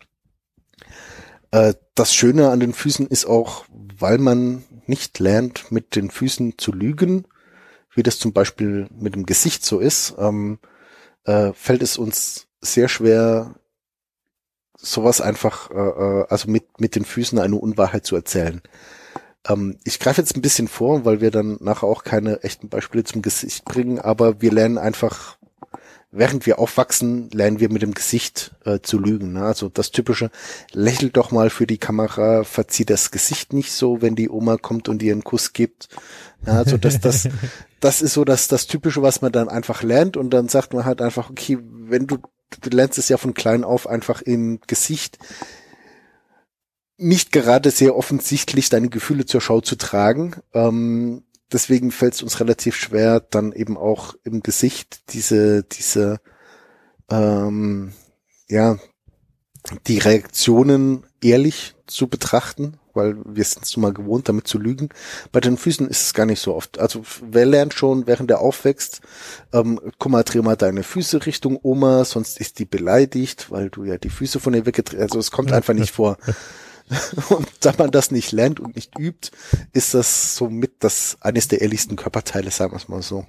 Äh, 1.51 1.75
das 1.95 2.15
Schöne 2.15 2.49
an 2.49 2.61
den 2.61 2.73
Füßen 2.73 3.07
ist 3.07 3.27
auch, 3.27 3.67
weil 3.99 4.19
man 4.19 4.65
nicht 4.87 5.19
lernt, 5.19 5.71
mit 5.71 5.95
den 5.97 6.11
Füßen 6.11 6.57
zu 6.57 6.73
lügen, 6.73 7.27
wie 7.95 8.03
das 8.03 8.19
zum 8.19 8.33
Beispiel 8.33 8.89
mit 8.99 9.15
dem 9.15 9.27
Gesicht 9.27 9.65
so 9.65 9.81
ist, 9.81 10.15
ähm, 10.19 10.59
äh, 11.25 11.53
fällt 11.53 11.83
es 11.83 11.99
uns 11.99 12.47
sehr 12.63 12.89
schwer, 12.89 13.55
sowas 14.81 15.21
einfach, 15.21 15.71
äh, 15.71 15.75
äh, 15.75 16.27
also 16.29 16.51
mit, 16.51 16.81
mit 16.81 16.95
den 16.95 17.05
Füßen 17.05 17.39
eine 17.39 17.57
Unwahrheit 17.57 18.07
zu 18.07 18.17
erzählen. 18.17 18.63
Ähm, 19.47 19.77
ich 19.85 19.99
greife 19.99 20.21
jetzt 20.21 20.37
ein 20.37 20.43
bisschen 20.43 20.69
vor, 20.69 21.05
weil 21.05 21.21
wir 21.21 21.31
dann 21.31 21.59
nachher 21.61 21.89
auch 21.89 22.05
keine 22.05 22.43
echten 22.43 22.69
Beispiele 22.69 23.05
zum 23.05 23.21
Gesicht 23.23 23.65
bringen, 23.65 23.99
aber 23.99 24.41
wir 24.41 24.53
lernen 24.53 24.79
einfach, 24.79 25.37
während 26.13 26.47
wir 26.47 26.61
aufwachsen, 26.61 27.29
lernen 27.31 27.59
wir 27.59 27.71
mit 27.71 27.83
dem 27.83 27.93
Gesicht 27.93 28.55
äh, 28.65 28.79
zu 28.81 28.99
lügen. 28.99 29.33
Ne? 29.33 29.45
Also 29.45 29.69
das 29.69 29.91
typische, 29.91 30.31
lächelt 30.73 31.17
doch 31.17 31.33
mal 31.33 31.51
für 31.51 31.67
die 31.67 31.79
Kamera, 31.79 32.45
verzieht 32.45 32.89
das 32.89 33.11
Gesicht 33.11 33.53
nicht 33.53 33.73
so, 33.73 34.01
wenn 34.01 34.15
die 34.15 34.31
Oma 34.31 34.59
kommt 34.59 34.89
und 34.89 35.03
ihr 35.03 35.13
einen 35.13 35.25
Kuss 35.25 35.53
gibt. 35.53 35.89
Ja, 36.47 36.53
also 36.55 36.77
das, 36.77 37.01
das, 37.01 37.29
das 37.81 38.01
ist 38.01 38.15
so 38.15 38.25
das, 38.25 38.47
das 38.47 38.69
Typische, 38.69 39.03
was 39.03 39.23
man 39.23 39.33
dann 39.33 39.49
einfach 39.49 39.83
lernt 39.83 40.17
und 40.17 40.31
dann 40.31 40.49
sagt 40.49 40.73
man 40.73 40.85
halt 40.85 41.03
einfach, 41.03 41.31
okay, 41.31 41.59
wenn 41.63 42.07
du 42.07 42.19
du 42.61 42.71
lernst 42.71 42.99
es 42.99 43.09
ja 43.09 43.17
von 43.17 43.35
klein 43.35 43.65
auf 43.65 43.87
einfach 43.87 44.23
im 44.23 44.61
Gesicht 44.67 45.19
nicht 46.97 47.31
gerade 47.31 47.71
sehr 47.71 47.97
offensichtlich 47.97 48.69
deine 48.69 48.89
Gefühle 48.89 49.25
zur 49.25 49.41
Schau 49.41 49.61
zu 49.61 49.77
tragen. 49.77 50.35
Ähm, 50.53 51.23
deswegen 51.53 51.93
fällt 51.93 52.15
es 52.15 52.23
uns 52.23 52.41
relativ 52.41 52.75
schwer, 52.77 53.21
dann 53.21 53.53
eben 53.53 53.77
auch 53.77 54.15
im 54.25 54.43
Gesicht 54.43 55.13
diese, 55.13 55.63
diese, 55.63 56.21
ähm, 57.09 57.93
ja, 58.49 58.79
die 59.87 59.99
Reaktionen 59.99 61.07
ehrlich 61.23 61.77
zu 61.87 62.09
betrachten 62.09 62.79
weil 62.99 63.17
wir 63.25 63.45
sind 63.45 63.65
es 63.65 63.75
nun 63.75 63.83
mal 63.83 63.95
gewohnt, 63.95 64.29
damit 64.29 64.47
zu 64.47 64.59
lügen. 64.59 64.91
Bei 65.33 65.41
den 65.41 65.57
Füßen 65.57 65.89
ist 65.89 66.03
es 66.03 66.15
gar 66.15 66.27
nicht 66.27 66.41
so 66.41 66.55
oft. 66.55 66.79
Also 66.79 67.03
wer 67.23 67.47
lernt 67.47 67.73
schon, 67.73 68.07
während 68.07 68.31
er 68.31 68.41
aufwächst, 68.41 69.01
ähm, 69.55 69.81
guck 69.99 70.13
mal, 70.13 70.25
dreh 70.25 70.43
mal 70.43 70.57
deine 70.57 70.83
Füße 70.83 71.25
Richtung 71.25 71.59
Oma, 71.63 72.05
sonst 72.05 72.39
ist 72.39 72.59
die 72.59 72.67
beleidigt, 72.67 73.51
weil 73.51 73.71
du 73.71 73.85
ja 73.85 73.97
die 73.97 74.11
Füße 74.11 74.41
von 74.41 74.53
ihr 74.53 74.67
weggedreht, 74.67 75.01
also 75.01 75.19
es 75.19 75.31
kommt 75.31 75.53
einfach 75.53 75.75
nicht 75.75 75.93
vor. 75.93 76.19
Und 77.29 77.49
da 77.61 77.75
man 77.77 77.91
das 77.91 78.11
nicht 78.11 78.33
lernt 78.33 78.61
und 78.61 78.75
nicht 78.75 78.99
übt, 78.99 79.31
ist 79.75 79.93
das 79.93 80.37
somit 80.37 80.77
das 80.79 81.19
eines 81.21 81.49
der 81.49 81.61
ehrlichsten 81.61 81.97
Körperteile, 81.97 82.51
sagen 82.51 82.73
wir 82.73 82.77
es 82.77 82.89
mal 82.89 83.03
so. 83.03 83.27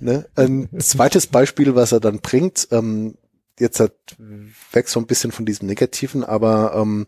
Ne? 0.00 0.26
Ein 0.34 0.68
zweites 0.80 1.28
Beispiel, 1.28 1.76
was 1.76 1.92
er 1.92 2.00
dann 2.00 2.18
bringt, 2.18 2.66
ähm, 2.72 3.14
jetzt 3.58 3.80
hat 3.80 3.92
weg 4.72 4.88
so 4.88 4.98
ein 4.98 5.06
bisschen 5.06 5.32
von 5.32 5.46
diesem 5.46 5.68
Negativen, 5.68 6.24
aber 6.24 6.74
ähm, 6.74 7.06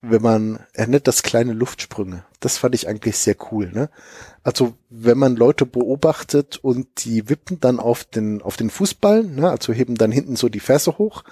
wenn 0.00 0.22
man, 0.22 0.60
er 0.74 0.86
nennt 0.86 1.08
das 1.08 1.22
kleine 1.22 1.52
Luftsprünge. 1.52 2.24
Das 2.40 2.58
fand 2.58 2.74
ich 2.74 2.88
eigentlich 2.88 3.18
sehr 3.18 3.36
cool, 3.50 3.70
ne? 3.72 3.90
Also, 4.44 4.74
wenn 4.90 5.18
man 5.18 5.34
Leute 5.34 5.66
beobachtet 5.66 6.56
und 6.56 7.04
die 7.04 7.28
wippen 7.28 7.58
dann 7.58 7.80
auf 7.80 8.04
den, 8.04 8.40
auf 8.42 8.56
den 8.56 8.70
Fußball, 8.70 9.24
ne? 9.24 9.50
Also 9.50 9.72
heben 9.72 9.96
dann 9.96 10.12
hinten 10.12 10.36
so 10.36 10.48
die 10.48 10.60
Ferse 10.60 10.98
hoch, 10.98 11.24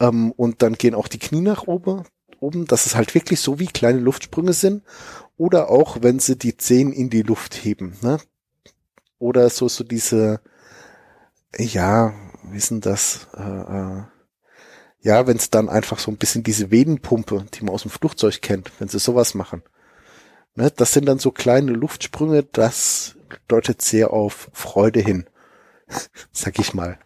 ähm, 0.00 0.32
und 0.32 0.62
dann 0.62 0.74
gehen 0.74 0.94
auch 0.94 1.06
die 1.08 1.20
Knie 1.20 1.40
nach 1.40 1.68
oben, 1.68 2.04
oben, 2.40 2.66
dass 2.66 2.86
es 2.86 2.96
halt 2.96 3.14
wirklich 3.14 3.40
so 3.40 3.60
wie 3.60 3.66
kleine 3.66 4.00
Luftsprünge 4.00 4.54
sind. 4.54 4.82
Oder 5.36 5.70
auch, 5.70 5.98
wenn 6.02 6.18
sie 6.18 6.36
die 6.36 6.56
Zehen 6.56 6.92
in 6.92 7.10
die 7.10 7.22
Luft 7.22 7.54
heben, 7.54 7.96
ne? 8.02 8.18
Oder 9.18 9.50
so, 9.50 9.68
so 9.68 9.84
diese, 9.84 10.40
ja, 11.56 12.12
wie 12.50 12.58
denn 12.58 12.80
das, 12.80 13.28
äh, 13.36 13.42
äh, 13.42 14.02
ja, 15.02 15.26
wenn 15.26 15.36
es 15.36 15.50
dann 15.50 15.68
einfach 15.68 15.98
so 15.98 16.10
ein 16.10 16.16
bisschen 16.16 16.42
diese 16.42 16.70
Venenpumpe, 16.70 17.46
die 17.54 17.64
man 17.64 17.74
aus 17.74 17.82
dem 17.82 17.90
Flugzeug 17.90 18.42
kennt, 18.42 18.70
wenn 18.78 18.88
sie 18.88 18.98
sowas 18.98 19.34
machen. 19.34 19.62
Ne, 20.54 20.70
das 20.70 20.92
sind 20.92 21.06
dann 21.06 21.18
so 21.18 21.30
kleine 21.30 21.72
Luftsprünge, 21.72 22.42
das 22.42 23.16
deutet 23.48 23.82
sehr 23.82 24.12
auf 24.12 24.50
Freude 24.52 25.00
hin, 25.00 25.26
sag 26.32 26.58
ich 26.58 26.74
mal. 26.74 26.98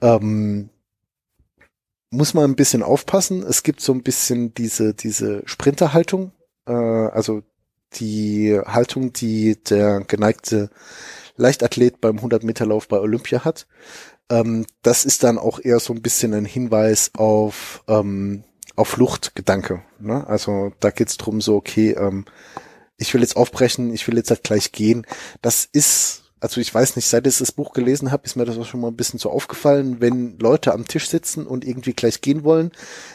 Ähm, 0.00 0.70
muss 2.10 2.34
man 2.34 2.50
ein 2.50 2.56
bisschen 2.56 2.82
aufpassen. 2.82 3.42
Es 3.42 3.62
gibt 3.62 3.80
so 3.80 3.92
ein 3.92 4.02
bisschen 4.02 4.52
diese, 4.54 4.94
diese 4.94 5.42
Sprinterhaltung, 5.44 6.32
äh, 6.66 6.72
also 6.72 7.42
die 7.94 8.58
Haltung, 8.64 9.12
die 9.12 9.62
der 9.62 10.00
geneigte 10.00 10.70
Leichtathlet 11.40 12.00
beim 12.00 12.16
100 12.16 12.44
Meter 12.44 12.66
Lauf 12.66 12.86
bei 12.86 12.98
Olympia 12.98 13.44
hat. 13.44 13.66
Ähm, 14.30 14.66
das 14.82 15.04
ist 15.04 15.24
dann 15.24 15.38
auch 15.38 15.58
eher 15.58 15.80
so 15.80 15.92
ein 15.92 16.02
bisschen 16.02 16.34
ein 16.34 16.44
Hinweis 16.44 17.10
auf, 17.14 17.82
ähm, 17.88 18.44
auf 18.76 18.88
Fluchtgedanke. 18.88 19.82
Ne? 19.98 20.26
Also 20.26 20.72
da 20.80 20.90
geht's 20.90 21.16
drum 21.16 21.40
so, 21.40 21.56
okay, 21.56 21.92
ähm, 21.92 22.24
ich 22.96 23.12
will 23.14 23.22
jetzt 23.22 23.36
aufbrechen, 23.36 23.92
ich 23.92 24.06
will 24.06 24.16
jetzt 24.16 24.30
halt 24.30 24.44
gleich 24.44 24.72
gehen. 24.72 25.06
Das 25.42 25.68
ist, 25.72 26.24
also 26.38 26.60
ich 26.60 26.72
weiß 26.72 26.96
nicht, 26.96 27.08
seit 27.08 27.26
ich 27.26 27.38
das 27.38 27.52
Buch 27.52 27.72
gelesen 27.72 28.12
habe, 28.12 28.24
ist 28.24 28.36
mir 28.36 28.44
das 28.44 28.58
auch 28.58 28.66
schon 28.66 28.80
mal 28.80 28.88
ein 28.88 28.96
bisschen 28.96 29.18
so 29.18 29.30
aufgefallen, 29.30 30.00
wenn 30.00 30.38
Leute 30.38 30.72
am 30.72 30.86
Tisch 30.86 31.08
sitzen 31.08 31.46
und 31.46 31.64
irgendwie 31.64 31.94
gleich 31.94 32.20
gehen 32.20 32.44
wollen, 32.44 32.70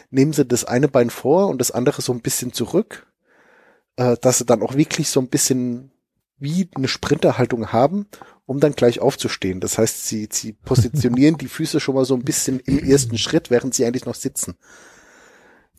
nehmen 0.09 0.33
sie 0.33 0.45
das 0.45 0.65
eine 0.65 0.87
Bein 0.87 1.09
vor 1.09 1.47
und 1.47 1.59
das 1.59 1.71
andere 1.71 2.01
so 2.01 2.11
ein 2.11 2.21
bisschen 2.21 2.51
zurück, 2.51 3.07
äh, 3.95 4.17
dass 4.19 4.39
sie 4.39 4.45
dann 4.45 4.63
auch 4.63 4.75
wirklich 4.75 5.09
so 5.09 5.19
ein 5.21 5.29
bisschen 5.29 5.91
wie 6.37 6.69
eine 6.75 6.87
Sprinterhaltung 6.87 7.71
haben 7.71 8.07
um 8.45 8.59
dann 8.59 8.73
gleich 8.73 8.99
aufzustehen. 8.99 9.59
Das 9.59 9.77
heißt, 9.77 10.07
sie, 10.07 10.29
sie 10.31 10.53
positionieren 10.53 11.37
die 11.37 11.47
Füße 11.47 11.79
schon 11.79 11.95
mal 11.95 12.05
so 12.05 12.15
ein 12.15 12.23
bisschen 12.23 12.59
im 12.59 12.79
ersten 12.79 13.17
Schritt, 13.17 13.49
während 13.49 13.73
sie 13.73 13.85
eigentlich 13.85 14.05
noch 14.05 14.15
sitzen. 14.15 14.55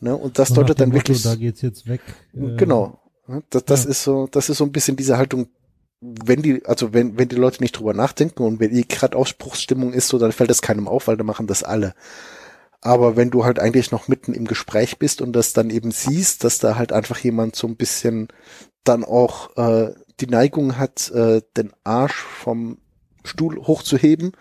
Ne? 0.01 0.17
Und 0.17 0.39
das 0.39 0.53
deutet 0.53 0.81
dann 0.81 0.89
Motto, 0.89 0.99
wirklich. 0.99 1.23
Da 1.23 1.37
geht's 1.37 1.63
jetzt 1.63 1.87
weg. 1.87 2.01
Äh, 2.35 2.57
genau. 2.57 3.01
Das, 3.51 3.65
das 3.65 3.85
ja. 3.85 3.91
ist 3.91 4.03
so, 4.03 4.29
das 4.31 4.49
ist 4.49 4.59
so 4.59 4.65
ein 4.65 4.73
bisschen 4.73 4.97
diese 4.97 5.17
Haltung, 5.17 5.49
wenn 6.01 6.43
die, 6.43 6.65
also 6.67 6.93
wenn, 6.93 7.19
wenn 7.19 7.29
die 7.29 7.37
Leute 7.37 7.63
nicht 7.63 7.79
drüber 7.79 7.95
nachdenken 7.95 8.43
und 8.43 8.61
wenn 8.61 8.75
die 8.75 8.87
gerade 8.87 9.17
Ausspruchsstimmung 9.17 9.93
ist, 9.93 10.09
so, 10.09 10.19
dann 10.19 10.33
fällt 10.33 10.51
das 10.51 10.63
keinem 10.63 10.89
auf, 10.89 11.07
weil 11.07 11.17
dann 11.17 11.27
machen 11.27 11.47
das 11.47 11.63
alle. 11.63 11.95
Aber 12.81 13.17
wenn 13.17 13.31
du 13.31 13.45
halt 13.45 13.59
eigentlich 13.59 13.91
noch 13.91 14.07
mitten 14.07 14.35
im 14.35 14.45
Gespräch 14.45 14.99
bist 14.99 15.23
und 15.23 15.33
das 15.33 15.53
dann 15.53 15.71
eben 15.71 15.93
siehst, 15.93 16.45
dass 16.45 16.59
da 16.59 16.77
halt 16.77 16.93
einfach 16.93 17.19
jemand 17.19 17.57
so 17.57 17.67
ein 17.67 17.77
bisschen 17.77 18.29
dann 18.85 19.03
auch 19.03 19.57
äh, 19.57 19.95
die 20.21 20.27
Neigung 20.27 20.79
hat, 20.79 21.11
äh, 21.11 21.43
den 21.57 21.73
Arsch 21.85 22.17
vom 22.17 22.79
Stuhl 23.25 23.59
hochzuheben, 23.59 24.33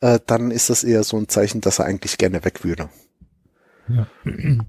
äh, 0.00 0.18
dann 0.26 0.50
ist 0.50 0.70
das 0.70 0.84
eher 0.84 1.04
so 1.04 1.16
ein 1.16 1.28
Zeichen, 1.28 1.60
dass 1.60 1.78
er 1.78 1.86
eigentlich 1.86 2.18
gerne 2.18 2.44
weg 2.44 2.64
würde. 2.64 2.88
Ja. 3.88 4.06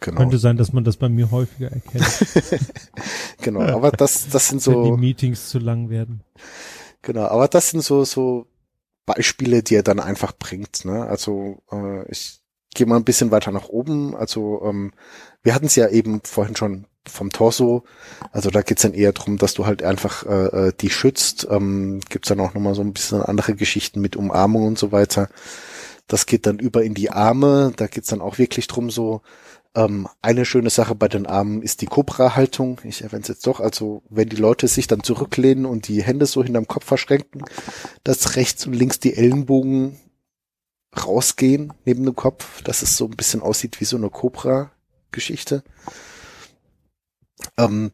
Genau. 0.00 0.18
Könnte 0.18 0.38
sein, 0.38 0.56
dass 0.56 0.72
man 0.72 0.84
das 0.84 0.96
bei 0.96 1.08
mir 1.08 1.32
häufiger 1.32 1.72
erkennt. 1.72 2.06
genau, 3.42 3.62
aber 3.62 3.90
das, 3.90 4.28
das 4.28 4.46
sind 4.46 4.62
so. 4.62 4.84
Wenn 4.84 4.94
die 4.94 5.00
Meetings 5.00 5.48
zu 5.48 5.58
lang 5.58 5.90
werden. 5.90 6.22
Genau, 7.02 7.24
aber 7.24 7.48
das 7.48 7.70
sind 7.70 7.82
so, 7.82 8.04
so 8.04 8.46
Beispiele, 9.04 9.62
die 9.62 9.74
er 9.74 9.82
dann 9.82 10.00
einfach 10.00 10.32
bringt. 10.32 10.84
Ne? 10.84 11.04
Also 11.04 11.62
äh, 11.72 12.08
ich 12.10 12.40
gehe 12.74 12.86
mal 12.86 12.96
ein 12.96 13.04
bisschen 13.04 13.30
weiter 13.30 13.50
nach 13.50 13.68
oben. 13.68 14.14
Also 14.14 14.62
ähm, 14.64 14.92
wir 15.42 15.54
hatten 15.54 15.66
es 15.66 15.76
ja 15.76 15.88
eben 15.88 16.20
vorhin 16.24 16.56
schon 16.56 16.86
vom 17.06 17.30
Torso. 17.30 17.84
Also 18.32 18.50
da 18.50 18.62
geht's 18.62 18.82
dann 18.82 18.94
eher 18.94 19.12
drum, 19.12 19.38
dass 19.38 19.54
du 19.54 19.66
halt 19.66 19.82
einfach 19.82 20.24
äh, 20.26 20.68
äh 20.68 20.72
die 20.78 20.90
schützt. 20.90 21.46
Ähm, 21.50 22.00
gibt's 22.08 22.28
dann 22.28 22.40
auch 22.40 22.54
nochmal 22.54 22.74
so 22.74 22.82
ein 22.82 22.92
bisschen 22.92 23.22
andere 23.22 23.54
Geschichten 23.54 24.00
mit 24.00 24.16
Umarmung 24.16 24.66
und 24.66 24.78
so 24.78 24.92
weiter. 24.92 25.28
Das 26.06 26.26
geht 26.26 26.46
dann 26.46 26.58
über 26.58 26.82
in 26.82 26.94
die 26.94 27.10
Arme. 27.10 27.72
Da 27.76 27.86
geht's 27.86 28.08
dann 28.08 28.20
auch 28.20 28.38
wirklich 28.38 28.66
drum, 28.66 28.90
so 28.90 29.22
ähm, 29.74 30.08
eine 30.22 30.44
schöne 30.44 30.70
Sache 30.70 30.94
bei 30.94 31.08
den 31.08 31.26
Armen 31.26 31.62
ist 31.62 31.82
die 31.82 31.86
Cobra-Haltung. 31.86 32.80
Ich 32.84 33.02
erwähne 33.02 33.22
es 33.22 33.28
jetzt 33.28 33.46
doch. 33.46 33.60
Also 33.60 34.02
wenn 34.08 34.28
die 34.28 34.36
Leute 34.36 34.66
sich 34.68 34.86
dann 34.86 35.02
zurücklehnen 35.02 35.66
und 35.66 35.88
die 35.88 36.02
Hände 36.02 36.26
so 36.26 36.42
hinterm 36.42 36.66
Kopf 36.66 36.84
verschränken, 36.84 37.42
dass 38.04 38.36
rechts 38.36 38.66
und 38.66 38.72
links 38.72 38.98
die 38.98 39.14
Ellenbogen 39.14 39.98
rausgehen 40.96 41.72
neben 41.84 42.04
dem 42.04 42.16
Kopf, 42.16 42.62
dass 42.62 42.82
es 42.82 42.96
so 42.96 43.04
ein 43.04 43.16
bisschen 43.16 43.42
aussieht 43.42 43.80
wie 43.80 43.84
so 43.84 43.96
eine 43.96 44.10
Cobra-Geschichte. 44.10 45.62
Ähm, 47.56 47.92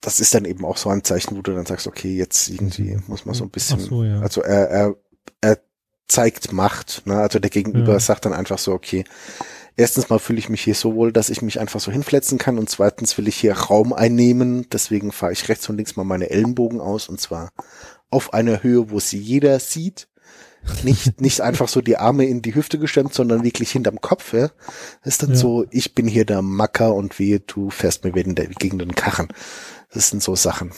das 0.00 0.20
ist 0.20 0.34
dann 0.34 0.44
eben 0.44 0.64
auch 0.64 0.76
so 0.76 0.88
ein 0.88 1.04
Zeichen, 1.04 1.36
wo 1.36 1.42
du 1.42 1.52
dann 1.52 1.66
sagst, 1.66 1.86
okay, 1.86 2.14
jetzt 2.16 2.48
irgendwie 2.48 2.94
mhm. 2.94 3.02
muss 3.08 3.26
man 3.26 3.34
so 3.34 3.44
ein 3.44 3.50
bisschen, 3.50 3.80
so, 3.80 4.04
ja. 4.04 4.20
also 4.20 4.40
er, 4.42 4.68
er, 4.68 4.96
er 5.40 5.58
zeigt 6.08 6.52
Macht, 6.52 7.02
ne? 7.06 7.16
also 7.16 7.38
der 7.38 7.50
Gegenüber 7.50 7.94
ja. 7.94 8.00
sagt 8.00 8.24
dann 8.24 8.32
einfach 8.32 8.58
so, 8.58 8.72
okay, 8.72 9.04
erstens 9.76 10.08
mal 10.08 10.18
fühle 10.18 10.38
ich 10.38 10.48
mich 10.48 10.62
hier 10.62 10.74
so 10.74 10.94
wohl, 10.94 11.12
dass 11.12 11.30
ich 11.30 11.42
mich 11.42 11.58
einfach 11.58 11.80
so 11.80 11.90
hinfletzen 11.90 12.38
kann 12.38 12.58
und 12.58 12.70
zweitens 12.70 13.18
will 13.18 13.28
ich 13.28 13.36
hier 13.36 13.56
Raum 13.56 13.92
einnehmen, 13.92 14.68
deswegen 14.70 15.12
fahre 15.12 15.32
ich 15.32 15.48
rechts 15.48 15.68
und 15.68 15.76
links 15.76 15.96
mal 15.96 16.04
meine 16.04 16.30
Ellenbogen 16.30 16.80
aus 16.80 17.08
und 17.08 17.20
zwar 17.20 17.50
auf 18.08 18.32
einer 18.32 18.62
Höhe, 18.62 18.90
wo 18.90 19.00
sie 19.00 19.18
jeder 19.18 19.58
sieht. 19.58 20.08
Nicht, 20.82 21.20
nicht 21.20 21.40
einfach 21.40 21.68
so 21.68 21.80
die 21.80 21.96
Arme 21.96 22.26
in 22.26 22.42
die 22.42 22.54
Hüfte 22.54 22.78
gestemmt, 22.78 23.14
sondern 23.14 23.44
wirklich 23.44 23.70
hinterm 23.70 24.00
Kopf, 24.00 24.32
ja. 24.32 24.50
Das 25.02 25.14
ist 25.14 25.22
dann 25.22 25.30
ja. 25.30 25.36
so, 25.36 25.66
ich 25.70 25.94
bin 25.94 26.06
hier 26.06 26.24
der 26.24 26.42
Macker 26.42 26.94
und 26.94 27.18
wehe, 27.18 27.40
du 27.40 27.70
fährst 27.70 28.04
mir 28.04 28.14
wieder 28.14 28.46
gegen 28.46 28.78
den 28.78 28.94
Karren. 28.94 29.28
Das 29.92 30.10
sind 30.10 30.22
so 30.22 30.34
Sachen. 30.34 30.72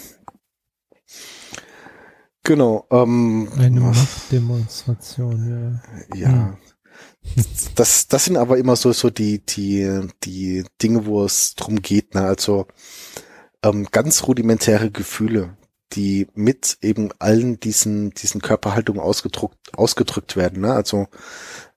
Genau. 2.44 2.86
Ähm, 2.90 3.48
Eine 3.58 3.80
Machtdemonstration, 3.80 5.80
ja. 6.14 6.18
Ja. 6.18 6.28
Hm. 6.28 6.56
Das, 7.74 8.08
das 8.08 8.24
sind 8.24 8.38
aber 8.38 8.56
immer 8.56 8.74
so, 8.74 8.92
so 8.92 9.10
die, 9.10 9.44
die, 9.44 10.08
die 10.24 10.64
Dinge, 10.82 11.04
wo 11.04 11.24
es 11.24 11.54
drum 11.54 11.82
geht, 11.82 12.14
ne? 12.14 12.22
Also, 12.22 12.66
ähm, 13.62 13.88
ganz 13.90 14.26
rudimentäre 14.26 14.90
Gefühle, 14.90 15.57
die 15.92 16.28
mit 16.34 16.78
eben 16.82 17.10
allen 17.18 17.60
diesen, 17.60 18.10
diesen 18.10 18.40
Körperhaltungen 18.40 19.00
ausgedrückt, 19.00 19.56
ausgedrückt 19.74 20.36
werden, 20.36 20.60
ne? 20.62 20.72
Also, 20.72 21.06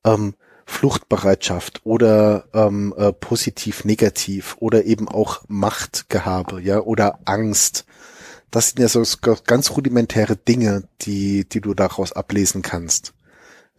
ähm, 0.04 0.36
Fluchtbereitschaft 0.66 1.82
oder 1.84 2.46
ähm, 2.54 2.94
äh, 2.98 3.12
positiv 3.12 3.84
negativ 3.84 4.56
oder 4.60 4.86
eben 4.86 5.08
auch 5.10 5.44
Machtgehabe, 5.48 6.62
ja, 6.62 6.80
oder 6.80 7.20
Angst. 7.26 7.86
Das 8.52 8.70
sind 8.70 8.80
ja 8.80 8.88
so 8.88 9.04
ganz 9.46 9.72
rudimentäre 9.72 10.36
Dinge, 10.36 10.84
die, 11.02 11.48
die 11.48 11.62
du 11.62 11.74
daraus 11.74 12.12
ablesen 12.14 12.62
kannst. 12.62 13.14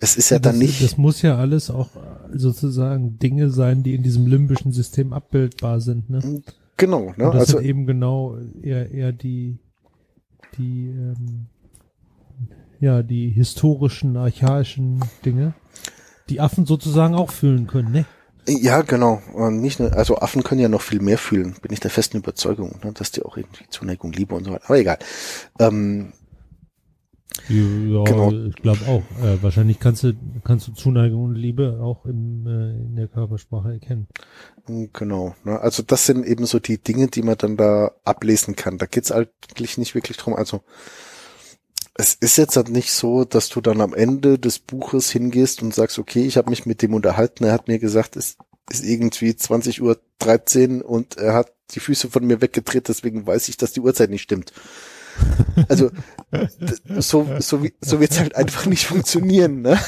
Es 0.01 0.17
ist 0.17 0.31
ja 0.31 0.39
das, 0.39 0.53
dann 0.53 0.59
nicht. 0.59 0.83
Das 0.83 0.97
muss 0.97 1.23
ja 1.23 1.37
alles 1.37 1.71
auch 1.71 1.91
sozusagen 2.33 3.19
Dinge 3.19 3.51
sein, 3.51 3.83
die 3.83 3.95
in 3.95 4.03
diesem 4.03 4.27
limbischen 4.27 4.73
System 4.73 5.13
abbildbar 5.13 5.81
sind, 5.81 6.11
ne? 6.11 6.43
Genau, 6.77 7.13
ne? 7.17 7.27
Und 7.27 7.35
das 7.35 7.41
also 7.41 7.59
sind 7.59 7.67
eben 7.67 7.87
genau 7.87 8.37
eher, 8.63 8.91
eher 8.91 9.13
die, 9.13 9.59
die, 10.59 10.89
ähm, 10.89 11.47
ja, 12.81 13.03
die 13.03 13.29
historischen, 13.29 14.17
archaischen 14.17 15.05
Dinge, 15.25 15.55
die 16.29 16.41
Affen 16.41 16.67
sozusagen 16.67 17.15
auch 17.15 17.31
fühlen 17.31 17.67
können, 17.67 17.93
ne? 17.93 18.05
Ja, 18.49 18.83
genau. 18.83 19.23
Und 19.35 19.61
nicht 19.61 19.79
nur, 19.79 19.93
also 19.97 20.19
Affen 20.19 20.43
können 20.43 20.61
ja 20.61 20.69
noch 20.69 20.83
viel 20.83 21.01
mehr 21.01 21.19
fühlen, 21.19 21.55
bin 21.63 21.73
ich 21.73 21.79
der 21.79 21.93
festen 21.93 22.17
Überzeugung, 22.17 22.81
ne, 22.83 22.93
dass 22.93 23.13
die 23.13 23.23
auch 23.23 23.37
irgendwie 23.37 23.65
Zuneigung, 23.69 24.13
Liebe 24.13 24.35
und 24.35 24.45
so 24.45 24.53
weiter. 24.53 24.65
Aber 24.65 24.79
egal. 24.79 24.99
Ähm, 25.61 26.13
ja, 27.49 28.05
genau. 28.05 28.33
ich 28.33 28.57
glaube 28.57 28.81
auch. 28.87 29.03
Äh, 29.23 29.43
wahrscheinlich 29.43 29.79
kannst 29.79 30.03
du, 30.03 30.13
kannst 30.45 30.69
du 30.69 30.73
Zuneigung 30.73 31.25
und 31.25 31.35
Liebe 31.35 31.81
auch 31.81 32.05
im, 32.05 32.47
äh, 32.47 32.71
in 32.71 32.97
der 32.97 33.09
Körpersprache 33.09 33.73
erkennen. 33.73 34.09
Mm, 34.69 34.85
genau. 34.93 35.35
Ne? 35.45 35.59
Also 35.61 35.83
das 35.83 36.07
sind 36.07 36.27
eben 36.27 36.47
so 36.47 36.59
die 36.59 36.79
Dinge, 36.79 37.09
die 37.09 37.23
man 37.23 37.37
dann 37.39 37.57
da 37.57 37.93
ablesen 38.05 38.57
kann. 38.57 38.79
Da 38.79 38.87
geht's 38.87 39.13
eigentlich 39.13 39.79
nicht 39.79 39.95
wirklich 39.95 40.17
drum. 40.17 40.35
Also 40.35 40.63
es 41.95 42.15
ist 42.15 42.39
jetzt 42.39 42.57
halt 42.57 42.71
nicht 42.71 42.93
so, 42.93 43.25
dass 43.25 43.49
du 43.49 43.61
dann 43.61 43.81
am 43.81 43.95
Ende 43.95 44.39
des 44.39 44.59
Buches 44.59 45.11
hingehst 45.11 45.63
und 45.63 45.75
sagst, 45.75 45.99
okay, 45.99 46.25
ich 46.25 46.37
habe 46.37 46.51
mich 46.51 46.65
mit 46.67 46.83
dem 46.83 46.95
unterhalten, 46.95 47.45
er 47.45 47.53
hat 47.53 47.69
mir 47.69 47.79
gesagt, 47.79 48.17
es 48.17 48.37
ist 48.71 48.85
irgendwie 48.85 49.37
20 49.37 49.83
Uhr 49.83 49.99
13 50.19 50.81
und 50.81 51.19
er 51.19 51.35
hat 51.35 51.53
die 51.73 51.81
Füße 51.81 52.09
von 52.09 52.27
mir 52.27 52.41
weggedreht, 52.41 52.89
deswegen 52.89 53.27
weiß 53.27 53.49
ich, 53.49 53.57
dass 53.57 53.73
die 53.73 53.81
Uhrzeit 53.81 54.11
nicht 54.11 54.23
stimmt. 54.23 54.53
Also 55.69 55.91
so, 56.99 57.29
so, 57.39 57.67
so 57.81 58.01
wird's 58.01 58.19
halt 58.19 58.35
einfach 58.37 58.67
nicht 58.67 58.87
funktionieren, 58.87 59.63
ne? 59.63 59.79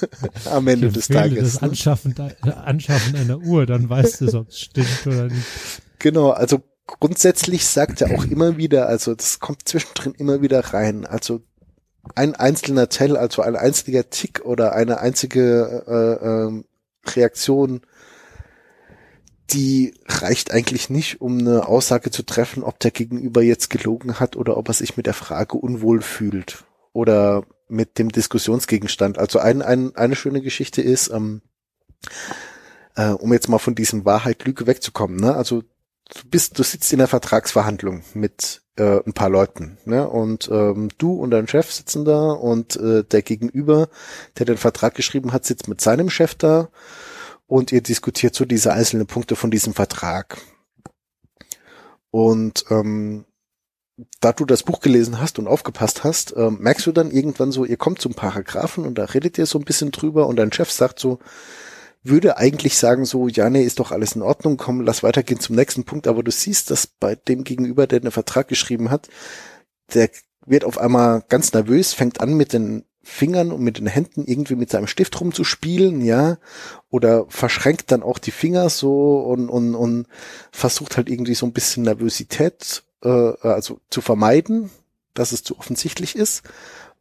Am 0.50 0.66
Ende 0.68 0.90
des 0.90 1.08
Tages. 1.08 1.54
Das 1.54 1.62
Anschaffen, 1.62 2.14
Anschaffen 2.42 3.16
einer 3.16 3.38
Uhr, 3.38 3.66
dann 3.66 3.88
weißt 3.88 4.20
du, 4.20 4.38
ob 4.38 4.48
es 4.48 4.60
stimmt 4.60 5.06
oder 5.06 5.24
nicht. 5.24 5.46
Genau, 5.98 6.30
also 6.30 6.62
grundsätzlich 6.86 7.66
sagt 7.66 8.00
er 8.00 8.16
auch 8.16 8.24
immer 8.24 8.56
wieder, 8.56 8.88
also 8.88 9.14
das 9.14 9.40
kommt 9.40 9.68
zwischendrin 9.68 10.14
immer 10.14 10.40
wieder 10.40 10.60
rein. 10.60 11.04
Also 11.04 11.42
ein 12.14 12.34
einzelner 12.34 12.88
Tell, 12.88 13.16
also 13.16 13.42
ein 13.42 13.56
einziger 13.56 14.08
Tick 14.08 14.44
oder 14.44 14.72
eine 14.72 15.00
einzige 15.00 15.84
äh, 15.86 16.26
äh, 16.26 16.62
Reaktion 17.16 17.80
die 19.50 19.94
reicht 20.06 20.52
eigentlich 20.52 20.90
nicht, 20.90 21.20
um 21.20 21.38
eine 21.38 21.66
Aussage 21.66 22.10
zu 22.10 22.22
treffen, 22.22 22.62
ob 22.62 22.78
der 22.80 22.90
Gegenüber 22.90 23.42
jetzt 23.42 23.70
gelogen 23.70 24.20
hat 24.20 24.36
oder 24.36 24.56
ob 24.56 24.68
er 24.68 24.74
sich 24.74 24.96
mit 24.96 25.06
der 25.06 25.14
Frage 25.14 25.56
unwohl 25.56 26.02
fühlt 26.02 26.64
oder 26.92 27.44
mit 27.68 27.98
dem 27.98 28.10
Diskussionsgegenstand. 28.10 29.18
Also 29.18 29.38
ein, 29.38 29.62
ein, 29.62 29.94
eine 29.96 30.16
schöne 30.16 30.42
Geschichte 30.42 30.82
ist, 30.82 31.10
ähm, 31.10 31.42
äh, 32.96 33.10
um 33.10 33.32
jetzt 33.32 33.48
mal 33.48 33.58
von 33.58 33.74
diesem 33.74 34.04
Wahrheit-Lüge 34.04 34.66
wegzukommen, 34.66 35.18
ne? 35.18 35.34
Also 35.34 35.62
du 35.62 36.28
bist, 36.30 36.58
du 36.58 36.62
sitzt 36.62 36.92
in 36.92 36.98
der 36.98 37.08
Vertragsverhandlung 37.08 38.02
mit 38.14 38.62
äh, 38.76 39.00
ein 39.04 39.12
paar 39.12 39.30
Leuten, 39.30 39.78
ne? 39.84 40.08
Und 40.08 40.48
ähm, 40.52 40.88
du 40.98 41.14
und 41.14 41.30
dein 41.30 41.48
Chef 41.48 41.72
sitzen 41.72 42.04
da 42.04 42.32
und 42.32 42.76
äh, 42.76 43.04
der 43.04 43.22
Gegenüber, 43.22 43.88
der 44.38 44.46
den 44.46 44.56
Vertrag 44.56 44.94
geschrieben 44.94 45.32
hat, 45.32 45.44
sitzt 45.44 45.68
mit 45.68 45.80
seinem 45.80 46.10
Chef 46.10 46.34
da 46.34 46.68
und 47.48 47.72
ihr 47.72 47.80
diskutiert 47.80 48.36
so 48.36 48.44
diese 48.44 48.72
einzelnen 48.72 49.06
Punkte 49.06 49.34
von 49.34 49.50
diesem 49.50 49.74
Vertrag. 49.74 50.38
Und 52.10 52.66
ähm, 52.70 53.24
da 54.20 54.32
du 54.32 54.44
das 54.44 54.62
Buch 54.62 54.80
gelesen 54.80 55.20
hast 55.20 55.40
und 55.40 55.48
aufgepasst 55.48 56.04
hast, 56.04 56.34
ähm, 56.36 56.58
merkst 56.60 56.86
du 56.86 56.92
dann 56.92 57.10
irgendwann 57.10 57.50
so, 57.50 57.64
ihr 57.64 57.76
kommt 57.76 58.00
zum 58.00 58.14
Paragraphen 58.14 58.86
und 58.86 58.96
da 58.96 59.06
redet 59.06 59.38
ihr 59.38 59.46
so 59.46 59.58
ein 59.58 59.64
bisschen 59.64 59.90
drüber 59.90 60.28
und 60.28 60.36
dein 60.36 60.52
Chef 60.52 60.70
sagt 60.70 61.00
so, 61.00 61.18
würde 62.04 62.36
eigentlich 62.36 62.78
sagen 62.78 63.04
so, 63.04 63.26
ja, 63.28 63.50
nee, 63.50 63.64
ist 63.64 63.80
doch 63.80 63.90
alles 63.90 64.12
in 64.12 64.22
Ordnung, 64.22 64.56
komm, 64.56 64.82
lass 64.82 65.02
weitergehen 65.02 65.40
zum 65.40 65.56
nächsten 65.56 65.84
Punkt, 65.84 66.06
aber 66.06 66.22
du 66.22 66.30
siehst, 66.30 66.70
dass 66.70 66.86
bei 66.86 67.16
dem 67.16 67.42
Gegenüber, 67.44 67.86
der 67.86 68.00
den 68.00 68.12
Vertrag 68.12 68.46
geschrieben 68.46 68.90
hat, 68.90 69.08
der 69.94 70.10
wird 70.46 70.64
auf 70.64 70.78
einmal 70.78 71.24
ganz 71.28 71.52
nervös, 71.52 71.92
fängt 71.92 72.20
an 72.20 72.34
mit 72.34 72.52
den 72.52 72.84
Fingern 73.08 73.52
und 73.52 73.62
mit 73.62 73.78
den 73.78 73.86
Händen 73.86 74.24
irgendwie 74.26 74.54
mit 74.54 74.70
seinem 74.70 74.86
Stift 74.86 75.20
rumzuspielen, 75.20 76.02
ja, 76.02 76.36
oder 76.90 77.24
verschränkt 77.28 77.90
dann 77.90 78.02
auch 78.02 78.18
die 78.18 78.30
Finger 78.30 78.68
so 78.68 79.20
und, 79.20 79.48
und, 79.48 79.74
und 79.74 80.06
versucht 80.52 80.96
halt 80.96 81.08
irgendwie 81.08 81.34
so 81.34 81.46
ein 81.46 81.52
bisschen 81.52 81.84
Nervosität 81.84 82.84
äh, 83.02 83.32
also 83.40 83.80
zu 83.90 84.02
vermeiden, 84.02 84.70
dass 85.14 85.32
es 85.32 85.42
zu 85.42 85.58
offensichtlich 85.58 86.16
ist. 86.16 86.42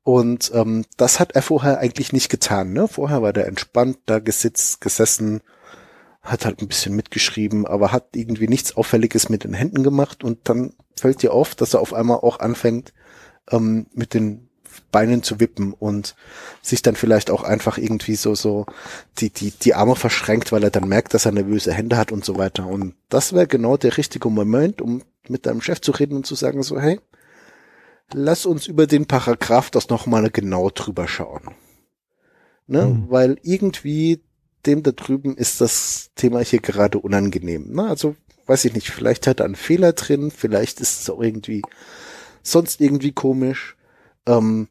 Und 0.03 0.51
ähm, 0.53 0.85
das 0.95 1.19
hat 1.19 1.33
er 1.33 1.41
vorher 1.41 1.79
eigentlich 1.79 2.13
nicht 2.13 2.29
getan. 2.29 2.71
Ne? 2.71 2.87
Vorher 2.87 3.21
war 3.21 3.33
der 3.33 3.47
entspannt 3.47 3.99
da 4.05 4.19
gesitzt, 4.19 4.79
gesessen, 4.79 5.41
hat 6.21 6.45
halt 6.45 6.61
ein 6.61 6.69
bisschen 6.69 6.95
mitgeschrieben, 6.95 7.67
aber 7.67 7.91
hat 7.91 8.15
irgendwie 8.15 8.47
nichts 8.47 8.77
Auffälliges 8.77 9.27
mit 9.27 9.43
den 9.43 9.53
Händen 9.53 9.83
gemacht. 9.83 10.23
Und 10.23 10.47
dann 10.47 10.73
fällt 10.95 11.21
dir 11.21 11.33
auf, 11.33 11.53
dass 11.53 11.73
er 11.73 11.81
auf 11.81 11.93
einmal 11.93 12.17
auch 12.17 12.39
anfängt, 12.39 12.93
ähm, 13.51 13.87
mit 13.93 14.13
den 14.13 14.46
Beinen 14.91 15.23
zu 15.23 15.39
wippen 15.39 15.73
und 15.73 16.15
sich 16.61 16.81
dann 16.81 16.95
vielleicht 16.95 17.29
auch 17.29 17.43
einfach 17.43 17.77
irgendwie 17.77 18.15
so, 18.15 18.35
so 18.35 18.65
die, 19.17 19.29
die, 19.29 19.51
die 19.51 19.73
Arme 19.73 19.95
verschränkt, 19.95 20.51
weil 20.51 20.63
er 20.63 20.71
dann 20.71 20.87
merkt, 20.87 21.13
dass 21.13 21.25
er 21.25 21.31
nervöse 21.31 21.73
Hände 21.73 21.97
hat 21.97 22.11
und 22.11 22.25
so 22.25 22.37
weiter. 22.37 22.67
Und 22.67 22.95
das 23.09 23.33
wäre 23.33 23.47
genau 23.47 23.77
der 23.77 23.97
richtige 23.97 24.29
Moment, 24.29 24.81
um 24.81 25.03
mit 25.27 25.45
deinem 25.45 25.61
Chef 25.61 25.81
zu 25.81 25.91
reden 25.91 26.17
und 26.17 26.25
zu 26.25 26.35
sagen 26.35 26.63
so, 26.63 26.79
hey, 26.79 26.99
lass 28.13 28.45
uns 28.45 28.67
über 28.67 28.87
den 28.87 29.05
Paragraph 29.05 29.69
das 29.69 29.89
nochmal 29.89 30.29
genau 30.29 30.69
drüber 30.69 31.07
schauen. 31.07 31.55
Ne? 32.67 32.85
Mhm. 32.85 33.05
Weil 33.09 33.37
irgendwie 33.43 34.21
dem 34.65 34.83
da 34.83 34.91
drüben 34.91 35.35
ist 35.37 35.61
das 35.61 36.11
Thema 36.15 36.41
hier 36.41 36.59
gerade 36.59 36.99
unangenehm. 36.99 37.71
Ne? 37.71 37.87
Also 37.87 38.15
weiß 38.45 38.65
ich 38.65 38.73
nicht, 38.73 38.89
vielleicht 38.89 39.27
hat 39.27 39.39
er 39.39 39.45
einen 39.45 39.55
Fehler 39.55 39.93
drin, 39.93 40.31
vielleicht 40.31 40.79
ist 40.81 41.01
es 41.01 41.09
auch 41.09 41.21
irgendwie 41.21 41.61
sonst 42.43 42.81
irgendwie 42.81 43.11
komisch. 43.11 43.76
Ähm, 44.27 44.67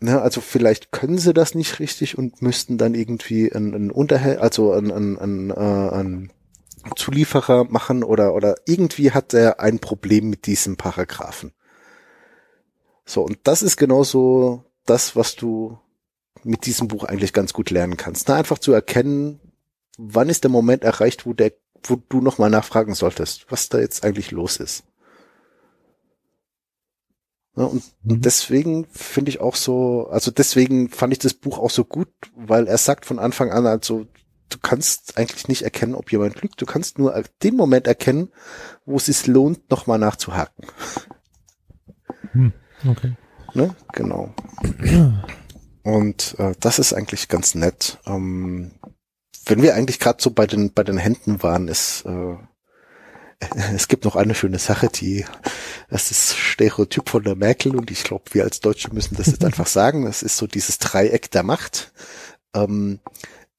ne, 0.00 0.20
also 0.20 0.40
vielleicht 0.40 0.90
können 0.90 1.18
sie 1.18 1.32
das 1.32 1.54
nicht 1.54 1.78
richtig 1.78 2.18
und 2.18 2.42
müssten 2.42 2.78
dann 2.78 2.94
irgendwie 2.94 3.52
ein, 3.52 3.74
ein 3.74 4.10
also 4.40 4.74
äh, 4.74 4.78
ein 4.78 6.32
Zulieferer 6.96 7.64
machen 7.64 8.02
oder 8.02 8.34
oder 8.34 8.56
irgendwie 8.66 9.12
hat 9.12 9.34
er 9.34 9.60
ein 9.60 9.78
Problem 9.78 10.30
mit 10.30 10.46
diesem 10.46 10.76
Paragraphen. 10.76 11.52
So 13.04 13.22
und 13.22 13.38
das 13.44 13.62
ist 13.62 13.76
genauso 13.76 14.64
das, 14.86 15.16
was 15.16 15.36
du 15.36 15.78
mit 16.44 16.66
diesem 16.66 16.88
Buch 16.88 17.04
eigentlich 17.04 17.32
ganz 17.32 17.52
gut 17.52 17.70
lernen 17.70 17.96
kannst. 17.96 18.28
Ne? 18.28 18.34
Einfach 18.34 18.58
zu 18.58 18.72
erkennen, 18.72 19.40
wann 19.98 20.28
ist 20.28 20.44
der 20.44 20.50
Moment 20.50 20.84
erreicht, 20.84 21.26
wo 21.26 21.32
der, 21.32 21.52
wo 21.82 21.96
du 22.08 22.20
nochmal 22.20 22.50
nachfragen 22.50 22.94
solltest, 22.94 23.46
was 23.50 23.68
da 23.68 23.78
jetzt 23.78 24.04
eigentlich 24.04 24.30
los 24.30 24.56
ist. 24.58 24.84
Ja, 27.58 27.64
und, 27.64 27.82
mhm. 28.04 28.20
deswegen 28.20 28.86
finde 28.92 29.30
ich 29.30 29.40
auch 29.40 29.56
so, 29.56 30.06
also 30.12 30.30
deswegen 30.30 30.90
fand 30.90 31.12
ich 31.12 31.18
das 31.18 31.34
Buch 31.34 31.58
auch 31.58 31.70
so 31.70 31.84
gut, 31.84 32.08
weil 32.36 32.68
er 32.68 32.78
sagt 32.78 33.04
von 33.04 33.18
Anfang 33.18 33.50
an, 33.50 33.66
also 33.66 34.06
du 34.48 34.58
kannst 34.62 35.18
eigentlich 35.18 35.48
nicht 35.48 35.62
erkennen, 35.62 35.96
ob 35.96 36.12
jemand 36.12 36.40
lügt. 36.40 36.60
Du 36.60 36.66
kannst 36.66 37.00
nur 37.00 37.20
den 37.42 37.56
Moment 37.56 37.88
erkennen, 37.88 38.30
wo 38.86 38.96
es 38.96 39.06
sich 39.06 39.26
lohnt, 39.26 39.72
nochmal 39.72 39.98
nachzuhaken. 39.98 40.66
Hm, 42.30 42.52
okay. 42.86 43.16
Ne? 43.54 43.74
Genau. 43.92 44.32
Und 45.82 46.36
äh, 46.38 46.54
das 46.60 46.78
ist 46.78 46.92
eigentlich 46.92 47.26
ganz 47.26 47.56
nett. 47.56 47.98
Ähm, 48.06 48.70
wenn 49.46 49.62
wir 49.62 49.74
eigentlich 49.74 49.98
gerade 49.98 50.22
so 50.22 50.30
bei 50.30 50.46
den 50.46 50.72
bei 50.72 50.84
den 50.84 50.98
Händen 50.98 51.42
waren, 51.42 51.66
ist 51.66 52.04
äh, 52.06 52.36
es 53.74 53.88
gibt 53.88 54.04
noch 54.04 54.16
eine 54.16 54.34
schöne 54.34 54.58
Sache, 54.58 54.88
die 54.88 55.24
das 55.90 56.10
ist 56.10 56.36
Stereotyp 56.36 57.08
von 57.08 57.22
der 57.22 57.36
Merkel 57.36 57.76
und 57.76 57.90
ich 57.90 58.02
glaube, 58.02 58.24
wir 58.32 58.44
als 58.44 58.60
Deutsche 58.60 58.92
müssen 58.92 59.16
das 59.16 59.28
jetzt 59.28 59.44
einfach 59.44 59.66
sagen. 59.68 60.04
Das 60.04 60.22
ist 60.22 60.36
so 60.36 60.46
dieses 60.46 60.78
Dreieck 60.78 61.30
der 61.30 61.42
Macht. 61.42 61.92
Ähm, 62.54 63.00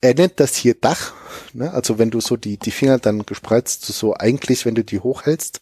er 0.02 0.14
nennt 0.14 0.40
das 0.40 0.56
hier 0.56 0.76
Dach. 0.76 1.14
Ne? 1.54 1.72
Also 1.72 1.98
wenn 1.98 2.12
du 2.12 2.22
so 2.22 2.38
die 2.38 2.58
die 2.58 2.72
Finger 2.72 3.00
dann 3.00 3.26
gespreizt, 3.26 3.86
so 3.86 4.16
eigentlich, 4.16 4.66
wenn 4.66 4.76
du 4.76 4.84
die 4.84 5.00
hochhältst, 5.00 5.62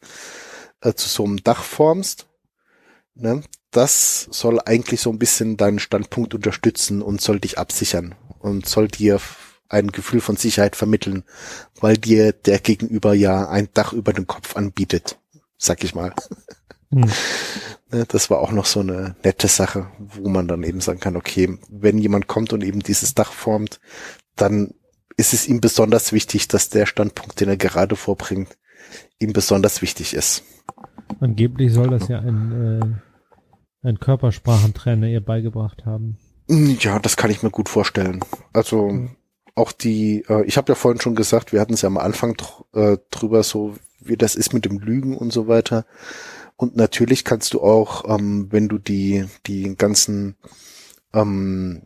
äh, 0.81 0.93
zu 0.93 1.09
so 1.09 1.23
einem 1.23 1.43
Dach 1.43 1.63
formst. 1.63 2.27
Ne? 3.15 3.41
das 3.71 4.27
soll 4.31 4.59
eigentlich 4.65 5.01
so 5.01 5.11
ein 5.11 5.19
bisschen 5.19 5.57
deinen 5.57 5.79
Standpunkt 5.79 6.33
unterstützen 6.33 7.01
und 7.01 7.21
soll 7.21 7.39
dich 7.39 7.57
absichern 7.57 8.15
und 8.39 8.67
soll 8.67 8.87
dir 8.87 9.19
ein 9.69 9.91
Gefühl 9.91 10.21
von 10.21 10.37
Sicherheit 10.37 10.75
vermitteln, 10.75 11.23
weil 11.79 11.97
dir 11.97 12.31
der 12.31 12.59
Gegenüber 12.59 13.13
ja 13.13 13.49
ein 13.49 13.69
Dach 13.73 13.93
über 13.93 14.13
den 14.13 14.27
Kopf 14.27 14.55
anbietet, 14.55 15.19
sag 15.57 15.83
ich 15.83 15.95
mal. 15.95 16.13
Hm. 16.89 17.03
Ne, 17.91 18.05
das 18.07 18.29
war 18.29 18.39
auch 18.39 18.53
noch 18.53 18.65
so 18.65 18.79
eine 18.79 19.17
nette 19.21 19.49
Sache, 19.49 19.91
wo 19.99 20.29
man 20.29 20.47
dann 20.47 20.63
eben 20.63 20.79
sagen 20.79 21.01
kann, 21.01 21.17
okay, 21.17 21.59
wenn 21.69 21.97
jemand 21.97 22.27
kommt 22.27 22.53
und 22.53 22.63
eben 22.63 22.79
dieses 22.79 23.13
Dach 23.13 23.33
formt, 23.33 23.81
dann 24.37 24.73
ist 25.17 25.33
es 25.33 25.49
ihm 25.49 25.59
besonders 25.59 26.13
wichtig, 26.13 26.47
dass 26.47 26.69
der 26.69 26.85
Standpunkt, 26.85 27.41
den 27.41 27.49
er 27.49 27.57
gerade 27.57 27.97
vorbringt, 27.97 28.57
ihm 29.19 29.33
besonders 29.33 29.81
wichtig 29.81 30.13
ist. 30.13 30.43
Angeblich 31.19 31.73
soll 31.73 31.89
das 31.89 32.07
ja 32.07 32.19
ein 32.19 33.01
äh, 33.81 33.87
ein 33.87 33.99
Körpersprachentrainer 33.99 35.07
ihr 35.07 35.21
beigebracht 35.21 35.85
haben. 35.85 36.17
Ja, 36.47 36.99
das 36.99 37.17
kann 37.17 37.31
ich 37.31 37.43
mir 37.43 37.49
gut 37.49 37.69
vorstellen. 37.69 38.21
Also 38.53 38.89
mhm. 38.89 39.15
Auch 39.57 39.71
die, 39.71 40.23
äh, 40.29 40.45
ich 40.45 40.57
habe 40.57 40.71
ja 40.71 40.75
vorhin 40.75 41.01
schon 41.01 41.15
gesagt, 41.15 41.51
wir 41.51 41.59
hatten 41.59 41.73
es 41.73 41.81
ja 41.81 41.87
am 41.87 41.97
Anfang 41.97 42.35
äh, 42.73 42.97
drüber, 43.09 43.43
so 43.43 43.75
wie 43.99 44.17
das 44.17 44.35
ist 44.35 44.53
mit 44.53 44.65
dem 44.65 44.79
Lügen 44.79 45.17
und 45.17 45.33
so 45.33 45.47
weiter. 45.47 45.85
Und 46.55 46.75
natürlich 46.75 47.23
kannst 47.23 47.53
du 47.53 47.61
auch, 47.61 48.07
ähm, 48.07 48.47
wenn 48.51 48.67
du 48.67 48.77
die, 48.77 49.25
die 49.45 49.75
ganzen 49.75 50.35
ähm, 51.13 51.83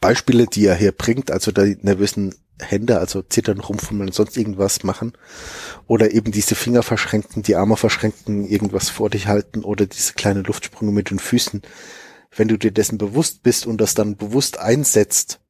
Beispiele, 0.00 0.46
die 0.46 0.66
er 0.66 0.74
hier 0.74 0.92
bringt, 0.92 1.30
also 1.30 1.52
die 1.52 1.76
nervösen 1.82 2.34
Hände, 2.60 2.98
also 2.98 3.20
zittern, 3.22 3.60
rumfummeln 3.60 4.08
und 4.08 4.14
sonst 4.14 4.36
irgendwas 4.36 4.84
machen. 4.84 5.12
Oder 5.86 6.12
eben 6.12 6.32
diese 6.32 6.54
Finger 6.54 6.82
verschränken, 6.82 7.42
die 7.42 7.56
Arme 7.56 7.76
verschränken, 7.76 8.46
irgendwas 8.46 8.88
vor 8.88 9.10
dich 9.10 9.26
halten 9.26 9.64
oder 9.64 9.86
diese 9.86 10.14
kleine 10.14 10.40
Luftsprünge 10.40 10.92
mit 10.92 11.10
den 11.10 11.18
Füßen. 11.18 11.62
Wenn 12.36 12.48
du 12.48 12.56
dir 12.56 12.72
dessen 12.72 12.98
bewusst 12.98 13.42
bist 13.42 13.66
und 13.66 13.80
das 13.80 13.94
dann 13.94 14.16
bewusst 14.16 14.58
einsetzt, 14.58 15.40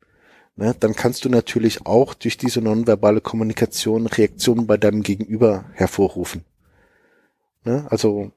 ne, 0.56 0.74
dann 0.78 0.94
kannst 0.94 1.24
du 1.24 1.28
natürlich 1.28 1.86
auch 1.86 2.14
durch 2.14 2.36
diese 2.36 2.60
nonverbale 2.60 3.20
Kommunikation 3.20 4.06
Reaktionen 4.06 4.66
bei 4.66 4.76
deinem 4.76 5.02
Gegenüber 5.02 5.66
hervorrufen. 5.72 6.44
Ne, 7.64 7.86
also 7.90 8.32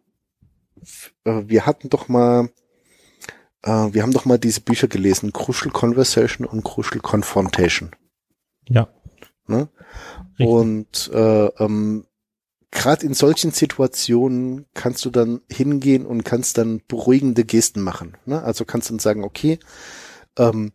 äh, 1.23 1.43
wir 1.45 1.65
hatten 1.65 1.89
doch 1.89 2.07
mal, 2.07 2.49
äh, 3.63 3.69
wir 3.91 4.03
haben 4.03 4.13
doch 4.13 4.25
mal 4.25 4.37
diese 4.37 4.61
Bücher 4.61 4.87
gelesen, 4.87 5.33
Crucial 5.33 5.71
Conversation 5.71 6.45
und 6.45 6.63
Crucial 6.63 6.99
Confrontation. 6.99 7.91
Ja. 8.67 8.89
Ne? 9.47 9.69
Und 10.39 11.09
äh, 11.13 11.45
ähm, 11.45 12.05
gerade 12.71 13.05
in 13.05 13.13
solchen 13.13 13.51
Situationen 13.51 14.65
kannst 14.73 15.05
du 15.05 15.09
dann 15.09 15.41
hingehen 15.49 16.05
und 16.05 16.23
kannst 16.23 16.57
dann 16.57 16.81
beruhigende 16.87 17.45
Gesten 17.45 17.81
machen. 17.81 18.17
Ne? 18.25 18.41
Also 18.43 18.65
kannst 18.65 18.89
dann 18.89 18.99
sagen, 18.99 19.23
okay, 19.23 19.59
ähm, 20.37 20.73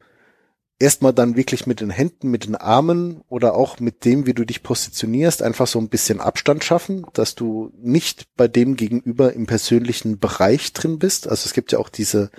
erstmal 0.83 1.13
dann 1.13 1.37
wirklich 1.37 1.67
mit 1.67 1.81
den 1.81 1.91
Händen, 1.91 2.31
mit 2.31 2.45
den 2.45 2.57
Armen 2.57 3.23
oder 3.29 3.55
auch 3.55 3.79
mit 3.79 4.05
dem, 4.05 4.27
wie 4.27 4.35
du 4.35 4.45
dich 4.45 4.63
positionierst, 4.65 5.43
einfach 5.43 5.69
so 5.69 5.79
ein 5.79 5.89
bisschen 5.89 6.21
Abstand 6.21 6.65
schaffen, 6.65 7.07
dass 7.13 7.37
du 7.37 7.73
nicht 7.81 8.27
bei 8.37 8.49
dem 8.49 8.75
gegenüber 8.75 9.33
im 9.33 9.47
persönlichen 9.47 10.19
Bereich 10.19 10.73
drin 10.73 10.99
bist. 10.99 11.29
Also 11.29 11.47
es 11.47 11.55
gibt 11.55 11.71
ja 11.71 11.79
auch 11.79 11.89
diese, 11.89 12.31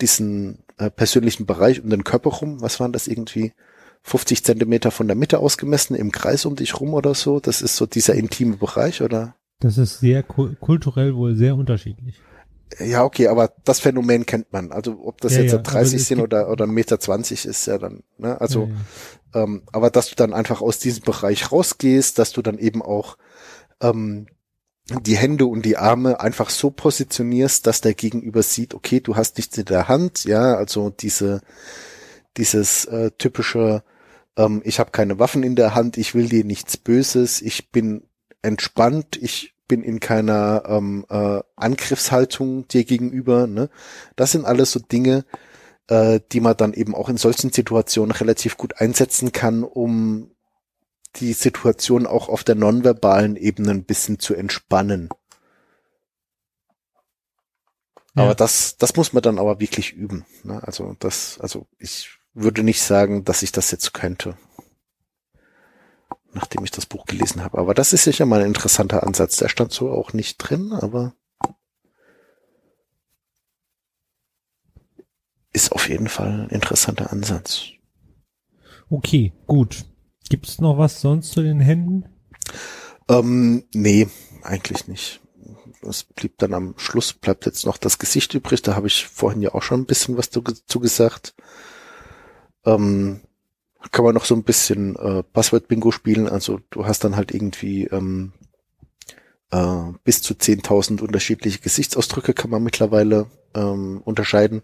diesen 0.00 0.64
äh, 0.78 0.90
persönlichen 0.90 1.46
Bereich 1.46 1.80
um 1.80 1.88
den 1.88 2.04
Körper 2.04 2.30
rum. 2.30 2.60
Was 2.60 2.80
waren 2.80 2.92
das 2.92 3.06
irgendwie? 3.06 3.52
50 4.02 4.44
Zentimeter 4.44 4.90
von 4.90 5.06
der 5.06 5.16
Mitte 5.16 5.40
ausgemessen 5.40 5.94
im 5.94 6.10
Kreis 6.10 6.46
um 6.46 6.56
dich 6.56 6.80
rum 6.80 6.94
oder 6.94 7.14
so? 7.14 7.38
Das 7.38 7.60
ist 7.60 7.76
so 7.76 7.84
dieser 7.84 8.14
intime 8.14 8.56
Bereich, 8.56 9.02
oder? 9.02 9.34
Das 9.60 9.76
ist 9.76 10.00
sehr 10.00 10.22
kulturell 10.22 11.14
wohl 11.14 11.36
sehr 11.36 11.54
unterschiedlich. 11.54 12.18
Ja, 12.78 13.04
okay, 13.04 13.28
aber 13.28 13.52
das 13.64 13.80
Phänomen 13.80 14.26
kennt 14.26 14.52
man. 14.52 14.72
Also 14.72 15.00
ob 15.02 15.20
das 15.20 15.34
ja, 15.34 15.42
jetzt 15.42 15.52
ja, 15.52 15.58
30 15.58 16.04
sind 16.04 16.20
oder 16.20 16.48
oder 16.48 16.66
Meter 16.66 17.00
20 17.00 17.46
ist 17.46 17.66
ja 17.66 17.78
dann, 17.78 18.02
ne? 18.18 18.40
Also 18.40 18.68
ja. 19.34 19.42
Ähm, 19.42 19.62
aber 19.72 19.90
dass 19.90 20.08
du 20.10 20.16
dann 20.16 20.34
einfach 20.34 20.60
aus 20.60 20.78
diesem 20.78 21.02
Bereich 21.04 21.52
rausgehst, 21.52 22.18
dass 22.18 22.32
du 22.32 22.42
dann 22.42 22.58
eben 22.58 22.82
auch 22.82 23.16
ähm, 23.80 24.26
die 25.02 25.16
Hände 25.16 25.46
und 25.46 25.64
die 25.64 25.76
Arme 25.76 26.20
einfach 26.20 26.50
so 26.50 26.70
positionierst, 26.70 27.66
dass 27.66 27.80
der 27.80 27.94
Gegenüber 27.94 28.42
sieht, 28.42 28.74
okay, 28.74 29.00
du 29.00 29.14
hast 29.16 29.36
nichts 29.36 29.56
in 29.56 29.66
der 29.66 29.88
Hand, 29.88 30.24
ja, 30.24 30.54
also 30.54 30.90
diese 30.90 31.42
dieses 32.36 32.84
äh, 32.86 33.10
typische, 33.18 33.82
ähm, 34.36 34.62
ich 34.64 34.78
habe 34.78 34.90
keine 34.90 35.18
Waffen 35.18 35.42
in 35.42 35.56
der 35.56 35.74
Hand, 35.74 35.96
ich 35.96 36.14
will 36.14 36.28
dir 36.28 36.44
nichts 36.44 36.76
Böses, 36.76 37.42
ich 37.42 37.70
bin 37.70 38.04
entspannt, 38.42 39.16
ich 39.20 39.54
bin 39.70 39.84
in 39.84 40.00
keiner 40.00 40.64
ähm, 40.66 41.06
äh, 41.08 41.40
Angriffshaltung 41.54 42.66
dir 42.66 42.84
gegenüber. 42.84 43.46
Ne? 43.46 43.70
Das 44.16 44.32
sind 44.32 44.44
alles 44.44 44.72
so 44.72 44.80
Dinge, 44.80 45.24
äh, 45.86 46.18
die 46.32 46.40
man 46.40 46.56
dann 46.56 46.72
eben 46.72 46.92
auch 46.92 47.08
in 47.08 47.16
solchen 47.16 47.52
Situationen 47.52 48.10
relativ 48.10 48.56
gut 48.56 48.80
einsetzen 48.80 49.30
kann, 49.30 49.62
um 49.62 50.32
die 51.16 51.34
Situation 51.34 52.08
auch 52.08 52.28
auf 52.28 52.42
der 52.42 52.56
nonverbalen 52.56 53.36
Ebene 53.36 53.70
ein 53.70 53.84
bisschen 53.84 54.18
zu 54.18 54.34
entspannen. 54.34 55.08
Ja. 58.16 58.24
Aber 58.24 58.34
das, 58.34 58.76
das 58.76 58.96
muss 58.96 59.12
man 59.12 59.22
dann 59.22 59.38
aber 59.38 59.60
wirklich 59.60 59.92
üben. 59.92 60.26
Ne? 60.42 60.60
Also 60.64 60.96
das, 60.98 61.38
also 61.38 61.68
ich 61.78 62.10
würde 62.34 62.64
nicht 62.64 62.82
sagen, 62.82 63.24
dass 63.24 63.44
ich 63.44 63.52
das 63.52 63.70
jetzt 63.70 63.94
könnte. 63.94 64.36
Nachdem 66.32 66.64
ich 66.64 66.70
das 66.70 66.86
Buch 66.86 67.06
gelesen 67.06 67.42
habe. 67.42 67.58
Aber 67.58 67.74
das 67.74 67.92
ist 67.92 68.04
sicher 68.04 68.24
mal 68.24 68.40
ein 68.40 68.46
interessanter 68.46 69.04
Ansatz. 69.04 69.36
Der 69.36 69.48
stand 69.48 69.72
so 69.72 69.90
auch 69.90 70.12
nicht 70.12 70.38
drin, 70.38 70.72
aber 70.72 71.14
ist 75.52 75.72
auf 75.72 75.88
jeden 75.88 76.08
Fall 76.08 76.42
ein 76.42 76.48
interessanter 76.50 77.12
Ansatz. 77.12 77.64
Okay, 78.88 79.32
gut. 79.46 79.84
Gibt 80.28 80.46
es 80.46 80.60
noch 80.60 80.78
was 80.78 81.00
sonst 81.00 81.32
zu 81.32 81.42
den 81.42 81.60
Händen? 81.60 82.04
Ähm, 83.08 83.64
nee, 83.74 84.08
eigentlich 84.42 84.86
nicht. 84.86 85.20
Es 85.82 86.04
blieb 86.04 86.38
dann 86.38 86.54
am 86.54 86.74
Schluss, 86.76 87.12
bleibt 87.12 87.46
jetzt 87.46 87.66
noch 87.66 87.78
das 87.78 87.98
Gesicht 87.98 88.34
übrig. 88.34 88.62
Da 88.62 88.76
habe 88.76 88.86
ich 88.86 89.06
vorhin 89.06 89.42
ja 89.42 89.54
auch 89.54 89.62
schon 89.62 89.80
ein 89.80 89.86
bisschen 89.86 90.16
was 90.16 90.30
dazu 90.30 90.78
gesagt. 90.78 91.34
Ähm, 92.64 93.20
kann 93.92 94.04
man 94.04 94.14
noch 94.14 94.24
so 94.24 94.34
ein 94.34 94.44
bisschen 94.44 94.96
äh, 94.96 95.22
Passwort-Bingo 95.22 95.90
spielen. 95.90 96.28
Also 96.28 96.60
du 96.70 96.86
hast 96.86 97.04
dann 97.04 97.16
halt 97.16 97.32
irgendwie 97.32 97.84
ähm, 97.86 98.32
äh, 99.50 99.92
bis 100.04 100.22
zu 100.22 100.34
10.000 100.34 101.00
unterschiedliche 101.00 101.60
Gesichtsausdrücke 101.60 102.34
kann 102.34 102.50
man 102.50 102.62
mittlerweile 102.62 103.26
ähm, 103.54 104.00
unterscheiden. 104.04 104.62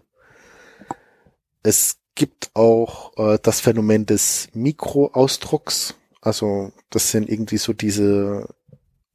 Es 1.63 1.97
gibt 2.15 2.51
auch 2.53 3.17
äh, 3.17 3.39
das 3.41 3.59
Phänomen 3.59 4.05
des 4.05 4.49
Mikroausdrucks. 4.53 5.95
Also 6.21 6.71
das 6.89 7.11
sind 7.11 7.29
irgendwie 7.29 7.57
so 7.57 7.73
diese 7.73 8.47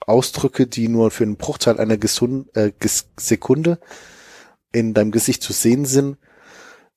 Ausdrücke, 0.01 0.67
die 0.67 0.89
nur 0.89 1.11
für 1.11 1.25
einen 1.25 1.37
Bruchteil 1.37 1.79
einer 1.79 1.97
Gesund 1.97 2.55
äh, 2.57 2.73
Sekunde 3.17 3.79
in 4.73 4.95
deinem 4.95 5.11
Gesicht 5.11 5.43
zu 5.43 5.53
sehen 5.53 5.85
sind. 5.85 6.19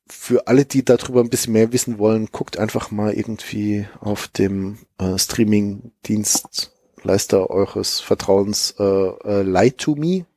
Für 0.08 0.48
alle, 0.48 0.66
die 0.66 0.84
darüber 0.86 1.22
ein 1.22 1.30
bisschen 1.30 1.54
mehr 1.54 1.74
wissen 1.74 1.98
wollen, 1.98 2.28
guckt 2.32 2.60
einfach 2.60 2.92
mal 2.92 3.14
irgendwie 3.14 3.88
auf 4.00 4.28
dem 4.28 4.78
äh, 5.00 5.18
Streaming-Dienstleister 5.18 7.50
eures 7.50 8.02
Vertrauens 8.02 8.76
äh, 8.78 8.84
äh, 8.84 9.42
Lie 9.42 9.76
to 9.76 9.96
Me. 9.96 10.28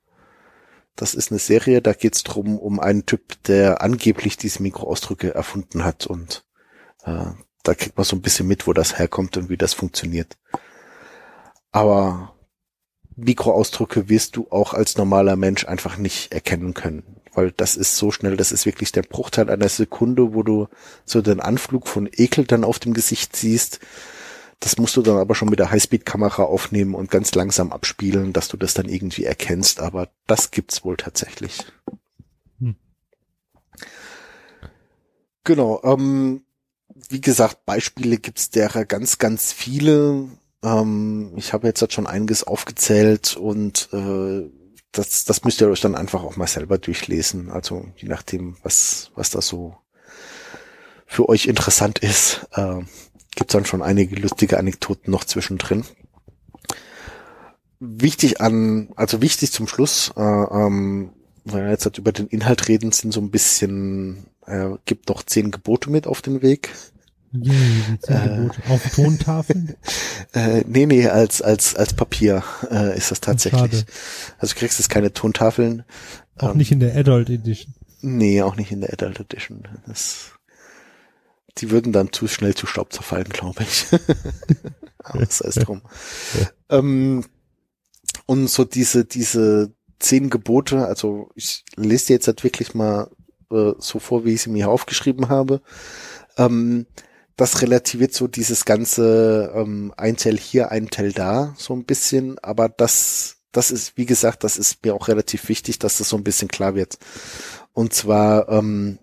Das 0.96 1.14
ist 1.14 1.30
eine 1.30 1.38
Serie, 1.38 1.82
da 1.82 1.92
geht's 1.92 2.24
drum 2.24 2.58
um 2.58 2.80
einen 2.80 3.06
Typ, 3.06 3.40
der 3.44 3.82
angeblich 3.82 4.36
diese 4.36 4.62
Mikroausdrücke 4.62 5.34
erfunden 5.34 5.84
hat 5.84 6.06
und 6.06 6.44
äh, 7.04 7.26
da 7.62 7.74
kriegt 7.74 7.96
man 7.96 8.04
so 8.04 8.16
ein 8.16 8.22
bisschen 8.22 8.48
mit, 8.48 8.66
wo 8.66 8.72
das 8.72 8.98
herkommt 8.98 9.36
und 9.36 9.50
wie 9.50 9.58
das 9.58 9.74
funktioniert. 9.74 10.38
Aber 11.70 12.34
Mikroausdrücke 13.16 14.08
wirst 14.08 14.36
du 14.36 14.48
auch 14.50 14.74
als 14.74 14.96
normaler 14.96 15.36
Mensch 15.36 15.66
einfach 15.66 15.98
nicht 15.98 16.32
erkennen 16.32 16.72
können, 16.72 17.20
weil 17.39 17.53
das 17.53 17.76
ist 17.76 17.97
so 17.97 18.11
schnell, 18.11 18.36
das 18.36 18.51
ist 18.51 18.66
wirklich 18.66 18.91
der 18.91 19.03
Bruchteil 19.03 19.49
einer 19.49 19.68
Sekunde, 19.68 20.34
wo 20.34 20.43
du 20.43 20.66
so 21.05 21.22
den 21.22 21.39
Anflug 21.39 21.86
von 21.86 22.09
Ekel 22.11 22.47
dann 22.47 22.64
auf 22.64 22.80
dem 22.80 22.95
Gesicht 22.95 23.36
siehst. 23.36 23.78
Das 24.59 24.76
musst 24.76 24.97
du 24.97 25.03
dann 25.03 25.18
aber 25.18 25.36
schon 25.36 25.49
mit 25.49 25.61
der 25.61 25.70
Highspeed-Kamera 25.70 26.43
aufnehmen 26.43 26.97
und 26.97 27.12
ganz 27.12 27.32
langsam 27.36 27.70
abspielen, 27.70 28.32
dass 28.32 28.49
du 28.49 28.57
das 28.57 28.74
dann 28.74 28.89
irgendwie 28.89 29.22
erkennst, 29.22 29.78
aber 29.78 30.09
das 30.26 30.51
gibt's 30.51 30.84
wohl 30.84 30.97
tatsächlich. 30.97 31.64
Hm. 32.59 32.74
Genau, 35.45 35.80
ähm, 35.84 36.43
wie 37.09 37.20
gesagt, 37.20 37.64
Beispiele 37.66 38.18
gibt's 38.18 38.51
derer 38.51 38.84
ganz, 38.84 39.18
ganz 39.18 39.53
viele 39.53 40.26
ähm, 40.64 41.34
ich 41.36 41.53
habe 41.53 41.68
jetzt 41.68 41.93
schon 41.93 42.09
einiges 42.09 42.43
aufgezählt 42.43 43.36
und 43.36 43.89
äh, 43.93 44.51
das, 44.93 45.24
das 45.24 45.45
müsst 45.45 45.61
ihr 45.61 45.68
euch 45.68 45.80
dann 45.80 45.95
einfach 45.95 46.22
auch 46.22 46.36
mal 46.36 46.47
selber 46.47 46.78
durchlesen. 46.78 47.51
Also 47.51 47.86
je 47.97 48.09
nachdem, 48.09 48.57
was, 48.62 49.11
was 49.14 49.30
da 49.30 49.41
so 49.41 49.76
für 51.07 51.28
euch 51.28 51.47
interessant 51.47 51.99
ist, 51.99 52.47
äh, 52.53 52.80
gibt 53.34 53.55
dann 53.55 53.64
schon 53.64 53.82
einige 53.82 54.16
lustige 54.16 54.59
Anekdoten 54.59 55.11
noch 55.11 55.24
zwischendrin. 55.24 55.84
Wichtig 57.80 58.41
an, 58.41 58.91
also 58.97 59.22
wichtig 59.22 59.53
zum 59.53 59.68
Schluss, 59.68 60.12
äh, 60.16 60.20
ähm, 60.20 61.12
wenn 61.45 61.64
wir 61.64 61.70
jetzt 61.70 61.84
halt 61.84 61.99
über 61.99 62.12
den 62.12 62.26
Inhalt 62.26 62.68
reden, 62.68 62.93
sind 62.93 63.12
so 63.12 63.20
ein 63.20 63.30
bisschen, 63.30 64.26
äh, 64.47 64.70
gibt 64.84 65.09
noch 65.09 65.22
zehn 65.22 65.51
Gebote 65.51 65.91
mit 65.91 66.07
auf 66.07 66.20
den 66.20 66.43
Weg. 66.43 66.70
Yeah, 67.35 68.47
äh, 68.47 68.49
auf 68.68 68.95
Tontafeln? 68.95 69.74
Äh, 70.35 70.62
nee, 70.66 70.85
nee, 70.85 71.07
als, 71.09 71.41
als, 71.41 71.74
als 71.74 71.95
Papier 71.95 72.43
äh, 72.70 72.97
ist 72.99 73.11
das 73.11 73.20
tatsächlich. 73.20 73.87
Also 74.39 74.53
du 74.53 74.59
kriegst 74.59 74.79
jetzt 74.79 74.91
keine 74.91 75.12
Tontafeln. 75.12 75.85
Auch 76.37 76.51
ähm, 76.51 76.59
nicht 76.59 76.70
in 76.70 76.81
der 76.81 76.95
Adult 76.95 77.31
Edition. 77.31 77.72
Nee, 78.03 78.43
auch 78.43 78.57
nicht 78.57 78.70
in 78.70 78.83
der 78.83 78.93
Adult 78.93 79.20
Edition. 79.20 79.62
Das, 79.87 80.33
die 81.57 81.70
würden 81.70 81.95
dann 81.95 82.12
zu 82.12 82.29
schnell 82.29 82.55
zu 82.55 82.66
Staub 82.66 82.93
zerfallen, 82.93 83.29
glaube 83.31 83.62
ich. 83.62 83.87
Aber 84.99 85.24
das 85.24 85.41
heißt 85.41 85.66
drum. 85.66 85.81
ähm, 86.68 87.24
und 88.26 88.49
so 88.49 88.64
diese, 88.64 89.07
diese 89.07 89.72
zehn 89.99 90.29
Gebote, 90.29 90.87
also 90.87 91.31
ich 91.35 91.64
lese 91.76 92.09
dir 92.09 92.14
jetzt 92.14 92.26
halt 92.26 92.45
wirklich 92.45 92.74
mal 92.74 93.11
äh, 93.51 93.72
so 93.79 93.99
vor, 93.99 94.24
wie 94.24 94.35
ich 94.35 94.43
sie 94.43 94.51
mir 94.51 94.68
aufgeschrieben 94.68 95.29
habe. 95.29 95.62
Ähm, 96.37 96.87
das 97.39 97.62
relativiert 97.62 98.12
so 98.12 98.26
dieses 98.26 98.64
ganze 98.64 99.53
ähm, 99.55 99.95
ein 99.97 100.16
Teil 100.16 100.36
hier, 100.36 100.72
ein 100.72 100.91
Teil 100.91 101.12
da 101.12 101.55
so 101.57 101.72
ein 101.72 101.84
bisschen, 101.84 102.36
aber 102.41 102.68
das, 102.68 103.36
das 103.53 103.70
ist, 103.70 103.97
wie 103.97 104.07
gesagt, 104.07 104.43
das 104.43 104.59
ist 104.59 104.84
mir 104.84 104.93
auch 104.93 105.07
relativ 105.07 105.49
wichtig, 105.49 105.78
dass 105.78 105.99
das 105.99 106.09
so 106.09 106.16
ein 106.16 106.24
bisschen 106.24 106.49
klar 106.49 106.74
wird. 106.74 106.99
Und 107.72 107.95
zwar, 107.95 108.49
ähm, 108.49 108.99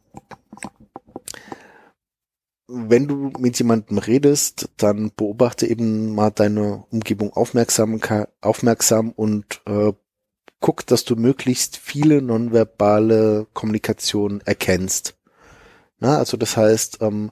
wenn 2.68 3.08
du 3.08 3.32
mit 3.40 3.58
jemandem 3.58 4.00
redest, 4.00 4.68
dann 4.76 5.14
beobachte 5.16 5.66
eben 5.66 6.14
mal 6.14 6.32
deine 6.32 6.84
Umgebung 6.92 7.32
aufmerksam, 7.32 8.02
aufmerksam 8.42 9.12
und 9.12 9.62
äh, 9.66 9.94
guck, 10.60 10.86
dass 10.86 11.06
du 11.06 11.16
möglichst 11.16 11.78
viele 11.78 12.22
nonverbale 12.22 13.48
Kommunikation 13.54 14.42
erkennst. 14.42 15.16
Na, 16.00 16.18
also 16.18 16.36
das 16.36 16.58
heißt, 16.58 16.98
ähm, 17.00 17.32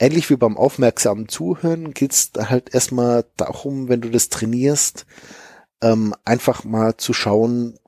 ähnlich 0.00 0.30
wie 0.30 0.36
beim 0.36 0.56
aufmerksamen 0.56 1.28
Zuhören 1.28 1.92
geht's 1.92 2.32
halt 2.36 2.74
erstmal 2.74 3.26
darum, 3.36 3.88
wenn 3.88 4.00
du 4.00 4.10
das 4.10 4.30
trainierst, 4.30 5.06
ähm, 5.82 6.14
einfach 6.24 6.64
mal 6.64 6.96
zu 6.96 7.12
schauen 7.12 7.78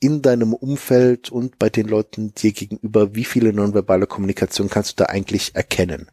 in 0.00 0.20
deinem 0.20 0.52
Umfeld 0.52 1.30
und 1.30 1.58
bei 1.58 1.70
den 1.70 1.88
Leuten 1.88 2.34
dir 2.34 2.52
gegenüber, 2.52 3.14
wie 3.14 3.24
viele 3.24 3.52
nonverbale 3.52 4.06
Kommunikation 4.06 4.68
kannst 4.68 4.92
du 4.92 5.04
da 5.04 5.06
eigentlich 5.06 5.54
erkennen. 5.54 6.10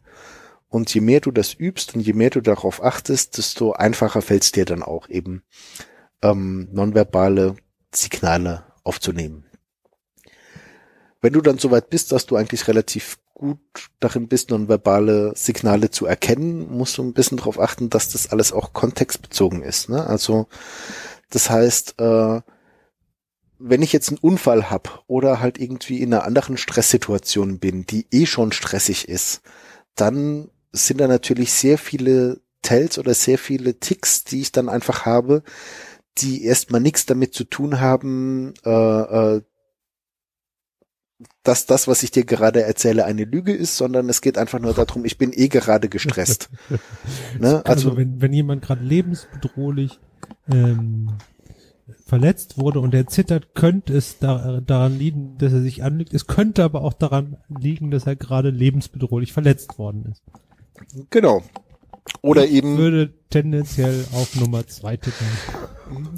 Und 0.68 0.94
je 0.94 1.02
mehr 1.02 1.20
du 1.20 1.30
das 1.30 1.52
übst 1.52 1.94
und 1.94 2.00
je 2.00 2.14
mehr 2.14 2.30
du 2.30 2.40
darauf 2.40 2.82
achtest, 2.82 3.36
desto 3.36 3.72
einfacher 3.72 4.22
fällt 4.22 4.44
es 4.44 4.52
dir 4.52 4.64
dann 4.64 4.82
auch 4.82 5.08
eben 5.10 5.42
ähm, 6.22 6.68
nonverbale 6.72 7.56
Signale 7.94 8.64
aufzunehmen. 8.82 9.44
Wenn 11.20 11.34
du 11.34 11.42
dann 11.42 11.58
soweit 11.58 11.90
bist, 11.90 12.12
dass 12.12 12.24
du 12.24 12.36
eigentlich 12.36 12.68
relativ 12.68 13.18
gut 13.42 13.90
darin 13.98 14.28
bist, 14.28 14.50
nonverbale 14.50 15.32
Signale 15.34 15.90
zu 15.90 16.06
erkennen, 16.06 16.70
musst 16.70 16.96
du 16.96 17.02
ein 17.02 17.12
bisschen 17.12 17.38
darauf 17.38 17.58
achten, 17.58 17.90
dass 17.90 18.08
das 18.08 18.30
alles 18.30 18.52
auch 18.52 18.72
kontextbezogen 18.72 19.62
ist. 19.62 19.88
Ne? 19.88 20.06
Also 20.06 20.46
das 21.30 21.50
heißt, 21.50 21.98
äh, 21.98 22.40
wenn 23.58 23.82
ich 23.82 23.92
jetzt 23.92 24.10
einen 24.10 24.18
Unfall 24.18 24.70
hab 24.70 25.02
oder 25.08 25.40
halt 25.40 25.58
irgendwie 25.58 26.00
in 26.00 26.14
einer 26.14 26.22
anderen 26.22 26.56
Stresssituation 26.56 27.58
bin, 27.58 27.84
die 27.84 28.06
eh 28.12 28.26
schon 28.26 28.52
stressig 28.52 29.08
ist, 29.08 29.42
dann 29.96 30.48
sind 30.70 31.00
da 31.00 31.08
natürlich 31.08 31.52
sehr 31.52 31.78
viele 31.78 32.40
Tells 32.62 32.96
oder 32.96 33.12
sehr 33.12 33.38
viele 33.38 33.80
Ticks, 33.80 34.22
die 34.22 34.40
ich 34.42 34.52
dann 34.52 34.68
einfach 34.68 35.04
habe, 35.04 35.42
die 36.18 36.44
erstmal 36.44 36.80
nichts 36.80 37.06
damit 37.06 37.34
zu 37.34 37.42
tun 37.42 37.80
haben, 37.80 38.54
äh, 38.64 38.70
äh, 38.70 39.42
dass 41.42 41.66
das, 41.66 41.88
was 41.88 42.02
ich 42.02 42.10
dir 42.10 42.24
gerade 42.24 42.62
erzähle, 42.62 43.04
eine 43.04 43.24
Lüge 43.24 43.52
ist, 43.52 43.76
sondern 43.76 44.08
es 44.08 44.20
geht 44.20 44.38
einfach 44.38 44.60
nur 44.60 44.74
darum, 44.74 45.04
ich 45.04 45.18
bin 45.18 45.32
eh 45.32 45.48
gerade 45.48 45.88
gestresst. 45.88 46.50
ne? 47.38 47.62
Also, 47.64 47.90
also 47.90 47.96
wenn, 47.96 48.20
wenn 48.20 48.32
jemand 48.32 48.62
gerade 48.62 48.84
lebensbedrohlich 48.84 49.98
ähm, 50.50 51.10
verletzt 52.06 52.58
wurde 52.58 52.80
und 52.80 52.94
er 52.94 53.06
zittert, 53.06 53.54
könnte 53.54 53.96
es 53.96 54.18
da, 54.18 54.60
daran 54.60 54.98
liegen, 54.98 55.38
dass 55.38 55.52
er 55.52 55.62
sich 55.62 55.82
anlegt. 55.82 56.14
Es 56.14 56.26
könnte 56.26 56.62
aber 56.64 56.82
auch 56.82 56.92
daran 56.92 57.38
liegen, 57.48 57.90
dass 57.90 58.06
er 58.06 58.16
gerade 58.16 58.50
lebensbedrohlich 58.50 59.32
verletzt 59.32 59.78
worden 59.78 60.12
ist. 60.12 60.22
Genau. 61.10 61.42
Oder 62.20 62.44
ich 62.44 62.52
eben. 62.52 62.78
würde 62.78 63.12
tendenziell 63.30 64.04
auf 64.12 64.36
Nummer 64.36 64.66
zwei 64.66 64.96
tippen. 64.96 65.26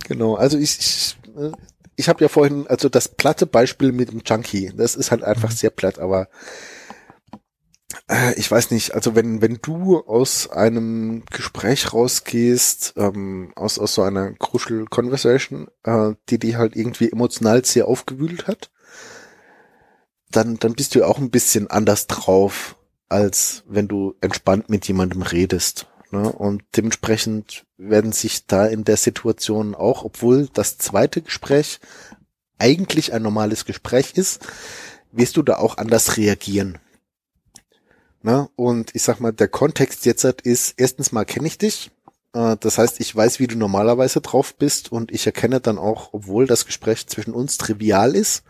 Genau. 0.07 0.35
Also 0.35 0.59
ich, 0.59 0.79
ich 0.79 1.17
äh, 1.37 1.53
ich 1.97 2.09
habe 2.09 2.23
ja 2.23 2.29
vorhin, 2.29 2.67
also 2.67 2.89
das 2.89 3.09
platte 3.09 3.47
Beispiel 3.47 3.93
mit 3.93 4.11
dem 4.13 4.23
Junkie, 4.25 4.73
das 4.77 4.97
ist 4.97 5.11
halt 5.11 5.23
einfach 5.23 5.51
mhm. 5.51 5.55
sehr 5.55 5.71
platt, 5.71 5.99
aber 5.99 6.29
äh, 8.09 8.35
ich 8.35 8.51
weiß 8.51 8.71
nicht, 8.71 8.95
also 8.95 9.15
wenn, 9.15 9.41
wenn 9.41 9.59
du 9.63 9.99
aus 9.99 10.51
einem 10.51 11.25
Gespräch 11.31 11.93
rausgehst, 11.93 12.95
ähm, 12.97 13.53
aus, 13.57 13.79
aus 13.79 13.95
so 13.95 14.03
einer 14.03 14.33
Crucial 14.33 14.87
Conversation, 14.87 15.69
äh, 15.85 16.15
die 16.29 16.39
dich 16.39 16.57
halt 16.57 16.77
irgendwie 16.77 17.11
emotional 17.11 17.65
sehr 17.65 17.87
aufgewühlt 17.87 18.47
hat, 18.47 18.71
dann, 20.31 20.59
dann 20.59 20.75
bist 20.75 20.95
du 20.95 21.01
ja 21.01 21.07
auch 21.07 21.19
ein 21.19 21.31
bisschen 21.31 21.71
anders 21.71 22.07
drauf, 22.07 22.77
als 23.09 23.63
wenn 23.69 23.89
du 23.89 24.15
entspannt 24.21 24.69
mit 24.69 24.87
jemandem 24.89 25.23
redest. 25.23 25.87
Ne? 26.15 26.31
Und 26.31 26.63
dementsprechend 26.77 27.67
werden 27.77 28.13
sich 28.13 28.47
da 28.47 28.67
in 28.67 28.85
der 28.85 28.97
Situation 28.97 29.75
auch, 29.75 30.05
obwohl 30.05 30.49
das 30.55 30.79
zweite 30.79 31.23
Gespräch 31.23 31.81
eigentlich 32.57 33.13
ein 33.13 33.23
normales 33.23 33.65
Gespräch 33.65 34.13
ist, 34.15 34.47
wirst 35.11 35.37
du 35.37 35.43
da 35.43 35.57
auch 35.57 35.77
anders 35.77 36.17
reagieren. 36.17 36.79
Ne? 38.23 38.49
Und 38.55 38.95
ich 38.95 39.03
sag 39.03 39.19
mal, 39.19 39.33
der 39.33 39.49
Kontext 39.49 40.07
jetzt 40.07 40.23
ist, 40.23 40.75
erstens 40.77 41.11
mal 41.11 41.25
kenne 41.25 41.49
ich 41.49 41.59
dich. 41.59 41.91
Äh, 42.33 42.59
das 42.61 42.79
heißt, 42.79 43.01
ich 43.01 43.15
weiß, 43.15 43.41
wie 43.41 43.49
du 43.49 43.59
normalerweise 43.59 44.21
drauf 44.21 44.55
bist 44.55 44.93
und 44.93 45.11
ich 45.11 45.27
erkenne 45.27 45.61
dann 45.61 45.79
auch, 45.79 46.11
obwohl 46.13 46.47
das 46.47 46.65
Gespräch 46.65 47.09
zwischen 47.09 47.35
uns 47.35 47.59
trivial 47.59 48.15
ist, 48.15 48.45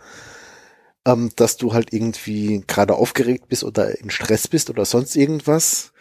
ähm, 1.06 1.30
dass 1.36 1.56
du 1.56 1.72
halt 1.72 1.94
irgendwie 1.94 2.62
gerade 2.66 2.94
aufgeregt 2.96 3.48
bist 3.48 3.64
oder 3.64 3.98
in 3.98 4.10
Stress 4.10 4.48
bist 4.48 4.68
oder 4.68 4.84
sonst 4.84 5.16
irgendwas. 5.16 5.94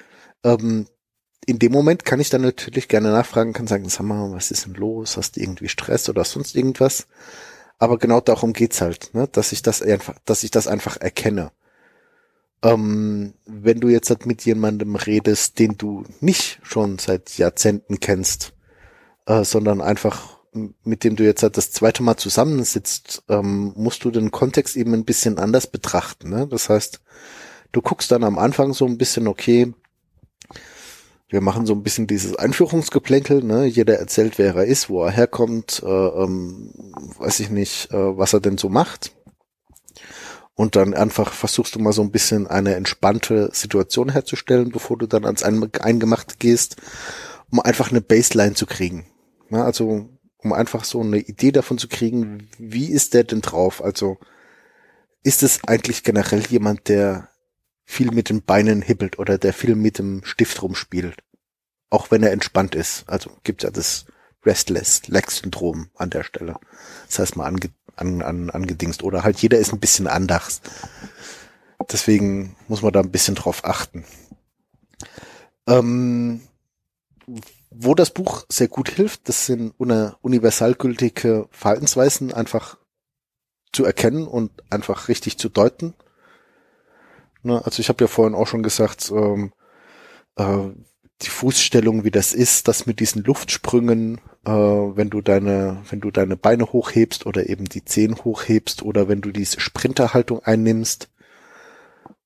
Ähm, 0.43 0.87
in 1.45 1.59
dem 1.59 1.71
Moment 1.71 2.05
kann 2.05 2.19
ich 2.19 2.29
dann 2.29 2.41
natürlich 2.41 2.87
gerne 2.87 3.11
nachfragen, 3.11 3.53
kann 3.53 3.67
sagen, 3.67 3.89
sag 3.89 4.03
mal, 4.03 4.31
was 4.31 4.51
ist 4.51 4.65
denn 4.65 4.73
los? 4.73 5.17
Hast 5.17 5.35
du 5.35 5.41
irgendwie 5.41 5.69
Stress 5.69 6.09
oder 6.09 6.23
sonst 6.23 6.55
irgendwas? 6.55 7.07
Aber 7.79 7.97
genau 7.97 8.21
darum 8.21 8.53
geht's 8.53 8.81
halt, 8.81 9.09
ne? 9.13 9.27
dass 9.31 9.51
ich 9.51 9.61
das 9.61 9.81
einfach, 9.81 10.15
dass 10.25 10.43
ich 10.43 10.51
das 10.51 10.67
einfach 10.67 10.97
erkenne. 10.97 11.51
Ähm, 12.61 13.33
wenn 13.45 13.79
du 13.79 13.89
jetzt 13.89 14.09
halt 14.09 14.25
mit 14.25 14.45
jemandem 14.45 14.95
redest, 14.95 15.59
den 15.59 15.77
du 15.77 16.05
nicht 16.21 16.59
schon 16.63 16.97
seit 16.97 17.37
Jahrzehnten 17.37 17.99
kennst, 17.99 18.53
äh, 19.25 19.43
sondern 19.43 19.81
einfach 19.81 20.33
mit 20.83 21.03
dem 21.03 21.15
du 21.15 21.23
jetzt 21.23 21.43
halt 21.43 21.57
das 21.57 21.71
zweite 21.71 22.03
Mal 22.03 22.17
zusammensitzt, 22.17 23.23
ähm, 23.27 23.73
musst 23.75 24.03
du 24.03 24.11
den 24.11 24.31
Kontext 24.31 24.75
eben 24.75 24.93
ein 24.93 25.05
bisschen 25.05 25.39
anders 25.39 25.67
betrachten. 25.67 26.29
Ne? 26.29 26.47
Das 26.47 26.69
heißt, 26.69 27.01
du 27.71 27.81
guckst 27.81 28.11
dann 28.11 28.23
am 28.23 28.37
Anfang 28.37 28.73
so 28.73 28.85
ein 28.85 28.97
bisschen, 28.97 29.27
okay, 29.27 29.73
wir 31.33 31.41
machen 31.41 31.65
so 31.65 31.73
ein 31.73 31.81
bisschen 31.81 32.05
dieses 32.05 32.35
Einführungsgeplänkel, 32.35 33.43
ne? 33.43 33.65
Jeder 33.65 33.97
erzählt, 33.97 34.37
wer 34.37 34.55
er 34.55 34.65
ist, 34.65 34.87
wo 34.87 35.03
er 35.03 35.09
herkommt, 35.09 35.81
äh, 35.83 35.89
ähm, 35.89 36.69
weiß 37.17 37.39
ich 37.39 37.49
nicht, 37.49 37.91
äh, 37.91 38.17
was 38.17 38.33
er 38.33 38.39
denn 38.39 38.59
so 38.59 38.69
macht. 38.69 39.13
Und 40.53 40.75
dann 40.75 40.93
einfach 40.93 41.33
versuchst 41.33 41.73
du 41.73 41.79
mal 41.79 41.91
so 41.91 42.03
ein 42.03 42.11
bisschen 42.11 42.45
eine 42.45 42.75
entspannte 42.75 43.49
Situation 43.51 44.09
herzustellen, 44.09 44.69
bevor 44.69 44.99
du 44.99 45.07
dann 45.07 45.25
ans 45.25 45.41
Eingemachte 45.41 46.35
gehst, 46.37 46.75
um 47.49 47.59
einfach 47.59 47.89
eine 47.89 48.01
Baseline 48.01 48.53
zu 48.53 48.67
kriegen. 48.67 49.07
Ja, 49.49 49.63
also 49.63 50.07
um 50.37 50.53
einfach 50.53 50.83
so 50.83 51.01
eine 51.01 51.17
Idee 51.17 51.51
davon 51.51 51.79
zu 51.79 51.87
kriegen, 51.87 52.47
wie 52.59 52.91
ist 52.91 53.15
der 53.15 53.23
denn 53.23 53.41
drauf? 53.41 53.83
Also 53.83 54.19
ist 55.23 55.41
es 55.41 55.61
eigentlich 55.65 56.03
generell 56.03 56.43
jemand, 56.47 56.89
der 56.89 57.29
viel 57.85 58.11
mit 58.11 58.29
den 58.29 58.43
Beinen 58.43 58.81
hibbelt 58.81 59.19
oder 59.19 59.37
der 59.37 59.53
viel 59.53 59.75
mit 59.75 59.99
dem 59.99 60.23
Stift 60.25 60.61
rumspielt? 60.61 61.23
Auch 61.89 62.11
wenn 62.11 62.23
er 62.23 62.31
entspannt 62.31 62.75
ist. 62.75 63.03
Also 63.07 63.31
gibt 63.43 63.63
ja 63.63 63.69
das 63.69 64.05
Restless 64.45 65.07
Leg 65.07 65.29
Syndrom 65.31 65.89
an 65.95 66.09
der 66.09 66.23
Stelle. 66.23 66.55
Das 67.07 67.19
heißt 67.19 67.35
mal 67.35 67.45
ange, 67.45 67.69
an, 67.95 68.21
an, 68.21 68.49
angedingst. 68.49 69.03
Oder 69.03 69.23
halt 69.23 69.39
jeder 69.39 69.59
ist 69.59 69.73
ein 69.73 69.79
bisschen 69.79 70.07
anders. 70.07 70.61
Deswegen 71.91 72.55
muss 72.67 72.81
man 72.81 72.93
da 72.93 73.01
ein 73.01 73.11
bisschen 73.11 73.35
drauf 73.35 73.65
achten. 73.65 74.05
Ähm, 75.67 76.41
wo 77.69 77.95
das 77.95 78.11
Buch 78.11 78.45
sehr 78.49 78.67
gut 78.67 78.89
hilft, 78.89 79.29
das 79.29 79.45
sind 79.45 79.73
universalgültige 79.79 81.47
Verhaltensweisen 81.51 82.33
einfach 82.33 82.77
zu 83.71 83.85
erkennen 83.85 84.27
und 84.27 84.51
einfach 84.71 85.07
richtig 85.07 85.37
zu 85.37 85.49
deuten. 85.49 85.93
Ne, 87.43 87.63
also 87.63 87.79
ich 87.79 87.89
habe 87.89 88.03
ja 88.03 88.07
vorhin 88.07 88.35
auch 88.35 88.47
schon 88.47 88.63
gesagt, 88.63 89.11
ähm, 89.11 89.53
äh, 90.37 90.69
die 91.21 91.29
Fußstellung, 91.29 92.03
wie 92.03 92.11
das 92.11 92.33
ist, 92.33 92.67
das 92.67 92.85
mit 92.85 92.99
diesen 92.99 93.23
Luftsprüngen, 93.23 94.19
äh, 94.45 94.51
wenn 94.51 95.09
du 95.09 95.21
deine, 95.21 95.81
wenn 95.89 96.01
du 96.01 96.11
deine 96.11 96.35
Beine 96.37 96.65
hochhebst 96.73 97.25
oder 97.25 97.49
eben 97.49 97.65
die 97.65 97.85
Zehen 97.85 98.17
hochhebst 98.23 98.83
oder 98.83 99.07
wenn 99.07 99.21
du 99.21 99.31
diese 99.31 99.59
Sprinterhaltung 99.59 100.39
einnimmst, 100.39 101.09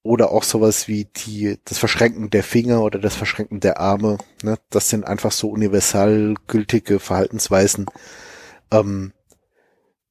oder 0.08 0.32
auch 0.32 0.44
sowas 0.44 0.88
wie 0.88 1.06
die, 1.06 1.60
das 1.66 1.80
Verschränken 1.80 2.30
der 2.30 2.44
Finger 2.44 2.82
oder 2.82 2.98
das 2.98 3.16
Verschränken 3.16 3.60
der 3.60 3.80
Arme. 3.82 4.18
Ne? 4.42 4.58
Das 4.70 4.90
sind 4.90 5.06
einfach 5.06 5.34
so 5.34 5.50
universal 5.50 6.36
gültige 6.48 7.00
Verhaltensweisen. 7.00 7.88
Ähm, 8.72 9.12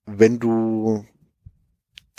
wenn 0.04 0.38
du 0.38 1.07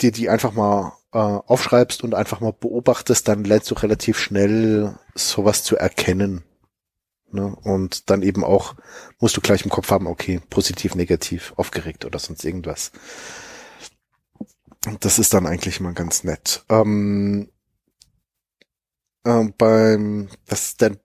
dir 0.00 0.10
die 0.10 0.28
einfach 0.28 0.52
mal 0.52 0.92
äh, 1.12 1.18
aufschreibst 1.18 2.04
und 2.04 2.14
einfach 2.14 2.40
mal 2.40 2.52
beobachtest, 2.52 3.28
dann 3.28 3.44
lernst 3.44 3.70
du 3.70 3.74
relativ 3.74 4.18
schnell 4.18 4.98
sowas 5.14 5.62
zu 5.62 5.76
erkennen. 5.76 6.44
Ne? 7.30 7.54
Und 7.62 8.10
dann 8.10 8.22
eben 8.22 8.44
auch 8.44 8.74
musst 9.18 9.36
du 9.36 9.40
gleich 9.40 9.64
im 9.64 9.70
Kopf 9.70 9.90
haben, 9.90 10.06
okay, 10.06 10.40
positiv, 10.50 10.94
negativ, 10.94 11.52
aufgeregt 11.56 12.04
oder 12.04 12.18
sonst 12.18 12.44
irgendwas. 12.44 12.92
Das 15.00 15.18
ist 15.18 15.34
dann 15.34 15.46
eigentlich 15.46 15.80
mal 15.80 15.92
ganz 15.92 16.24
nett. 16.24 16.64
Ähm, 16.68 17.50
ähm, 19.24 19.54
beim, 19.58 20.28
das, 20.46 20.76
der, 20.76 20.96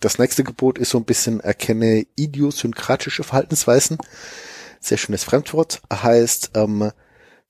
das 0.00 0.18
nächste 0.18 0.44
Gebot 0.44 0.78
ist 0.78 0.90
so 0.90 0.98
ein 0.98 1.04
bisschen 1.04 1.40
erkenne 1.40 2.06
idiosynkratische 2.16 3.24
Verhaltensweisen. 3.24 3.98
Sehr 4.80 4.98
schönes 4.98 5.24
Fremdwort. 5.24 5.82
Heißt 5.92 6.52
ähm, 6.54 6.92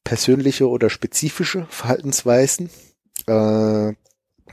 persönliche 0.05 0.69
oder 0.69 0.91
spezifische 0.91 1.67
Verhaltensweisen. 1.69 2.71
Äh, 3.27 3.93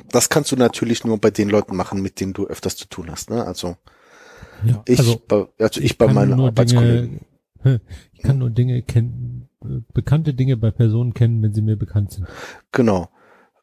das 0.09 0.29
kannst 0.29 0.51
du 0.51 0.55
natürlich 0.55 1.03
nur 1.03 1.17
bei 1.17 1.31
den 1.31 1.49
Leuten 1.49 1.75
machen, 1.75 2.01
mit 2.01 2.19
denen 2.19 2.33
du 2.33 2.47
öfters 2.47 2.75
zu 2.75 2.87
tun 2.87 3.11
hast. 3.11 3.29
Ne? 3.29 3.45
Also 3.45 3.75
ja, 4.63 4.81
ich, 4.85 4.99
also, 4.99 5.21
bei, 5.27 5.47
also 5.57 5.79
ich, 5.79 5.91
ich 5.91 5.97
bei 5.97 6.07
meinen 6.07 6.39
Arbeitskollegen. 6.39 7.21
Dinge, 7.63 7.81
ich 8.13 8.21
kann 8.21 8.37
nur 8.37 8.49
Dinge 8.49 8.81
kennen, 8.81 9.49
bekannte 9.93 10.33
Dinge 10.33 10.57
bei 10.57 10.71
Personen 10.71 11.13
kennen, 11.13 11.41
wenn 11.41 11.53
sie 11.53 11.61
mir 11.61 11.77
bekannt 11.77 12.11
sind. 12.11 12.27
Genau. 12.71 13.09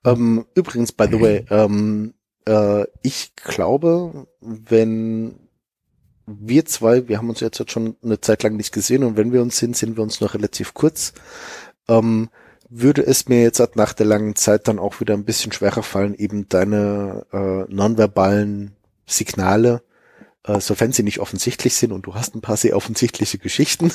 Ähm, 0.05 0.47
übrigens, 0.55 0.93
by 0.93 1.07
the 1.11 1.21
way, 1.21 1.45
ähm, 1.51 2.15
äh, 2.47 2.85
ich 3.03 3.35
glaube, 3.35 4.27
wenn 4.41 5.49
wir 6.27 6.65
zwei, 6.65 7.09
wir 7.09 7.19
haben 7.19 7.29
uns 7.29 7.41
jetzt 7.41 7.71
schon 7.71 7.97
eine 8.03 8.21
Zeit 8.21 8.43
lang 8.43 8.57
nicht 8.57 8.73
gesehen 8.73 9.05
und 9.05 9.17
wenn 9.17 9.33
wir 9.33 9.43
uns 9.43 9.59
sind, 9.59 9.77
sind 9.77 9.97
wir 9.97 10.03
uns 10.03 10.21
noch 10.21 10.35
relativ 10.35 10.75
kurz, 10.75 11.13
ähm, 11.89 12.31
würde 12.69 13.07
es 13.07 13.29
mir 13.29 13.43
jetzt 13.43 13.63
nach 13.77 13.93
der 13.93 14.07
langen 14.07 14.35
Zeit 14.35 14.69
dann 14.69 14.79
auch 14.79 15.01
wieder 15.01 15.15
ein 15.15 15.25
bisschen 15.25 15.53
schwerer 15.53 15.83
fallen, 15.83 16.15
eben 16.15 16.49
deine 16.49 17.27
äh, 17.33 17.73
nonverbalen 17.73 18.77
Signale 19.07 19.83
äh, 20.47 20.61
sofern 20.61 20.93
sie 20.93 21.03
nicht 21.03 21.19
offensichtlich 21.19 21.75
sind 21.75 21.93
und 21.93 22.07
du 22.07 22.15
hast 22.15 22.35
ein 22.35 22.41
paar 22.41 22.57
sehr 22.57 22.77
offensichtliche 22.77 23.39
Geschichten, 23.39 23.91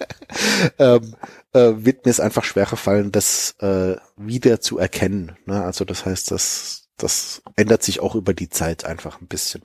ähm, 0.78 1.14
äh, 1.52 1.72
wird 1.76 2.04
mir 2.04 2.10
es 2.10 2.20
einfach 2.20 2.44
schwerer 2.44 2.76
fallen, 2.76 3.12
das 3.12 3.56
äh, 3.60 3.96
wieder 4.16 4.60
zu 4.60 4.78
erkennen. 4.78 5.36
Ne? 5.44 5.62
Also 5.62 5.84
das 5.84 6.06
heißt, 6.06 6.30
das, 6.30 6.88
das 6.96 7.42
ändert 7.56 7.82
sich 7.82 8.00
auch 8.00 8.14
über 8.14 8.32
die 8.34 8.48
Zeit 8.48 8.84
einfach 8.84 9.20
ein 9.20 9.26
bisschen. 9.26 9.62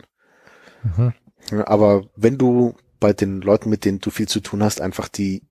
Mhm. 0.84 1.14
Ja, 1.50 1.68
aber 1.68 2.04
wenn 2.16 2.38
du 2.38 2.76
bei 3.00 3.14
den 3.14 3.42
Leuten, 3.42 3.70
mit 3.70 3.86
denen 3.86 4.00
du 4.00 4.12
viel 4.12 4.28
zu 4.28 4.42
tun 4.42 4.64
hast, 4.64 4.82
einfach 4.82 5.08
die, 5.08 5.44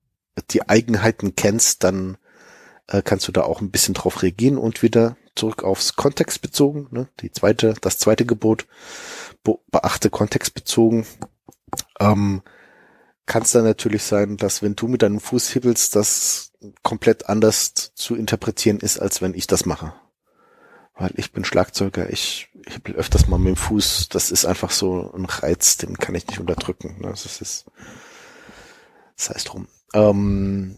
die 0.51 0.67
Eigenheiten 0.67 1.35
kennst, 1.35 1.83
dann 1.83 2.17
äh, 2.87 3.01
kannst 3.01 3.27
du 3.27 3.31
da 3.31 3.43
auch 3.43 3.61
ein 3.61 3.71
bisschen 3.71 3.93
drauf 3.93 4.21
reagieren 4.21 4.57
und 4.57 4.81
wieder 4.81 5.17
zurück 5.35 5.63
aufs 5.63 5.95
Kontext 5.95 6.41
bezogen, 6.41 6.87
ne? 6.91 7.07
die 7.21 7.31
zweite, 7.31 7.73
das 7.81 7.97
zweite 7.97 8.25
Gebot 8.25 8.67
be 9.43 9.57
beachte 9.71 10.09
kontextbezogen. 10.09 11.05
Ähm, 11.99 12.41
kann 13.25 13.43
es 13.43 13.51
dann 13.51 13.63
natürlich 13.63 14.03
sein, 14.03 14.35
dass 14.37 14.61
wenn 14.61 14.75
du 14.75 14.87
mit 14.87 15.03
deinem 15.03 15.21
Fuß 15.21 15.49
hibbelst, 15.51 15.95
das 15.95 16.51
komplett 16.83 17.29
anders 17.29 17.93
zu 17.95 18.15
interpretieren 18.15 18.79
ist, 18.79 18.99
als 18.99 19.21
wenn 19.21 19.33
ich 19.33 19.47
das 19.47 19.65
mache. 19.65 19.93
Weil 20.95 21.13
ich 21.15 21.31
bin 21.31 21.45
Schlagzeuger, 21.45 22.09
ich 22.09 22.49
hibbel 22.67 22.95
öfters 22.95 23.27
mal 23.27 23.39
mit 23.39 23.55
dem 23.55 23.55
Fuß, 23.55 24.09
das 24.09 24.31
ist 24.31 24.45
einfach 24.45 24.71
so 24.71 25.11
ein 25.13 25.25
Reiz, 25.25 25.77
den 25.77 25.97
kann 25.97 26.15
ich 26.15 26.27
nicht 26.27 26.39
unterdrücken. 26.39 26.97
Ne? 26.99 27.09
Das 27.09 27.25
ist, 27.25 27.65
das 29.15 29.29
heißt 29.29 29.53
drum. 29.53 29.67
Ähm, 29.93 30.77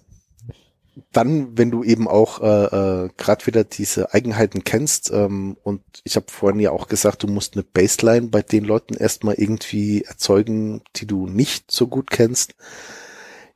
dann, 1.11 1.57
wenn 1.57 1.71
du 1.71 1.83
eben 1.83 2.07
auch 2.07 2.41
äh, 2.41 3.05
äh, 3.05 3.09
gerade 3.17 3.47
wieder 3.47 3.63
diese 3.63 4.13
Eigenheiten 4.13 4.63
kennst, 4.63 5.11
ähm, 5.11 5.57
und 5.63 5.81
ich 6.03 6.15
habe 6.15 6.27
vorhin 6.29 6.59
ja 6.59 6.71
auch 6.71 6.87
gesagt, 6.87 7.23
du 7.23 7.27
musst 7.27 7.55
eine 7.55 7.63
Baseline 7.63 8.27
bei 8.27 8.41
den 8.41 8.63
Leuten 8.63 8.93
erstmal 8.95 9.35
irgendwie 9.35 10.03
erzeugen, 10.03 10.81
die 10.95 11.07
du 11.07 11.27
nicht 11.27 11.71
so 11.71 11.87
gut 11.87 12.11
kennst, 12.11 12.55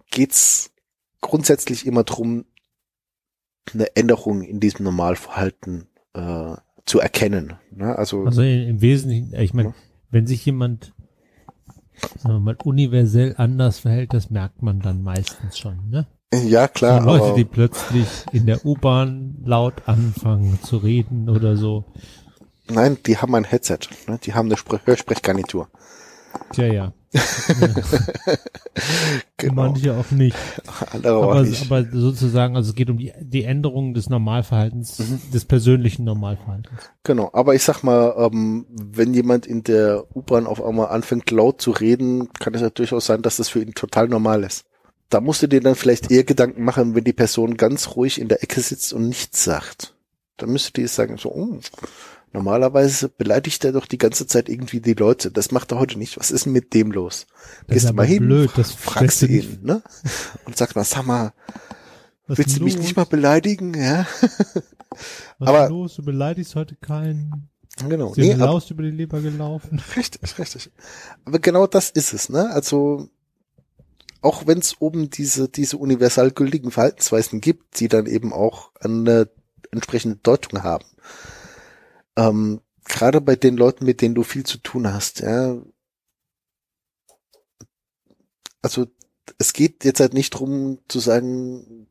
geht's 0.09 0.71
grundsätzlich 1.21 1.85
immer 1.85 2.03
drum, 2.03 2.45
eine 3.73 3.95
Änderung 3.95 4.41
in 4.43 4.59
diesem 4.59 4.85
Normalverhalten 4.85 5.87
äh, 6.13 6.55
zu 6.85 6.99
erkennen. 6.99 7.55
Ne? 7.71 7.95
Also, 7.97 8.23
also 8.23 8.41
im 8.41 8.81
Wesentlichen, 8.81 9.33
ich 9.35 9.53
meine, 9.53 9.69
ja. 9.69 9.75
wenn 10.09 10.25
sich 10.25 10.45
jemand 10.45 10.93
sagen 12.17 12.35
wir 12.35 12.39
mal 12.39 12.57
universell 12.63 13.35
anders 13.37 13.79
verhält, 13.79 14.13
das 14.13 14.29
merkt 14.29 14.61
man 14.61 14.79
dann 14.79 15.03
meistens 15.03 15.57
schon, 15.57 15.89
ne? 15.89 16.07
Ja, 16.33 16.67
klar. 16.67 16.99
Die 16.99 17.05
Leute, 17.05 17.35
die 17.35 17.45
plötzlich 17.45 18.07
in 18.33 18.45
der 18.45 18.65
U-Bahn 18.65 19.37
laut 19.45 19.87
anfangen 19.87 20.59
zu 20.61 20.77
reden 20.77 21.29
oder 21.29 21.55
so. 21.55 21.85
Nein, 22.69 22.97
die 23.05 23.17
haben 23.17 23.33
ein 23.35 23.45
Headset. 23.45 23.79
Ne? 24.07 24.19
Die 24.21 24.33
haben 24.33 24.47
eine 24.47 24.57
Spre 24.57 24.81
Hörsprechgarnitur. 24.83 25.69
Tja, 26.51 26.65
ja. 26.67 26.93
genau. 29.37 29.53
Manche 29.53 29.95
auch 29.95 30.11
nicht. 30.11 30.37
Andere 30.91 31.15
aber, 31.15 31.27
auch 31.27 31.41
nicht. 31.41 31.65
aber 31.65 31.85
sozusagen, 31.91 32.55
also 32.55 32.69
es 32.69 32.75
geht 32.75 32.89
um 32.89 32.97
die, 32.97 33.13
die 33.19 33.43
Änderung 33.43 33.93
des 33.93 34.09
Normalverhaltens, 34.09 34.99
mhm. 34.99 35.19
des 35.33 35.45
persönlichen 35.45 36.05
Normalverhaltens. 36.05 36.77
Genau, 37.03 37.29
aber 37.33 37.55
ich 37.55 37.63
sag 37.63 37.83
mal, 37.83 38.15
ähm, 38.17 38.65
wenn 38.69 39.13
jemand 39.13 39.45
in 39.45 39.63
der 39.63 40.05
U-Bahn 40.15 40.47
auf 40.47 40.63
einmal 40.63 40.87
anfängt 40.87 41.29
laut 41.31 41.61
zu 41.61 41.71
reden, 41.71 42.29
kann 42.39 42.53
es 42.53 42.61
ja 42.61 42.69
durchaus 42.69 43.05
sein, 43.05 43.21
dass 43.21 43.37
das 43.37 43.49
für 43.49 43.61
ihn 43.61 43.73
total 43.73 44.07
normal 44.07 44.43
ist 44.43 44.65
da 45.09 45.21
musst 45.21 45.41
du 45.41 45.47
dir 45.47 45.61
dann 45.61 45.75
vielleicht 45.75 46.11
eher 46.11 46.23
Gedanken 46.23 46.63
machen, 46.63 46.95
wenn 46.95 47.03
die 47.03 47.13
Person 47.13 47.57
ganz 47.57 47.95
ruhig 47.95 48.19
in 48.19 48.27
der 48.27 48.43
Ecke 48.43 48.61
sitzt 48.61 48.93
und 48.93 49.07
nichts 49.07 49.43
sagt. 49.43 49.95
Dann 50.37 50.49
müsstest 50.49 50.77
du 50.77 50.81
dir 50.81 50.87
sagen, 50.87 51.17
so, 51.17 51.31
oh, 51.31 51.59
normalerweise 52.33 53.09
beleidigt 53.09 53.63
er 53.65 53.71
doch 53.71 53.85
die 53.85 53.97
ganze 53.97 54.27
Zeit 54.27 54.49
irgendwie 54.49 54.79
die 54.81 54.93
Leute. 54.93 55.31
Das 55.31 55.51
macht 55.51 55.71
er 55.71 55.79
heute 55.79 55.97
nicht. 55.97 56.17
Was 56.19 56.31
ist 56.31 56.45
denn 56.45 56.53
mit 56.53 56.73
dem 56.73 56.91
los? 56.91 57.25
Das 57.67 57.73
Gehst 57.75 57.89
du 57.89 57.93
mal 57.93 58.05
hin, 58.05 58.23
blöd, 58.25 58.51
das 58.55 58.71
fragst 58.71 59.21
du 59.21 59.27
ihn, 59.27 59.59
ne? 59.63 59.81
Und 60.45 60.57
sagst 60.57 60.75
mal, 60.75 60.83
sag 60.83 61.05
mal, 61.05 61.33
Was 62.27 62.37
Willst 62.37 62.59
du 62.59 62.63
mich 62.63 62.75
los? 62.75 62.83
nicht 62.83 62.95
mal 62.97 63.05
beleidigen? 63.05 63.73
Ja, 63.73 64.05
Was 65.39 65.47
aber- 65.49 65.63
ist 65.65 65.69
los? 65.69 65.95
Du 65.95 66.03
beleidigst 66.03 66.55
heute 66.55 66.75
keinen. 66.75 67.49
genau. 67.87 68.13
Sie 68.13 68.21
Nee, 68.21 68.33
Laust 68.33 68.69
über 68.71 68.83
die 68.83 68.91
Leber 68.91 69.21
gelaufen. 69.21 69.81
richtig, 69.95 70.37
richtig. 70.37 70.69
Aber 71.25 71.39
genau 71.39 71.67
das 71.67 71.89
ist 71.89 72.13
es, 72.13 72.29
ne? 72.29 72.49
Also 72.51 73.09
auch 74.21 74.47
wenn 74.47 74.57
es 74.59 74.75
oben 74.81 75.09
diese 75.09 75.47
diese 75.47 75.77
universal 75.77 76.31
gültigen 76.31 76.71
Verhaltensweisen 76.71 77.39
gibt, 77.39 77.79
die 77.79 77.87
dann 77.87 78.07
eben 78.07 78.33
auch 78.33 78.71
eine 78.79 79.29
entsprechende 79.71 80.17
Deutung 80.17 80.63
haben. 80.63 80.85
Ähm, 82.17 82.61
Gerade 82.83 83.21
bei 83.21 83.35
den 83.35 83.57
Leuten, 83.57 83.85
mit 83.85 84.01
denen 84.01 84.15
du 84.15 84.23
viel 84.23 84.45
zu 84.45 84.57
tun 84.59 84.91
hast, 84.91 85.19
ja. 85.19 85.57
Also 88.61 88.87
es 89.37 89.53
geht 89.53 89.83
jetzt 89.83 89.99
halt 89.99 90.13
nicht 90.13 90.31
drum 90.31 90.79
zu 90.87 90.99
sagen, 90.99 91.87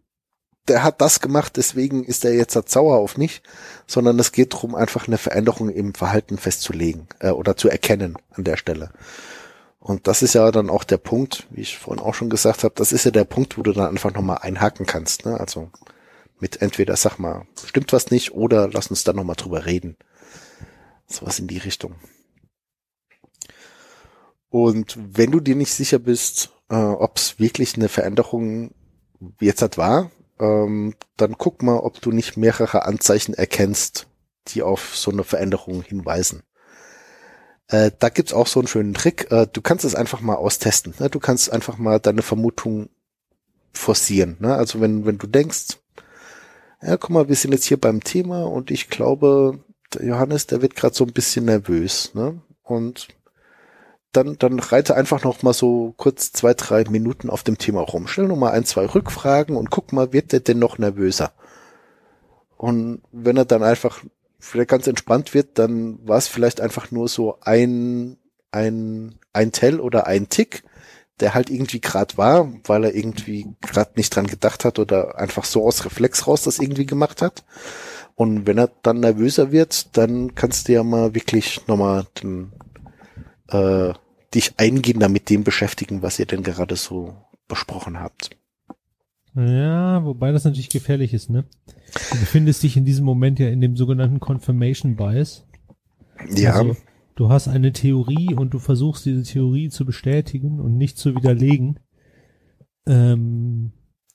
der 0.68 0.82
hat 0.82 1.00
das 1.00 1.20
gemacht, 1.20 1.56
deswegen 1.56 2.02
ist 2.02 2.24
er 2.24 2.34
jetzt 2.34 2.56
halt 2.56 2.68
sauer 2.70 2.96
auf 2.96 3.18
mich, 3.18 3.42
sondern 3.86 4.18
es 4.18 4.32
geht 4.32 4.52
drum, 4.52 4.74
einfach 4.74 5.06
eine 5.06 5.18
Veränderung 5.18 5.68
im 5.68 5.94
Verhalten 5.94 6.38
festzulegen 6.38 7.06
äh, 7.20 7.30
oder 7.30 7.56
zu 7.56 7.68
erkennen 7.68 8.16
an 8.32 8.44
der 8.44 8.56
Stelle. 8.56 8.90
Und 9.78 10.08
das 10.08 10.22
ist 10.22 10.34
ja 10.34 10.50
dann 10.50 10.70
auch 10.70 10.82
der 10.82 10.96
Punkt, 10.96 11.46
wie 11.50 11.60
ich 11.60 11.78
vorhin 11.78 12.02
auch 12.02 12.14
schon 12.14 12.30
gesagt 12.30 12.64
habe, 12.64 12.74
das 12.74 12.90
ist 12.90 13.04
ja 13.04 13.12
der 13.12 13.24
Punkt, 13.24 13.56
wo 13.56 13.62
du 13.62 13.72
dann 13.72 13.88
einfach 13.88 14.12
nochmal 14.12 14.38
einhaken 14.40 14.86
kannst. 14.86 15.24
Ne? 15.26 15.38
Also 15.38 15.70
mit 16.40 16.60
entweder 16.62 16.96
sag 16.96 17.18
mal, 17.18 17.46
stimmt 17.64 17.92
was 17.92 18.10
nicht 18.10 18.32
oder 18.32 18.68
lass 18.68 18.88
uns 18.88 19.04
dann 19.04 19.16
nochmal 19.16 19.36
drüber 19.36 19.66
reden. 19.66 19.96
Sowas 21.06 21.38
in 21.38 21.46
die 21.46 21.58
Richtung. 21.58 21.94
Und 24.48 24.96
wenn 24.98 25.30
du 25.30 25.40
dir 25.40 25.54
nicht 25.54 25.72
sicher 25.72 25.98
bist, 25.98 26.50
äh, 26.70 26.76
ob 26.76 27.18
es 27.18 27.38
wirklich 27.38 27.76
eine 27.76 27.88
Veränderung 27.88 28.72
jetzt 29.40 29.62
halt 29.62 29.78
war, 29.78 30.10
ähm, 30.38 30.94
dann 31.16 31.36
guck 31.38 31.62
mal, 31.62 31.78
ob 31.78 32.00
du 32.00 32.10
nicht 32.12 32.36
mehrere 32.36 32.84
Anzeichen 32.84 33.34
erkennst, 33.34 34.06
die 34.48 34.62
auf 34.62 34.96
so 34.96 35.10
eine 35.10 35.24
Veränderung 35.24 35.82
hinweisen. 35.82 36.42
Äh, 37.68 37.90
da 37.98 38.08
gibt's 38.10 38.32
auch 38.32 38.46
so 38.46 38.60
einen 38.60 38.68
schönen 38.68 38.94
Trick. 38.94 39.30
Äh, 39.30 39.46
du 39.52 39.60
kannst 39.60 39.84
es 39.84 39.94
einfach 39.94 40.20
mal 40.20 40.36
austesten. 40.36 40.94
Ne? 40.98 41.10
Du 41.10 41.18
kannst 41.18 41.50
einfach 41.50 41.78
mal 41.78 41.98
deine 41.98 42.22
Vermutung 42.22 42.88
forcieren. 43.72 44.36
Ne? 44.38 44.54
Also 44.54 44.80
wenn, 44.80 45.04
wenn 45.04 45.18
du 45.18 45.26
denkst, 45.26 45.78
ja, 46.82 46.96
guck 46.96 47.10
mal, 47.10 47.28
wir 47.28 47.34
sind 47.34 47.52
jetzt 47.52 47.64
hier 47.64 47.80
beim 47.80 48.02
Thema 48.04 48.44
und 48.44 48.70
ich 48.70 48.88
glaube, 48.88 49.64
Johannes, 50.00 50.46
der 50.46 50.62
wird 50.62 50.76
gerade 50.76 50.94
so 50.94 51.04
ein 51.04 51.12
bisschen 51.12 51.46
nervös. 51.46 52.14
Ne? 52.14 52.40
Und 52.62 53.08
dann, 54.12 54.38
dann 54.38 54.58
reite 54.58 54.96
einfach 54.96 55.22
noch 55.24 55.42
mal 55.42 55.52
so 55.52 55.94
kurz 55.96 56.32
zwei, 56.32 56.54
drei 56.54 56.84
Minuten 56.84 57.30
auf 57.30 57.42
dem 57.42 57.58
Thema 57.58 57.82
rum. 57.82 58.06
Stell 58.06 58.26
noch 58.26 58.36
mal 58.36 58.52
ein, 58.52 58.64
zwei 58.64 58.86
Rückfragen 58.86 59.56
und 59.56 59.70
guck 59.70 59.92
mal, 59.92 60.12
wird 60.12 60.32
der 60.32 60.40
denn 60.40 60.58
noch 60.58 60.78
nervöser? 60.78 61.32
Und 62.56 63.02
wenn 63.12 63.36
er 63.36 63.44
dann 63.44 63.62
einfach 63.62 64.02
vielleicht 64.38 64.70
ganz 64.70 64.86
entspannt 64.86 65.34
wird, 65.34 65.58
dann 65.58 65.98
war 66.06 66.18
es 66.18 66.28
vielleicht 66.28 66.60
einfach 66.60 66.90
nur 66.90 67.08
so 67.08 67.38
ein, 67.42 68.16
ein, 68.50 69.18
ein 69.32 69.52
Tell 69.52 69.80
oder 69.80 70.06
ein 70.06 70.28
Tick, 70.28 70.64
der 71.20 71.34
halt 71.34 71.50
irgendwie 71.50 71.80
gerade 71.80 72.16
war, 72.16 72.52
weil 72.64 72.84
er 72.84 72.94
irgendwie 72.94 73.54
gerade 73.60 73.92
nicht 73.96 74.14
dran 74.14 74.26
gedacht 74.26 74.64
hat 74.64 74.78
oder 74.78 75.18
einfach 75.18 75.44
so 75.44 75.66
aus 75.66 75.84
Reflex 75.84 76.26
raus 76.26 76.42
das 76.42 76.58
irgendwie 76.58 76.86
gemacht 76.86 77.22
hat. 77.22 77.44
Und 78.16 78.46
wenn 78.46 78.58
er 78.58 78.70
dann 78.82 79.00
nervöser 79.00 79.52
wird, 79.52 79.96
dann 79.96 80.34
kannst 80.34 80.68
du 80.68 80.72
ja 80.72 80.82
mal 80.82 81.14
wirklich 81.14 81.66
nochmal 81.68 82.06
den, 82.22 82.50
äh, 83.48 83.92
dich 84.34 84.54
eingehender 84.56 85.08
mit 85.10 85.28
dem 85.30 85.44
beschäftigen, 85.44 86.02
was 86.02 86.18
ihr 86.18 86.26
denn 86.26 86.42
gerade 86.42 86.76
so 86.76 87.14
besprochen 87.46 88.00
habt. 88.00 88.30
Ja, 89.34 90.02
wobei 90.02 90.32
das 90.32 90.44
natürlich 90.44 90.70
gefährlich 90.70 91.12
ist, 91.12 91.28
ne? 91.28 91.44
Du 92.10 92.18
befindest 92.18 92.62
dich 92.62 92.78
in 92.78 92.86
diesem 92.86 93.04
Moment 93.04 93.38
ja 93.38 93.48
in 93.48 93.60
dem 93.60 93.76
sogenannten 93.76 94.18
Confirmation 94.18 94.96
Bias. 94.96 95.46
Ja, 96.30 96.54
Also, 96.54 96.76
du 97.16 97.28
hast 97.28 97.46
eine 97.46 97.72
Theorie 97.72 98.32
und 98.34 98.54
du 98.54 98.58
versuchst 98.58 99.04
diese 99.04 99.24
Theorie 99.24 99.68
zu 99.68 99.84
bestätigen 99.84 100.58
und 100.58 100.78
nicht 100.78 100.96
zu 100.96 101.14
widerlegen. 101.14 101.80
Ähm, 102.86 103.72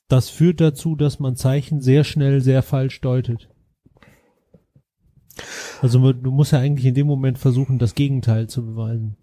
das 0.08 0.28
führt 0.28 0.60
dazu, 0.60 0.96
dass 0.96 1.20
man 1.20 1.36
Zeichen 1.36 1.80
sehr 1.80 2.02
schnell 2.02 2.40
sehr 2.40 2.64
falsch 2.64 3.00
deutet. 3.00 3.48
Also 5.80 6.12
du 6.12 6.30
musst 6.30 6.52
ja 6.52 6.58
eigentlich 6.58 6.86
in 6.86 6.94
dem 6.94 7.06
Moment 7.06 7.38
versuchen, 7.38 7.78
das 7.78 7.94
Gegenteil 7.94 8.48
zu 8.48 8.64
beweisen. 8.64 9.16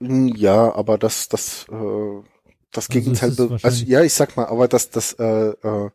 Mm, 0.00 0.28
ja, 0.28 0.74
aber 0.74 0.98
das, 0.98 1.28
das, 1.28 1.66
äh, 1.70 2.22
das 2.70 2.88
Also 2.88 3.00
Gegenteil, 3.00 3.58
also 3.62 3.84
ja, 3.84 4.02
ich 4.02 4.12
sag 4.12 4.36
mal, 4.36 4.46
aber 4.46 4.68
das, 4.68 4.90
das, 4.90 5.14
äh, 5.14 5.50
äh, 5.50 5.90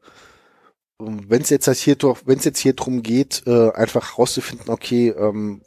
wenn 1.00 1.41
es 1.41 1.50
jetzt 1.50 1.68
halt 1.68 1.78
hier, 1.78 1.98
wenn 2.26 2.38
es 2.38 2.46
jetzt 2.46 2.60
hier 2.60 2.74
drum 2.74 3.04
geht, 3.04 3.44
äh, 3.46 3.72
einfach 3.72 4.18
rauszufinden, 4.18 4.70
okay, 4.70 5.10
ähm, 5.10 5.62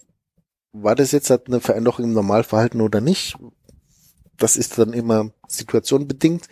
war 0.72 0.94
das 0.94 1.12
jetzt 1.12 1.30
halt 1.30 1.46
eine 1.46 1.60
Veränderung 1.60 2.04
im 2.04 2.12
Normalverhalten 2.12 2.80
oder 2.80 3.00
nicht? 3.00 3.36
Das 4.36 4.56
ist 4.56 4.78
dann 4.78 4.92
immer 4.92 5.30
situationbedingt. 5.48 6.48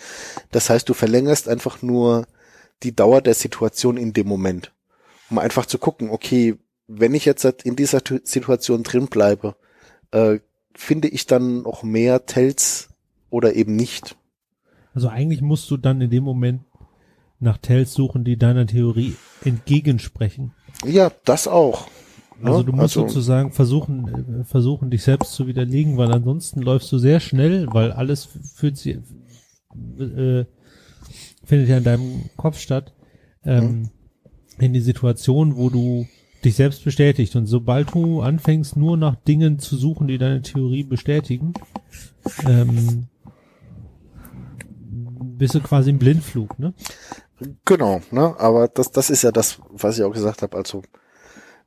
Das 0.50 0.70
heißt, 0.70 0.88
du 0.88 0.94
verlängerst 0.94 1.48
einfach 1.48 1.82
nur 1.82 2.26
die 2.82 2.96
Dauer 2.96 3.20
der 3.20 3.34
Situation 3.34 3.96
in 3.98 4.14
dem 4.14 4.26
Moment. 4.26 4.72
Um 5.30 5.38
einfach 5.38 5.66
zu 5.66 5.78
gucken, 5.78 6.10
okay, 6.10 6.56
wenn 6.86 7.14
ich 7.14 7.24
jetzt 7.24 7.44
halt 7.44 7.62
in 7.62 7.76
dieser 7.76 8.02
Tu- 8.02 8.20
Situation 8.24 8.82
drin 8.82 9.06
bleibe, 9.06 9.56
äh, 10.10 10.38
finde 10.74 11.08
ich 11.08 11.26
dann 11.26 11.62
noch 11.62 11.82
mehr 11.82 12.26
Tells 12.26 12.90
oder 13.30 13.54
eben 13.54 13.76
nicht. 13.76 14.16
Also 14.92 15.08
eigentlich 15.08 15.40
musst 15.40 15.70
du 15.70 15.76
dann 15.76 16.00
in 16.00 16.10
dem 16.10 16.24
Moment 16.24 16.62
nach 17.40 17.58
Tells 17.58 17.92
suchen, 17.94 18.24
die 18.24 18.36
deiner 18.36 18.66
Theorie 18.66 19.16
entgegensprechen. 19.44 20.52
Ja, 20.84 21.10
das 21.24 21.48
auch. 21.48 21.88
Ne? 22.40 22.50
Also 22.50 22.62
du 22.62 22.72
musst 22.72 22.96
Also, 22.96 23.08
sozusagen 23.08 23.52
versuchen, 23.52 24.40
äh, 24.40 24.44
versuchen, 24.44 24.90
dich 24.90 25.02
selbst 25.02 25.32
zu 25.32 25.46
widerlegen, 25.46 25.96
weil 25.96 26.12
ansonsten 26.12 26.60
läufst 26.62 26.90
du 26.92 26.98
sehr 26.98 27.20
schnell, 27.20 27.66
weil 27.72 27.92
alles 27.92 28.28
führt 28.54 28.76
sie, 28.76 29.02
äh, 29.98 30.44
findet 31.44 31.68
ja 31.68 31.78
in 31.78 31.84
deinem 31.84 32.30
Kopf 32.36 32.58
statt, 32.58 32.92
ähm, 33.44 33.90
in 34.58 34.72
die 34.72 34.80
Situation, 34.80 35.56
wo 35.56 35.70
du 35.70 36.06
dich 36.44 36.54
selbst 36.56 36.84
bestätigt. 36.84 37.34
Und 37.36 37.46
sobald 37.46 37.94
du 37.94 38.20
anfängst, 38.22 38.76
nur 38.76 38.96
nach 38.96 39.16
Dingen 39.16 39.58
zu 39.58 39.76
suchen, 39.76 40.06
die 40.08 40.18
deine 40.18 40.42
Theorie 40.42 40.84
bestätigen, 40.84 41.54
ähm, 42.46 43.06
bist 45.36 45.54
du 45.54 45.60
quasi 45.60 45.90
im 45.90 45.98
Blindflug, 45.98 46.58
ne? 46.58 46.74
Genau, 47.64 48.00
ne? 48.10 48.34
Aber 48.38 48.68
das, 48.68 48.90
das 48.92 49.10
ist 49.10 49.22
ja 49.22 49.32
das, 49.32 49.58
was 49.70 49.98
ich 49.98 50.04
auch 50.04 50.12
gesagt 50.12 50.42
habe. 50.42 50.56
Also 50.56 50.82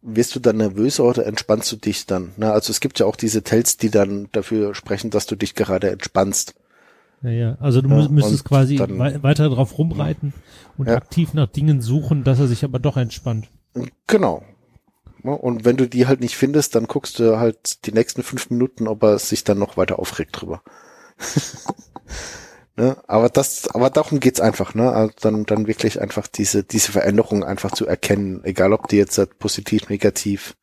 wirst 0.02 0.36
du 0.36 0.40
dann 0.40 0.58
nervöser 0.58 1.04
oder 1.04 1.26
entspannst 1.26 1.72
du 1.72 1.76
dich 1.76 2.06
dann? 2.06 2.32
Ne? 2.38 2.52
Also 2.52 2.72
es 2.72 2.80
gibt 2.80 3.00
ja 3.00 3.06
auch 3.06 3.16
diese 3.16 3.44
Tells, 3.44 3.78
die 3.78 3.90
dann 3.90 4.30
dafür 4.32 4.74
sprechen, 4.74 5.10
dass 5.10 5.26
du 5.26 5.36
dich 5.36 5.56
gerade 5.56 5.90
entspannst. 5.92 6.56
Ja, 7.24 7.30
ja. 7.32 7.58
Also 7.60 7.82
du 7.82 7.90
Ja, 7.90 7.96
müs- 7.98 8.10
müsstest 8.10 8.46
quasi 8.46 8.78
dann- 8.78 8.98
wei 9.00 9.22
weiter 9.24 9.50
drauf 9.50 9.78
rumreiten 9.78 10.34
und 10.78 10.88
Ja. 10.88 10.96
aktiv 10.96 11.34
nach 11.34 11.48
Dingen 11.48 11.82
suchen, 11.82 12.24
dass 12.24 12.40
er 12.40 12.48
sich 12.48 12.64
aber 12.64 12.80
doch 12.80 12.96
entspannt. 12.96 13.50
Genau. 14.08 14.44
Ne? 15.28 15.38
Und 15.38 15.66
wenn 15.66 15.76
du 15.76 15.90
die 15.90 16.08
halt 16.08 16.22
nicht 16.22 16.38
findest, 16.38 16.74
dann 16.76 16.88
guckst 16.88 17.20
du 17.20 17.38
halt 17.38 17.86
die 17.86 17.92
nächsten 17.92 18.24
fünf 18.24 18.50
Minuten, 18.50 18.88
ob 18.88 19.04
er 19.04 19.20
sich 19.20 19.44
dann 19.44 19.60
noch 19.60 19.76
weiter 19.76 20.00
aufregt 20.00 20.40
drüber. 20.40 20.62
ne? 22.78 22.96
Aber 23.08 23.28
das, 23.28 23.68
aber 23.68 23.90
darum 23.90 24.22
geht's 24.22 24.40
einfach, 24.40 24.74
ne? 24.74 24.90
Also 24.90 25.14
dann, 25.20 25.46
dann 25.46 25.68
wirklich 25.68 26.00
einfach 26.00 26.28
diese, 26.28 26.64
diese 26.64 26.94
Veränderung 26.94 27.44
einfach 27.44 27.72
zu 27.72 27.86
erkennen, 27.86 28.40
egal 28.46 28.72
ob 28.72 28.88
die 28.88 28.96
jetzt 28.96 29.18
halt 29.18 29.38
positiv, 29.38 29.90
negativ 29.90 30.56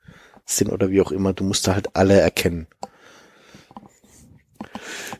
sind 0.47 0.73
oder 0.73 0.89
wie 0.89 1.03
auch 1.03 1.13
immer, 1.13 1.35
du 1.35 1.45
musst 1.45 1.67
da 1.67 1.75
halt 1.75 1.95
alle 1.95 2.19
erkennen. 2.19 2.67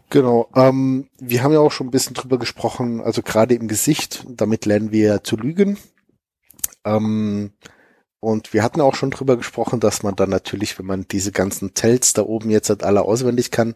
Genau, 0.09 0.49
ähm, 0.57 1.11
wir 1.19 1.43
haben 1.43 1.53
ja 1.53 1.61
auch 1.61 1.73
schon 1.73 1.89
ein 1.89 1.91
bisschen 1.91 2.15
drüber 2.15 2.39
gesprochen, 2.39 3.03
also 3.03 3.21
gerade 3.21 3.55
im 3.55 3.69
Gesicht, 3.69 4.25
damit 4.27 4.65
lernen 4.65 4.91
wir 4.91 5.23
zu 5.23 5.37
lügen. 5.37 5.77
Ähm, 6.87 7.53
und 8.25 8.55
wir 8.55 8.63
hatten 8.63 8.81
auch 8.81 8.95
schon 8.95 9.11
drüber 9.11 9.37
gesprochen, 9.37 9.81
dass 9.81 10.03
man 10.03 10.17
dann 10.17 10.31
natürlich, 10.31 10.79
wenn 10.79 10.87
man 10.87 11.07
diese 11.07 11.31
ganzen 11.31 11.75
Tells 11.75 12.15
da 12.15 12.23
oben 12.23 12.49
jetzt 12.49 12.71
halt 12.71 12.83
alle 12.83 13.03
auswendig 13.03 13.51
kann 13.51 13.75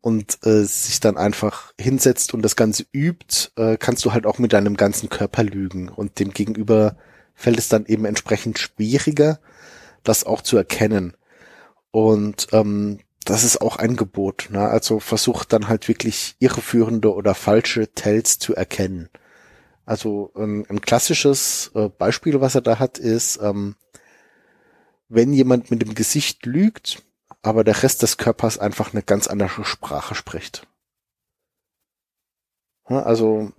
und 0.00 0.38
äh, 0.46 0.62
sich 0.62 1.00
dann 1.00 1.16
einfach 1.16 1.72
hinsetzt 1.76 2.32
und 2.32 2.42
das 2.42 2.54
Ganze 2.54 2.86
übt, 2.92 3.50
äh, 3.56 3.76
kannst 3.76 4.04
du 4.04 4.12
halt 4.12 4.24
auch 4.24 4.38
mit 4.38 4.52
deinem 4.52 4.76
ganzen 4.76 5.08
Körper 5.08 5.42
lügen. 5.42 5.88
Und 5.88 6.20
dem 6.20 6.30
Gegenüber 6.30 6.96
fällt 7.34 7.58
es 7.58 7.68
dann 7.68 7.86
eben 7.86 8.04
entsprechend 8.04 8.60
schwieriger, 8.60 9.40
das 10.04 10.22
auch 10.22 10.42
zu 10.42 10.56
erkennen. 10.56 11.14
Und 11.90 12.46
ähm, 12.52 13.00
das 13.24 13.42
ist 13.42 13.60
auch 13.60 13.78
ein 13.78 13.96
Gebot. 13.96 14.48
Ne? 14.50 14.60
Also 14.60 15.00
versucht 15.00 15.52
dann 15.52 15.66
halt 15.66 15.88
wirklich 15.88 16.36
irreführende 16.38 17.12
oder 17.12 17.34
falsche 17.34 17.88
Tells 17.88 18.38
zu 18.38 18.54
erkennen. 18.54 19.08
Also 19.86 20.32
ein, 20.34 20.66
ein 20.68 20.80
klassisches 20.80 21.70
äh, 21.74 21.88
Beispiel, 21.88 22.40
was 22.40 22.56
er 22.56 22.60
da 22.60 22.80
hat, 22.80 22.98
ist, 22.98 23.40
ähm, 23.40 23.76
wenn 25.08 25.32
jemand 25.32 25.70
mit 25.70 25.80
dem 25.80 25.94
Gesicht 25.94 26.44
lügt, 26.44 27.02
aber 27.40 27.62
der 27.62 27.82
Rest 27.84 28.02
des 28.02 28.16
Körpers 28.16 28.58
einfach 28.58 28.92
eine 28.92 29.04
ganz 29.04 29.28
andere 29.28 29.64
Sprache 29.64 30.16
spricht. 30.16 30.66
Ja, 32.88 33.04
also 33.04 33.52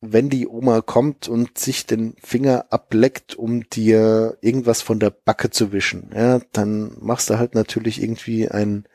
wenn 0.00 0.30
die 0.30 0.46
Oma 0.46 0.80
kommt 0.80 1.28
und 1.28 1.58
sich 1.58 1.84
den 1.84 2.14
Finger 2.22 2.66
ableckt, 2.70 3.34
um 3.34 3.68
dir 3.68 4.38
irgendwas 4.40 4.80
von 4.80 4.98
der 5.00 5.10
Backe 5.10 5.50
zu 5.50 5.72
wischen, 5.72 6.10
ja, 6.14 6.40
dann 6.52 6.96
machst 7.00 7.28
du 7.28 7.38
halt 7.38 7.56
natürlich 7.56 8.00
irgendwie 8.00 8.48
ein 8.48 8.86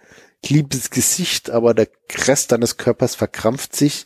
liebes 0.45 0.89
Gesicht, 0.89 1.49
aber 1.49 1.73
der 1.73 1.89
Rest 2.27 2.51
deines 2.51 2.77
Körpers 2.77 3.15
verkrampft 3.15 3.75
sich. 3.75 4.05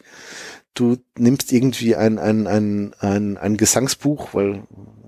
Du 0.80 0.98
nimmst 1.18 1.52
irgendwie 1.52 1.96
ein, 1.96 2.20
ein, 2.20 2.48
ein, 2.48 2.94
ein, 3.00 3.38
ein 3.38 3.58
Gesangsbuch, 3.58 4.34
weil, 4.34 4.64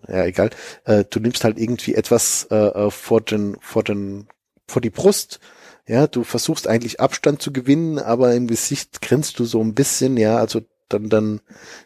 ja, 0.08 0.26
egal, 0.26 0.50
äh, 0.84 1.06
du 1.10 1.20
nimmst 1.20 1.44
halt 1.46 1.58
irgendwie 1.58 1.96
etwas 1.96 2.50
äh, 2.52 2.92
vor 2.92 3.22
den, 3.22 3.56
vor 3.62 3.84
den, 3.84 4.28
vor 4.68 4.82
die 4.82 4.90
Brust, 4.90 5.40
ja, 5.88 6.08
du 6.08 6.24
versuchst 6.24 6.68
eigentlich 6.68 7.00
Abstand 7.00 7.42
zu 7.42 7.54
gewinnen, 7.54 8.00
aber 8.00 8.34
im 8.36 8.48
Gesicht 8.48 9.02
grinst 9.02 9.40
du 9.40 9.46
so 9.46 9.62
ein 9.62 9.74
bisschen, 9.74 10.18
ja, 10.18 10.38
also 10.38 10.62
dann, 10.90 11.10
dann, 11.10 11.42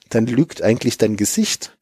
dann 0.10 0.26
lügt 0.26 0.62
eigentlich 0.62 0.98
dein 0.98 1.16
Gesicht, 1.16 1.78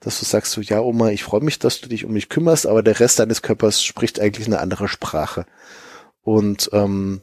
dass 0.00 0.18
du 0.18 0.24
sagst 0.24 0.52
so, 0.52 0.60
ja, 0.60 0.80
Oma, 0.80 1.10
ich 1.10 1.24
freue 1.24 1.42
mich, 1.42 1.58
dass 1.58 1.80
du 1.80 1.88
dich 1.88 2.04
um 2.04 2.12
mich 2.12 2.28
kümmerst, 2.28 2.66
aber 2.66 2.82
der 2.82 3.00
Rest 3.00 3.18
deines 3.18 3.42
Körpers 3.42 3.82
spricht 3.82 4.20
eigentlich 4.20 4.46
eine 4.46 4.60
andere 4.60 4.88
Sprache. 4.88 5.46
Und 6.22 6.70
ähm, 6.72 7.22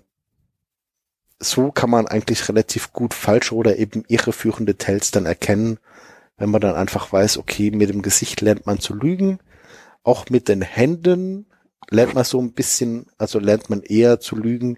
so 1.40 1.72
kann 1.72 1.90
man 1.90 2.08
eigentlich 2.08 2.48
relativ 2.48 2.94
gut 2.94 3.14
falsche 3.14 3.56
oder 3.56 3.78
eben 3.78 4.04
irreführende 4.08 4.76
Tells 4.76 5.12
dann 5.12 5.26
erkennen, 5.26 5.80
wenn 6.38 6.50
man 6.50 6.62
dann 6.62 6.76
einfach 6.76 7.12
weiß, 7.12 7.38
okay, 7.38 7.72
mit 7.72 7.90
dem 7.90 8.02
Gesicht 8.02 8.42
lernt 8.42 8.66
man 8.66 8.80
zu 8.80 8.94
lügen, 8.94 9.40
auch 10.04 10.30
mit 10.30 10.48
den 10.48 10.62
Händen 10.62 11.46
lernt 11.90 12.16
man 12.16 12.24
so 12.24 12.42
ein 12.42 12.54
bisschen, 12.54 13.08
also 13.18 13.40
lernt 13.40 13.70
man 13.70 13.82
eher 13.82 14.20
zu 14.20 14.36
lügen, 14.36 14.78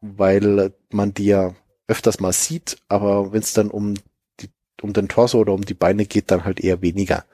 weil 0.00 0.72
man 0.90 1.14
die 1.14 1.26
ja 1.26 1.54
öfters 1.88 2.20
mal 2.20 2.32
sieht, 2.32 2.78
aber 2.88 3.32
wenn 3.32 3.40
es 3.40 3.52
dann 3.52 3.70
um 3.70 3.94
die, 4.40 4.50
um 4.82 4.92
den 4.92 5.08
Torso 5.08 5.38
oder 5.38 5.52
um 5.52 5.64
die 5.64 5.74
Beine 5.74 6.06
geht, 6.06 6.30
dann 6.30 6.44
halt 6.44 6.60
eher 6.60 6.82
weniger. 6.82 7.24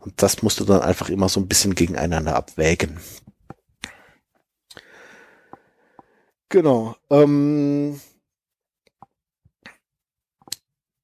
Und 0.00 0.22
das 0.22 0.42
musst 0.42 0.60
du 0.60 0.64
dann 0.64 0.82
einfach 0.82 1.08
immer 1.08 1.28
so 1.28 1.40
ein 1.40 1.48
bisschen 1.48 1.74
gegeneinander 1.74 2.36
abwägen. 2.36 2.98
Genau. 6.54 6.94
Ähm, 7.10 8.00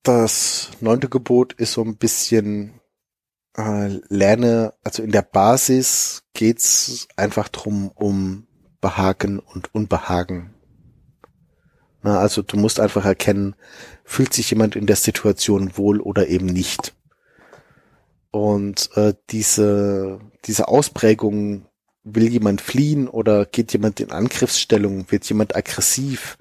das 0.04 0.70
neunte 0.78 1.08
Gebot 1.08 1.54
ist 1.54 1.72
so 1.72 1.82
ein 1.82 1.96
bisschen 1.96 2.80
äh, 3.56 3.98
lerne, 4.08 4.74
also 4.84 5.02
in 5.02 5.10
der 5.10 5.22
Basis 5.22 6.22
geht's 6.34 7.08
einfach 7.16 7.48
drum 7.48 7.90
um 7.96 8.46
Behagen 8.80 9.40
und 9.40 9.74
Unbehagen. 9.74 10.54
Na, 12.02 12.20
also 12.20 12.42
du 12.42 12.56
musst 12.56 12.78
einfach 12.78 13.04
erkennen, 13.04 13.56
fühlt 14.04 14.32
sich 14.32 14.50
jemand 14.50 14.76
in 14.76 14.86
der 14.86 14.94
Situation 14.94 15.76
wohl 15.76 16.00
oder 16.00 16.28
eben 16.28 16.46
nicht. 16.46 16.94
Und 18.30 18.88
äh, 18.94 19.14
diese, 19.30 20.20
diese 20.44 20.68
Ausprägung 20.68 21.66
will 22.04 22.28
jemand 22.28 22.60
fliehen 22.60 23.08
oder 23.08 23.46
geht 23.46 23.72
jemand 23.72 24.00
in 24.00 24.10
Angriffsstellung, 24.10 25.10
wird 25.10 25.24
jemand 25.28 25.54
aggressiv. 25.54 26.38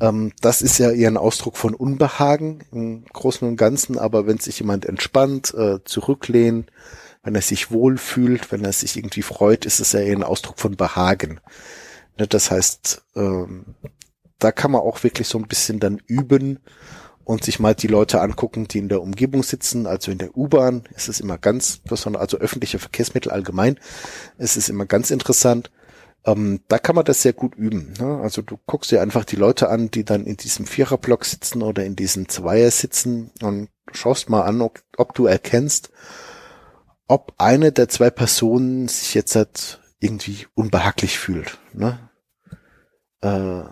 Ähm, 0.00 0.32
das 0.40 0.62
ist 0.62 0.78
ja 0.78 0.90
eher 0.90 1.10
ein 1.10 1.16
Ausdruck 1.16 1.56
von 1.56 1.74
Unbehagen 1.74 2.64
im 2.72 3.04
Großen 3.04 3.46
und 3.46 3.56
Ganzen, 3.56 3.98
aber 3.98 4.26
wenn 4.26 4.38
sich 4.38 4.60
jemand 4.60 4.86
entspannt, 4.86 5.52
äh, 5.54 5.82
zurücklehnt, 5.84 6.70
wenn 7.22 7.34
er 7.34 7.42
sich 7.42 7.70
wohlfühlt, 7.70 8.52
wenn 8.52 8.64
er 8.64 8.72
sich 8.72 8.96
irgendwie 8.96 9.22
freut, 9.22 9.66
ist 9.66 9.80
es 9.80 9.92
ja 9.92 10.00
eher 10.00 10.16
ein 10.16 10.22
Ausdruck 10.22 10.58
von 10.58 10.76
Behagen. 10.76 11.40
Ne, 12.18 12.26
das 12.26 12.50
heißt, 12.50 13.02
ähm, 13.16 13.74
da 14.38 14.52
kann 14.52 14.70
man 14.70 14.82
auch 14.82 15.02
wirklich 15.02 15.26
so 15.26 15.38
ein 15.38 15.48
bisschen 15.48 15.80
dann 15.80 16.00
üben, 16.06 16.60
und 17.28 17.44
sich 17.44 17.60
mal 17.60 17.74
die 17.74 17.88
Leute 17.88 18.22
angucken, 18.22 18.68
die 18.68 18.78
in 18.78 18.88
der 18.88 19.02
Umgebung 19.02 19.42
sitzen, 19.42 19.86
also 19.86 20.10
in 20.10 20.16
der 20.16 20.34
U-Bahn, 20.34 20.84
ist 20.96 21.10
es 21.10 21.20
immer 21.20 21.36
ganz 21.36 21.76
besonders, 21.76 22.22
also 22.22 22.38
öffentliche 22.38 22.78
Verkehrsmittel 22.78 23.30
allgemein, 23.30 23.78
ist 24.38 24.56
es 24.56 24.70
immer 24.70 24.86
ganz 24.86 25.10
interessant. 25.10 25.70
Ähm, 26.24 26.60
da 26.68 26.78
kann 26.78 26.96
man 26.96 27.04
das 27.04 27.20
sehr 27.20 27.34
gut 27.34 27.54
üben. 27.54 27.92
Ne? 28.00 28.18
Also 28.22 28.40
du 28.40 28.58
guckst 28.64 28.90
dir 28.90 29.02
einfach 29.02 29.26
die 29.26 29.36
Leute 29.36 29.68
an, 29.68 29.90
die 29.90 30.04
dann 30.04 30.24
in 30.24 30.38
diesem 30.38 30.64
Viererblock 30.66 31.26
sitzen 31.26 31.60
oder 31.60 31.84
in 31.84 31.96
diesem 31.96 32.30
Zweier 32.30 32.70
sitzen 32.70 33.30
und 33.42 33.68
schaust 33.92 34.30
mal 34.30 34.44
an, 34.44 34.62
ob, 34.62 34.80
ob 34.96 35.12
du 35.12 35.26
erkennst, 35.26 35.90
ob 37.08 37.34
eine 37.36 37.72
der 37.72 37.90
zwei 37.90 38.08
Personen 38.08 38.88
sich 38.88 39.12
jetzt 39.12 39.36
halt 39.36 39.82
irgendwie 40.00 40.46
unbehaglich 40.54 41.18
fühlt. 41.18 41.58
Ne? 41.74 42.08
Äh, 43.20 43.64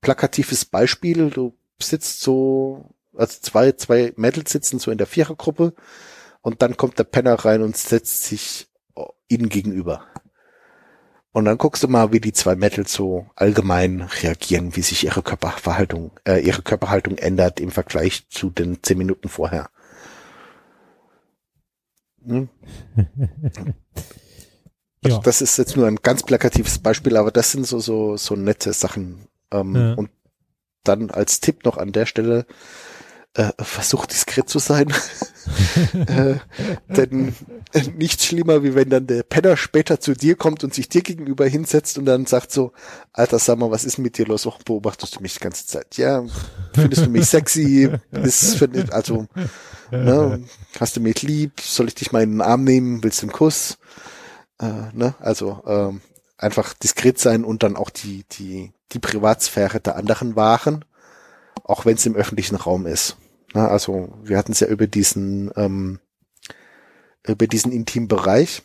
plakatives 0.00 0.64
Beispiel, 0.64 1.30
du 1.30 1.58
sitzt 1.88 2.20
so, 2.20 2.94
also 3.16 3.38
zwei, 3.40 3.72
zwei 3.72 4.12
Mädels 4.16 4.52
sitzen 4.52 4.78
so 4.78 4.90
in 4.90 4.98
der 4.98 5.06
Vierergruppe 5.06 5.74
und 6.42 6.62
dann 6.62 6.76
kommt 6.76 6.98
der 6.98 7.04
Penner 7.04 7.34
rein 7.34 7.62
und 7.62 7.76
setzt 7.76 8.24
sich 8.24 8.68
ihnen 9.28 9.48
gegenüber. 9.48 10.06
Und 11.32 11.46
dann 11.46 11.58
guckst 11.58 11.82
du 11.82 11.88
mal, 11.88 12.12
wie 12.12 12.20
die 12.20 12.32
zwei 12.32 12.54
Mädels 12.54 12.92
so 12.92 13.26
allgemein 13.34 14.02
reagieren, 14.02 14.76
wie 14.76 14.82
sich 14.82 15.04
ihre 15.04 15.22
Körperverhaltung, 15.22 16.12
äh, 16.24 16.38
ihre 16.38 16.62
Körperhaltung 16.62 17.18
ändert 17.18 17.58
im 17.58 17.72
Vergleich 17.72 18.28
zu 18.28 18.50
den 18.50 18.84
zehn 18.84 18.98
Minuten 18.98 19.28
vorher. 19.28 19.68
Hm? 22.24 22.48
ja. 25.04 25.18
Das 25.18 25.42
ist 25.42 25.58
jetzt 25.58 25.76
nur 25.76 25.88
ein 25.88 25.96
ganz 25.96 26.22
plakatives 26.22 26.78
Beispiel, 26.78 27.16
aber 27.16 27.32
das 27.32 27.50
sind 27.50 27.66
so, 27.66 27.80
so, 27.80 28.16
so 28.16 28.36
nette 28.36 28.72
Sachen. 28.72 29.26
Ähm, 29.50 29.74
ja. 29.74 29.94
Und 29.94 30.10
dann 30.84 31.10
als 31.10 31.40
Tipp 31.40 31.64
noch 31.64 31.76
an 31.76 31.92
der 31.92 32.06
Stelle, 32.06 32.46
äh, 33.34 33.50
versucht 33.58 34.12
diskret 34.12 34.48
zu 34.48 34.58
sein. 34.60 34.92
äh, 36.06 36.36
denn 36.88 37.34
äh, 37.72 37.82
nichts 37.96 38.24
schlimmer, 38.24 38.62
wie 38.62 38.74
wenn 38.74 38.90
dann 38.90 39.06
der 39.06 39.24
Penner 39.24 39.56
später 39.56 40.00
zu 40.00 40.14
dir 40.14 40.36
kommt 40.36 40.62
und 40.62 40.72
sich 40.72 40.88
dir 40.88 41.02
gegenüber 41.02 41.46
hinsetzt 41.46 41.98
und 41.98 42.04
dann 42.06 42.26
sagt 42.26 42.52
so, 42.52 42.72
Alter, 43.12 43.38
sag 43.38 43.58
mal, 43.58 43.70
was 43.70 43.84
ist 43.84 43.98
mit 43.98 44.18
dir 44.18 44.26
los? 44.26 44.46
Warum 44.46 44.62
beobachtest 44.64 45.16
du 45.16 45.20
mich 45.20 45.34
die 45.34 45.40
ganze 45.40 45.66
Zeit? 45.66 45.96
Ja, 45.96 46.24
findest 46.74 47.06
du 47.06 47.10
mich 47.10 47.26
sexy? 47.26 47.90
Ist 48.12 48.56
für, 48.56 48.70
also, 48.90 49.26
ne, 49.90 50.44
hast 50.78 50.96
du 50.96 51.00
mich 51.00 51.22
lieb? 51.22 51.60
Soll 51.60 51.88
ich 51.88 51.96
dich 51.96 52.12
mal 52.12 52.22
in 52.22 52.32
den 52.32 52.40
Arm 52.40 52.62
nehmen? 52.62 53.02
Willst 53.02 53.20
du 53.20 53.26
einen 53.26 53.32
Kuss? 53.32 53.78
Äh, 54.60 54.92
ne, 54.92 55.14
also, 55.18 55.62
ähm, 55.66 56.00
einfach 56.36 56.74
diskret 56.74 57.18
sein 57.18 57.44
und 57.44 57.62
dann 57.62 57.76
auch 57.76 57.90
die, 57.90 58.24
die, 58.32 58.72
die 58.92 58.98
Privatsphäre 58.98 59.80
der 59.80 59.96
anderen 59.96 60.36
wahren, 60.36 60.84
auch 61.62 61.86
wenn 61.86 61.94
es 61.94 62.06
im 62.06 62.16
öffentlichen 62.16 62.56
Raum 62.56 62.86
ist. 62.86 63.16
Na, 63.52 63.68
also 63.68 64.18
wir 64.22 64.36
hatten 64.36 64.52
es 64.52 64.60
ja 64.60 64.66
über 64.66 64.86
diesen, 64.86 65.50
ähm, 65.56 66.00
über 67.26 67.46
diesen 67.46 67.72
intimen 67.72 68.08
Bereich. 68.08 68.62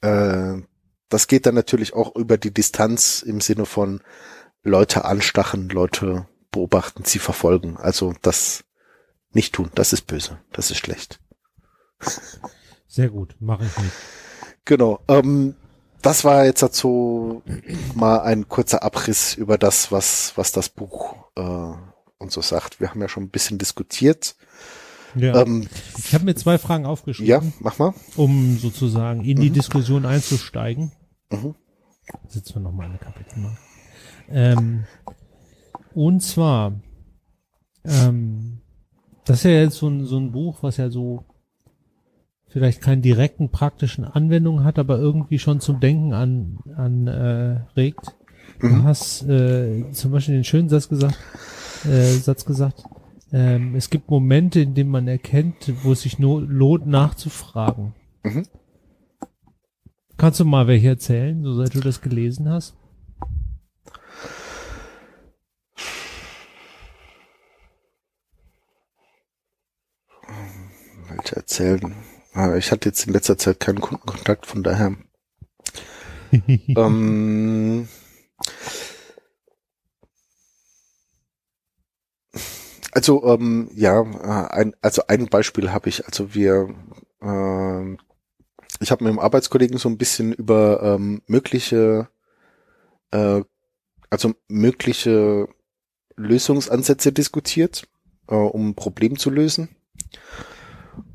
Äh, 0.00 0.58
das 1.08 1.26
geht 1.26 1.46
dann 1.46 1.56
natürlich 1.56 1.92
auch 1.92 2.14
über 2.14 2.38
die 2.38 2.54
Distanz 2.54 3.22
im 3.22 3.40
Sinne 3.40 3.66
von 3.66 4.00
Leute 4.62 5.04
anstachen, 5.04 5.68
Leute 5.68 6.28
beobachten, 6.52 7.04
sie 7.04 7.18
verfolgen. 7.18 7.76
Also 7.76 8.14
das 8.22 8.64
nicht 9.32 9.54
tun, 9.54 9.70
das 9.74 9.92
ist 9.92 10.06
böse, 10.06 10.38
das 10.52 10.70
ist 10.70 10.78
schlecht. 10.78 11.20
Sehr 12.86 13.08
gut, 13.08 13.36
mache 13.40 13.64
ich 13.64 13.76
nicht. 13.78 13.94
Genau. 14.64 15.00
Ähm, 15.08 15.56
das 16.02 16.24
war 16.24 16.44
jetzt 16.44 16.62
dazu 16.62 17.42
mal 17.94 18.20
ein 18.20 18.48
kurzer 18.48 18.82
Abriss 18.82 19.34
über 19.34 19.58
das, 19.58 19.92
was, 19.92 20.32
was 20.36 20.52
das 20.52 20.68
Buch 20.68 21.16
äh, 21.36 21.42
und 22.18 22.32
so 22.32 22.40
sagt. 22.40 22.80
Wir 22.80 22.90
haben 22.90 23.00
ja 23.00 23.08
schon 23.08 23.24
ein 23.24 23.30
bisschen 23.30 23.58
diskutiert. 23.58 24.36
Ja. 25.14 25.42
Ähm, 25.42 25.68
ich 25.98 26.14
habe 26.14 26.24
mir 26.24 26.34
zwei 26.34 26.58
Fragen 26.58 26.86
aufgeschrieben. 26.86 27.28
Ja, 27.28 27.42
mach 27.60 27.78
mal. 27.78 27.94
Um 28.16 28.58
sozusagen 28.58 29.24
in 29.24 29.40
die 29.40 29.50
mhm. 29.50 29.54
Diskussion 29.54 30.06
einzusteigen. 30.06 30.92
Mhm. 31.30 31.54
Sitzen 32.28 32.56
wir 32.56 32.60
nochmal 32.60 32.86
in 32.86 32.92
der 32.92 33.00
Kapitel. 33.00 33.56
Ähm, 34.28 34.84
und 35.94 36.22
zwar, 36.22 36.80
ähm, 37.84 38.60
das 39.24 39.38
ist 39.38 39.44
ja 39.44 39.50
jetzt 39.50 39.76
so 39.76 39.88
ein, 39.88 40.04
so 40.04 40.18
ein 40.18 40.32
Buch, 40.32 40.58
was 40.62 40.76
ja 40.76 40.90
so 40.90 41.24
vielleicht 42.50 42.82
keinen 42.82 43.02
direkten 43.02 43.50
praktischen 43.50 44.04
Anwendung 44.04 44.64
hat, 44.64 44.78
aber 44.78 44.98
irgendwie 44.98 45.38
schon 45.38 45.60
zum 45.60 45.80
Denken 45.80 46.12
an, 46.12 46.58
an 46.76 47.06
äh, 47.06 47.60
regt. 47.76 48.16
Du 48.58 48.66
mhm. 48.66 48.84
hast 48.84 49.22
äh, 49.22 49.90
zum 49.92 50.10
Beispiel 50.10 50.34
den 50.34 50.44
schönen 50.44 50.68
Satz 50.68 50.88
gesagt, 50.88 51.18
äh, 51.84 52.12
Satz 52.12 52.44
gesagt, 52.44 52.84
ähm, 53.32 53.76
es 53.76 53.88
gibt 53.88 54.10
Momente, 54.10 54.60
in 54.60 54.74
denen 54.74 54.90
man 54.90 55.06
erkennt, 55.06 55.72
wo 55.84 55.92
es 55.92 56.02
sich 56.02 56.18
nur 56.18 56.42
lohnt, 56.42 56.86
nachzufragen. 56.86 57.94
Mhm. 58.24 58.46
Kannst 60.16 60.40
du 60.40 60.44
mal 60.44 60.66
welche 60.66 60.88
erzählen, 60.88 61.42
so 61.42 61.54
seit 61.54 61.74
du 61.74 61.80
das 61.80 62.02
gelesen 62.02 62.50
hast? 62.50 62.76
Welche 71.08 71.36
erzählen? 71.36 71.94
Ich 72.56 72.70
hatte 72.70 72.88
jetzt 72.88 73.06
in 73.06 73.12
letzter 73.12 73.36
Zeit 73.38 73.60
keinen 73.60 73.80
Kundenkontakt, 73.80 74.46
von 74.46 74.62
daher. 74.62 74.96
ähm, 76.76 77.88
Also 82.92 83.24
ähm, 83.24 83.70
ja, 83.74 84.02
äh, 84.02 84.52
ein, 84.52 84.74
also 84.82 85.02
ein 85.06 85.26
Beispiel 85.26 85.72
habe 85.72 85.88
ich. 85.88 86.06
Also 86.06 86.34
wir, 86.34 86.74
äh, 87.22 87.96
ich 88.80 88.90
habe 88.90 89.04
mit 89.04 89.12
dem 89.12 89.18
Arbeitskollegen 89.18 89.78
so 89.78 89.88
ein 89.88 89.98
bisschen 89.98 90.32
über 90.32 90.82
ähm, 90.82 91.22
mögliche, 91.26 92.08
äh, 93.12 93.42
also 94.10 94.34
mögliche 94.48 95.48
Lösungsansätze 96.16 97.12
diskutiert, 97.12 97.86
äh, 98.28 98.34
um 98.34 98.70
ein 98.70 98.74
Problem 98.74 99.18
zu 99.18 99.30
lösen. 99.30 99.68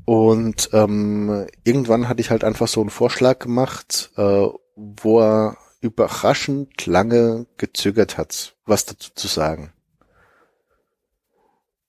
Und 0.06 0.70
ähm, 0.72 1.46
irgendwann 1.64 2.08
hatte 2.08 2.20
ich 2.20 2.30
halt 2.30 2.44
einfach 2.44 2.68
so 2.68 2.80
einen 2.80 2.90
Vorschlag 2.90 3.40
gemacht, 3.40 4.12
äh, 4.16 4.46
wo 4.76 5.20
er 5.20 5.58
überraschend 5.80 6.86
lange 6.86 7.46
gezögert 7.56 8.16
hat, 8.16 8.56
was 8.64 8.84
dazu 8.86 9.10
zu 9.14 9.26
sagen. 9.26 9.72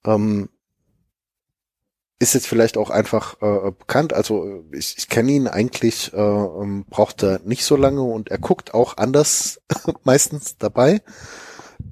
Ähm, 0.03 0.49
ist 2.18 2.34
jetzt 2.34 2.47
vielleicht 2.47 2.76
auch 2.78 2.89
einfach 2.89 3.39
äh, 3.41 3.72
bekannt. 3.72 4.13
Also 4.13 4.63
ich, 4.72 4.97
ich 4.97 5.09
kenne 5.09 5.34
ihn 5.34 5.47
eigentlich, 5.47 6.11
äh, 6.13 6.18
ähm, 6.18 6.86
braucht 6.89 7.22
er 7.22 7.39
nicht 7.45 7.65
so 7.65 7.76
lange 7.76 8.01
und 8.01 8.30
er 8.30 8.39
guckt 8.39 8.74
auch 8.74 8.97
anders 8.97 9.61
meistens 10.03 10.57
dabei. 10.57 11.03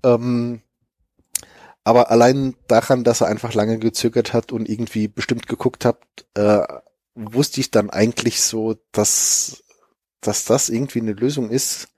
Ähm, 0.04 0.64
aber 1.86 2.10
allein 2.10 2.56
daran, 2.68 3.04
dass 3.04 3.22
er 3.22 3.28
einfach 3.28 3.54
lange 3.54 3.78
gezögert 3.78 4.34
hat 4.34 4.52
und 4.52 4.68
irgendwie 4.68 5.08
bestimmt 5.08 5.48
geguckt 5.48 5.86
hat, 5.86 6.00
äh, 6.34 6.64
wusste 7.14 7.62
ich 7.62 7.70
dann 7.70 7.92
eigentlich 7.92 8.42
so, 8.42 8.76
dass, 8.92 9.64
dass 10.20 10.46
das 10.46 10.70
irgendwie 10.70 11.00
eine 11.00 11.14
Lösung 11.14 11.52
ist, 11.52 11.90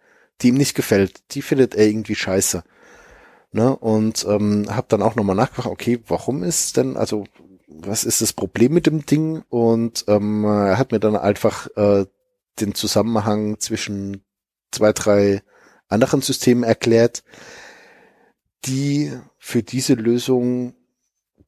die 0.42 0.50
ihm 0.50 0.56
nicht 0.56 0.76
gefällt. 0.76 1.34
Die 1.34 1.42
findet 1.42 1.74
er 1.74 1.88
irgendwie 1.88 2.16
scheiße. 2.16 2.64
Ne? 3.54 3.76
Und 3.78 4.26
ähm, 4.30 4.66
habe 4.70 4.88
dann 4.90 5.02
auch 5.02 5.16
nochmal 5.16 5.38
nachgefragt, 5.38 5.68
okay, 5.68 6.04
warum 6.06 6.44
ist 6.44 6.76
denn, 6.76 6.98
also 6.98 7.24
was 7.70 8.04
ist 8.04 8.22
das 8.22 8.34
Problem 8.34 8.74
mit 8.74 8.88
dem 8.88 9.06
Ding? 9.06 9.44
Und 9.48 10.04
ähm, 10.10 10.44
er 10.44 10.78
hat 10.78 10.92
mir 10.92 11.00
dann 11.00 11.16
einfach 11.16 11.68
äh, 11.78 12.06
den 12.60 12.76
Zusammenhang 12.76 13.58
zwischen 13.62 14.26
zwei, 14.74 14.92
drei 14.92 15.44
anderen 15.88 16.22
Systemen 16.22 16.66
erklärt, 16.66 17.24
die 18.66 19.14
für 19.38 19.64
diese 19.64 19.94
Lösung, 19.94 20.74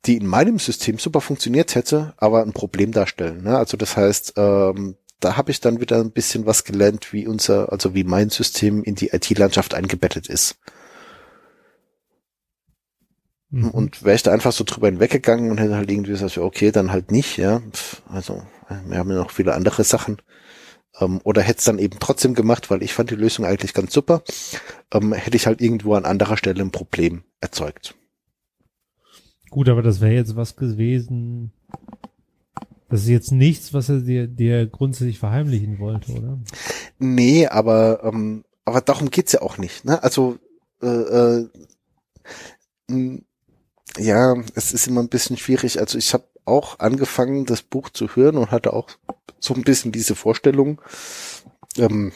die 0.05 0.17
in 0.17 0.27
meinem 0.27 0.59
System 0.59 0.97
super 0.97 1.21
funktioniert 1.21 1.75
hätte, 1.75 2.13
aber 2.17 2.41
ein 2.43 2.53
Problem 2.53 2.91
darstellen. 2.91 3.43
Ne? 3.43 3.57
Also 3.57 3.75
das 3.77 3.97
heißt, 3.97 4.33
ähm, 4.37 4.95
da 5.19 5.35
habe 5.35 5.51
ich 5.51 5.59
dann 5.59 5.81
wieder 5.81 5.97
ein 5.99 6.11
bisschen 6.11 6.45
was 6.45 6.63
gelernt, 6.63 7.11
wie 7.11 7.27
unser, 7.27 7.71
also 7.71 7.93
wie 7.93 8.05
mein 8.05 8.29
System 8.29 8.83
in 8.83 8.95
die 8.95 9.09
IT-Landschaft 9.09 9.73
eingebettet 9.73 10.27
ist. 10.27 10.57
Mhm. 13.49 13.71
Und 13.71 14.03
wäre 14.03 14.15
ich 14.15 14.23
da 14.23 14.31
einfach 14.31 14.51
so 14.51 14.63
drüber 14.63 14.87
hinweggegangen 14.87 15.51
und 15.51 15.57
hätte 15.57 15.75
halt 15.75 15.91
irgendwie 15.91 16.11
gesagt, 16.11 16.37
okay, 16.37 16.71
dann 16.71 16.91
halt 16.91 17.11
nicht, 17.11 17.37
ja. 17.37 17.61
Also, 18.07 18.43
wir 18.85 18.97
haben 18.97 19.09
ja 19.09 19.17
noch 19.17 19.31
viele 19.31 19.55
andere 19.55 19.83
Sachen. 19.83 20.17
Ähm, 20.99 21.21
oder 21.23 21.41
hätte 21.41 21.59
es 21.59 21.65
dann 21.65 21.79
eben 21.79 21.97
trotzdem 21.99 22.33
gemacht, 22.33 22.69
weil 22.69 22.83
ich 22.83 22.93
fand 22.93 23.09
die 23.11 23.15
Lösung 23.15 23.45
eigentlich 23.45 23.73
ganz 23.73 23.93
super, 23.93 24.23
ähm, 24.93 25.13
hätte 25.13 25.37
ich 25.37 25.47
halt 25.47 25.61
irgendwo 25.61 25.93
an 25.95 26.05
anderer 26.05 26.37
Stelle 26.37 26.61
ein 26.61 26.71
Problem 26.71 27.23
erzeugt. 27.41 27.95
Gut, 29.49 29.69
aber 29.69 29.81
das 29.81 30.01
wäre 30.01 30.13
jetzt 30.13 30.35
was 30.35 30.55
gewesen. 30.55 31.51
Das 32.89 33.01
ist 33.01 33.09
jetzt 33.09 33.31
nichts, 33.31 33.73
was 33.73 33.89
er 33.89 34.01
dir, 34.01 34.27
dir 34.27 34.65
grundsätzlich 34.67 35.19
verheimlichen 35.19 35.79
wollte, 35.79 36.11
oder? 36.11 36.39
Nee, 36.97 37.47
aber, 37.47 38.03
ähm, 38.03 38.43
aber 38.65 38.81
darum 38.81 39.09
geht's 39.09 39.31
ja 39.31 39.41
auch 39.41 39.57
nicht. 39.57 39.85
Ne? 39.85 40.01
Also 40.01 40.37
äh, 40.81 40.87
äh, 40.87 41.49
ja, 43.97 44.35
es 44.55 44.73
ist 44.73 44.87
immer 44.87 45.01
ein 45.01 45.09
bisschen 45.09 45.37
schwierig. 45.37 45.79
Also 45.79 45.97
ich 45.97 46.13
habe 46.13 46.25
auch 46.49 46.79
angefangen, 46.79 47.45
das 47.45 47.61
Buch 47.61 47.89
zu 47.89 48.15
hören 48.15 48.37
und 48.37 48.51
hatte 48.51 48.73
auch 48.73 48.89
so 49.39 49.53
ein 49.53 49.63
bisschen 49.63 49.91
diese 49.91 50.15
Vorstellung. 50.15 50.81
Ähm, 51.77 52.11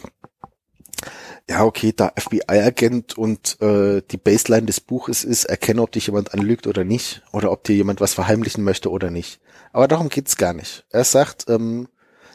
ja, 1.49 1.65
okay, 1.65 1.93
da 1.95 2.13
FBI-Agent 2.17 3.17
und 3.17 3.61
äh, 3.61 4.01
die 4.09 4.17
Baseline 4.17 4.65
des 4.65 4.79
Buches 4.79 5.23
ist, 5.23 5.45
erkenne, 5.45 5.81
ob 5.81 5.91
dich 5.91 6.07
jemand 6.07 6.33
anlügt 6.33 6.67
oder 6.67 6.83
nicht, 6.83 7.21
oder 7.33 7.51
ob 7.51 7.63
dir 7.63 7.75
jemand 7.75 7.99
was 7.99 8.13
verheimlichen 8.13 8.63
möchte 8.63 8.89
oder 8.89 9.11
nicht. 9.11 9.41
Aber 9.73 9.87
darum 9.87 10.09
geht's 10.09 10.37
gar 10.37 10.53
nicht. 10.53 10.85
Er 10.89 11.03
sagt, 11.03 11.49
ähm, 11.49 11.89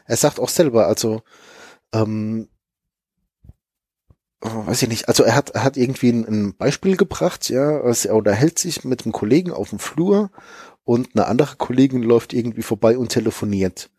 er 0.05 0.17
sagt 0.17 0.39
auch 0.41 0.51
selber, 0.51 0.87
also 0.87 1.23
ähm, 1.95 2.49
oh, 4.43 4.67
weiß 4.67 4.83
ich 4.83 4.89
nicht, 4.89 5.09
also 5.09 5.23
er 5.23 5.35
hat, 5.35 5.51
er 5.51 5.65
hat 5.65 5.77
irgendwie 5.79 6.11
ein, 6.11 6.27
ein 6.27 6.57
Beispiel 6.57 6.97
gebracht, 6.97 7.49
ja, 7.49 7.81
also 7.81 8.09
er 8.11 8.17
unterhält 8.17 8.59
sich 8.59 8.85
mit 8.85 9.05
einem 9.05 9.13
Kollegen 9.13 9.53
auf 9.53 9.71
dem 9.71 9.79
Flur 9.79 10.31
und 10.89 11.11
eine 11.15 11.27
andere 11.27 11.57
Kollegin 11.57 12.03
läuft 12.03 12.33
irgendwie 12.33 12.63
vorbei 12.63 12.97
und 12.97 13.11
telefoniert. 13.11 13.91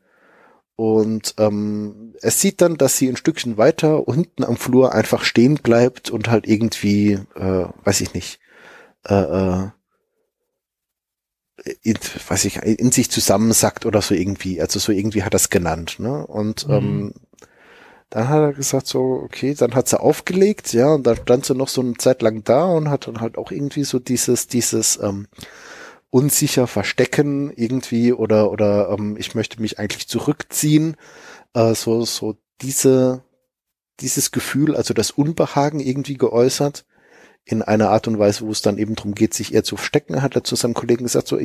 Und 0.76 1.36
ähm, 1.38 2.16
es 2.24 2.42
sieht 2.42 2.62
dann, 2.62 2.78
dass 2.78 2.98
sie 2.98 3.08
ein 3.08 3.16
Stückchen 3.16 3.58
weiter 3.58 4.08
unten 4.08 4.44
am 4.44 4.58
Flur 4.58 4.92
einfach 4.92 5.24
stehen 5.24 5.60
bleibt 5.62 6.10
und 6.10 6.32
halt 6.32 6.48
irgendwie, 6.48 7.20
äh, 7.36 7.66
weiß 7.84 8.02
ich 8.02 8.16
nicht, 8.16 8.40
äh, 9.06 9.14
äh, 9.14 9.68
in, 11.84 12.00
weiß 12.28 12.46
ich, 12.46 12.56
in 12.56 12.92
sich 12.92 13.12
zusammensackt 13.12 13.86
oder 13.86 14.02
so 14.02 14.16
irgendwie. 14.16 14.60
Also 14.60 14.80
so 14.80 14.92
irgendwie 14.92 15.22
hat 15.22 15.36
er 15.36 15.42
es 15.42 15.52
genannt. 15.52 15.98
Ne? 16.00 16.26
Und 16.26 16.68
mhm. 16.68 16.74
ähm, 16.74 17.14
dann 18.10 18.30
hat 18.30 18.42
er 18.42 18.54
gesagt 18.54 18.88
so, 18.88 19.22
okay, 19.24 19.54
dann 19.54 19.76
hat 19.76 19.88
sie 19.88 20.00
aufgelegt, 20.00 20.74
ja, 20.74 20.88
und 20.96 21.06
dann 21.06 21.18
stand 21.18 21.46
sie 21.46 21.54
noch 21.54 21.68
so 21.68 21.82
eine 21.82 21.98
Zeit 21.98 22.24
lang 22.24 22.44
da 22.44 22.64
und 22.66 22.90
hat 22.90 23.06
dann 23.06 23.22
halt 23.22 23.38
auch 23.38 23.52
irgendwie 23.52 23.84
so 23.84 24.00
dieses, 24.00 24.48
dieses 24.48 24.98
ähm, 25.04 25.28
unsicher 26.12 26.68
verstecken 26.68 27.52
irgendwie 27.56 28.14
oder 28.14 28.52
oder 28.52 28.90
ähm, 28.90 29.16
ich 29.18 29.36
möchte 29.36 29.62
mich 29.62 29.80
eigentlich 29.80 30.08
zurückziehen, 30.08 30.98
äh, 31.54 31.76
so 31.76 32.06
so 32.06 32.38
diese 32.62 33.24
dieses 34.00 34.32
Gefühl, 34.32 34.76
also 34.76 34.94
das 34.94 35.12
Unbehagen 35.12 35.80
irgendwie 35.80 36.18
geäußert 36.18 36.86
in 37.46 37.62
einer 37.62 37.90
Art 37.90 38.08
und 38.08 38.20
Weise, 38.20 38.46
wo 38.46 38.52
es 38.52 38.62
dann 38.62 38.78
eben 38.78 38.96
darum 38.96 39.16
geht, 39.16 39.34
sich 39.34 39.54
eher 39.54 39.64
zu 39.64 39.76
verstecken, 39.76 40.22
hat 40.22 40.36
er 40.36 40.44
zu 40.44 40.56
seinem 40.56 40.74
Kollegen 40.74 41.04
gesagt, 41.06 41.28
so, 41.28 41.40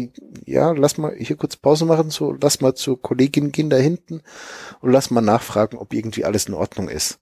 ja, 0.44 0.72
lass 0.72 0.98
mal 0.98 1.14
hier 1.16 1.36
kurz 1.36 1.56
Pause 1.56 1.86
machen, 1.86 2.10
so, 2.10 2.36
lass 2.38 2.60
mal 2.60 2.74
zur 2.74 3.00
Kollegin 3.00 3.52
gehen 3.52 3.70
da 3.70 3.76
hinten 3.76 4.20
und 4.80 4.92
lass 4.92 5.10
mal 5.10 5.22
nachfragen, 5.22 5.78
ob 5.78 5.94
irgendwie 5.94 6.24
alles 6.24 6.46
in 6.46 6.54
Ordnung 6.54 6.88
ist. 6.88 7.20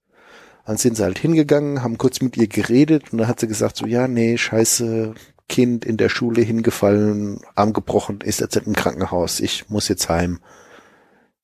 Dann 0.66 0.76
sind 0.76 0.96
sie 0.96 1.02
halt 1.04 1.18
hingegangen, 1.18 1.82
haben 1.82 1.98
kurz 1.98 2.20
mit 2.20 2.36
ihr 2.36 2.48
geredet 2.48 3.12
und 3.12 3.18
dann 3.18 3.28
hat 3.28 3.40
sie 3.40 3.48
gesagt, 3.48 3.76
so, 3.76 3.86
ja, 3.86 4.08
nee, 4.08 4.36
scheiße, 4.36 5.14
Kind 5.52 5.84
in 5.84 5.98
der 5.98 6.08
Schule 6.08 6.40
hingefallen, 6.40 7.42
Arm 7.54 7.74
gebrochen, 7.74 8.22
ist 8.22 8.40
jetzt 8.40 8.56
im 8.56 8.72
Krankenhaus, 8.72 9.38
ich 9.38 9.68
muss 9.68 9.86
jetzt 9.88 10.08
heim. 10.08 10.40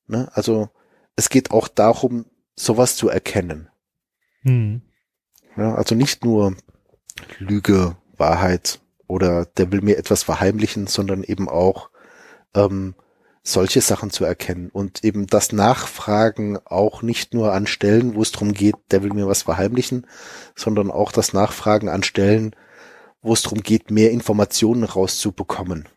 Ne? 0.06 0.30
Also, 0.32 0.70
es 1.14 1.28
geht 1.28 1.50
auch 1.50 1.68
darum, 1.68 2.24
sowas 2.56 2.96
zu 2.96 3.10
erkennen. 3.10 3.68
Hm. 4.40 4.80
Ja, 5.58 5.74
also 5.74 5.94
nicht 5.94 6.24
nur 6.24 6.56
Lüge, 7.38 7.96
Wahrheit 8.16 8.80
oder 9.08 9.44
der 9.44 9.72
will 9.72 9.82
mir 9.82 9.98
etwas 9.98 10.22
verheimlichen, 10.22 10.86
sondern 10.86 11.22
eben 11.22 11.50
auch 11.50 11.90
ähm, 12.54 12.94
solche 13.42 13.82
Sachen 13.82 14.10
zu 14.10 14.24
erkennen 14.24 14.70
und 14.70 15.04
eben 15.04 15.26
das 15.26 15.52
Nachfragen 15.52 16.58
auch 16.64 17.02
nicht 17.02 17.34
nur 17.34 17.52
an 17.52 17.66
Stellen, 17.66 18.14
wo 18.14 18.22
es 18.22 18.32
darum 18.32 18.54
geht, 18.54 18.76
der 18.90 19.02
will 19.02 19.12
mir 19.12 19.26
was 19.26 19.42
verheimlichen, 19.42 20.06
sondern 20.54 20.90
auch 20.90 21.12
das 21.12 21.34
Nachfragen 21.34 21.90
an 21.90 22.02
Stellen, 22.02 22.56
wo 23.22 23.32
es 23.32 23.42
darum 23.42 23.62
geht, 23.62 23.90
mehr 23.90 24.10
Informationen 24.10 24.84
rauszubekommen. 24.84 25.88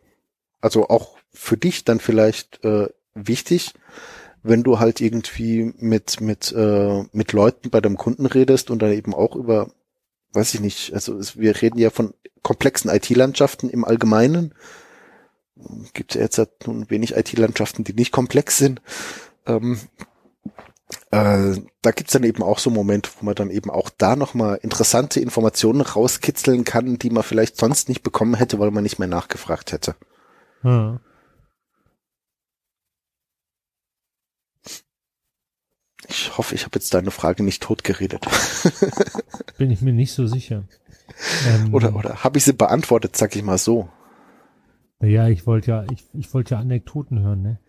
Also 0.59 0.89
auch 0.89 1.17
für 1.33 1.57
dich 1.57 1.83
dann 1.85 1.99
vielleicht 1.99 2.63
äh, 2.63 2.89
wichtig, 3.13 3.73
wenn 4.43 4.63
du 4.63 4.79
halt 4.79 5.01
irgendwie 5.01 5.73
mit 5.77 6.19
mit 6.19 6.51
äh, 6.51 7.03
mit 7.11 7.33
Leuten 7.33 7.69
bei 7.69 7.79
deinem 7.79 7.97
Kunden 7.97 8.25
redest 8.25 8.71
und 8.71 8.81
dann 8.81 8.91
eben 8.91 9.13
auch 9.13 9.35
über 9.35 9.71
weiß 10.33 10.53
ich 10.53 10.61
nicht, 10.61 10.93
also 10.93 11.17
es, 11.17 11.37
wir 11.37 11.61
reden 11.61 11.77
ja 11.77 11.89
von 11.89 12.13
komplexen 12.41 12.89
IT-Landschaften 12.89 13.69
im 13.69 13.85
Allgemeinen. 13.85 14.53
Gibt 15.93 16.15
ja 16.15 16.21
jetzt 16.21 16.37
halt 16.37 16.65
nun 16.65 16.89
wenig 16.89 17.15
IT-Landschaften, 17.15 17.83
die 17.83 17.93
nicht 17.93 18.11
komplex 18.11 18.57
sind. 18.57 18.81
Ähm, 19.45 19.79
äh, 21.11 21.55
da 21.81 21.91
gibt's 21.91 22.13
dann 22.13 22.23
eben 22.23 22.43
auch 22.43 22.59
so 22.59 22.69
Momente, 22.69 23.09
wo 23.19 23.25
man 23.25 23.35
dann 23.35 23.49
eben 23.49 23.69
auch 23.69 23.89
da 23.89 24.15
nochmal 24.15 24.59
interessante 24.61 25.19
Informationen 25.19 25.81
rauskitzeln 25.81 26.63
kann, 26.63 26.97
die 26.97 27.09
man 27.09 27.23
vielleicht 27.23 27.57
sonst 27.57 27.89
nicht 27.89 28.03
bekommen 28.03 28.35
hätte, 28.35 28.59
weil 28.59 28.71
man 28.71 28.83
nicht 28.83 28.99
mehr 28.99 29.07
nachgefragt 29.07 29.71
hätte. 29.71 29.95
Hm. 30.61 30.99
Ich 36.07 36.37
hoffe, 36.37 36.55
ich 36.55 36.65
habe 36.65 36.77
jetzt 36.77 36.93
deine 36.93 37.11
Frage 37.11 37.43
nicht 37.43 37.63
totgeredet. 37.63 38.25
Bin 39.57 39.71
ich 39.71 39.81
mir 39.81 39.93
nicht 39.93 40.13
so 40.13 40.27
sicher. 40.27 40.63
Ähm, 41.45 41.73
oder 41.73 41.93
oder 41.93 42.23
habe 42.23 42.37
ich 42.37 42.45
sie 42.45 42.53
beantwortet, 42.53 43.17
sag 43.17 43.35
ich 43.35 43.43
mal 43.43 43.57
so. 43.57 43.89
Ja, 45.01 45.27
ich 45.27 45.47
wollte 45.47 45.71
ja, 45.71 45.85
ich, 45.91 46.05
ich 46.13 46.33
wollte 46.33 46.55
ja 46.55 46.59
Anekdoten 46.61 47.21
hören, 47.21 47.41
ne? 47.41 47.59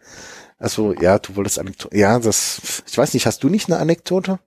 Also 0.59 0.95
ja, 0.95 1.19
du 1.19 1.35
wolltest 1.37 1.59
Anekdoten. 1.59 1.99
Ja, 1.99 2.19
das, 2.19 2.83
ich 2.87 2.97
weiß 2.97 3.15
nicht, 3.15 3.27
hast 3.27 3.43
du 3.43 3.49
nicht 3.49 3.69
eine 3.69 3.79
Anekdote? 3.79 4.39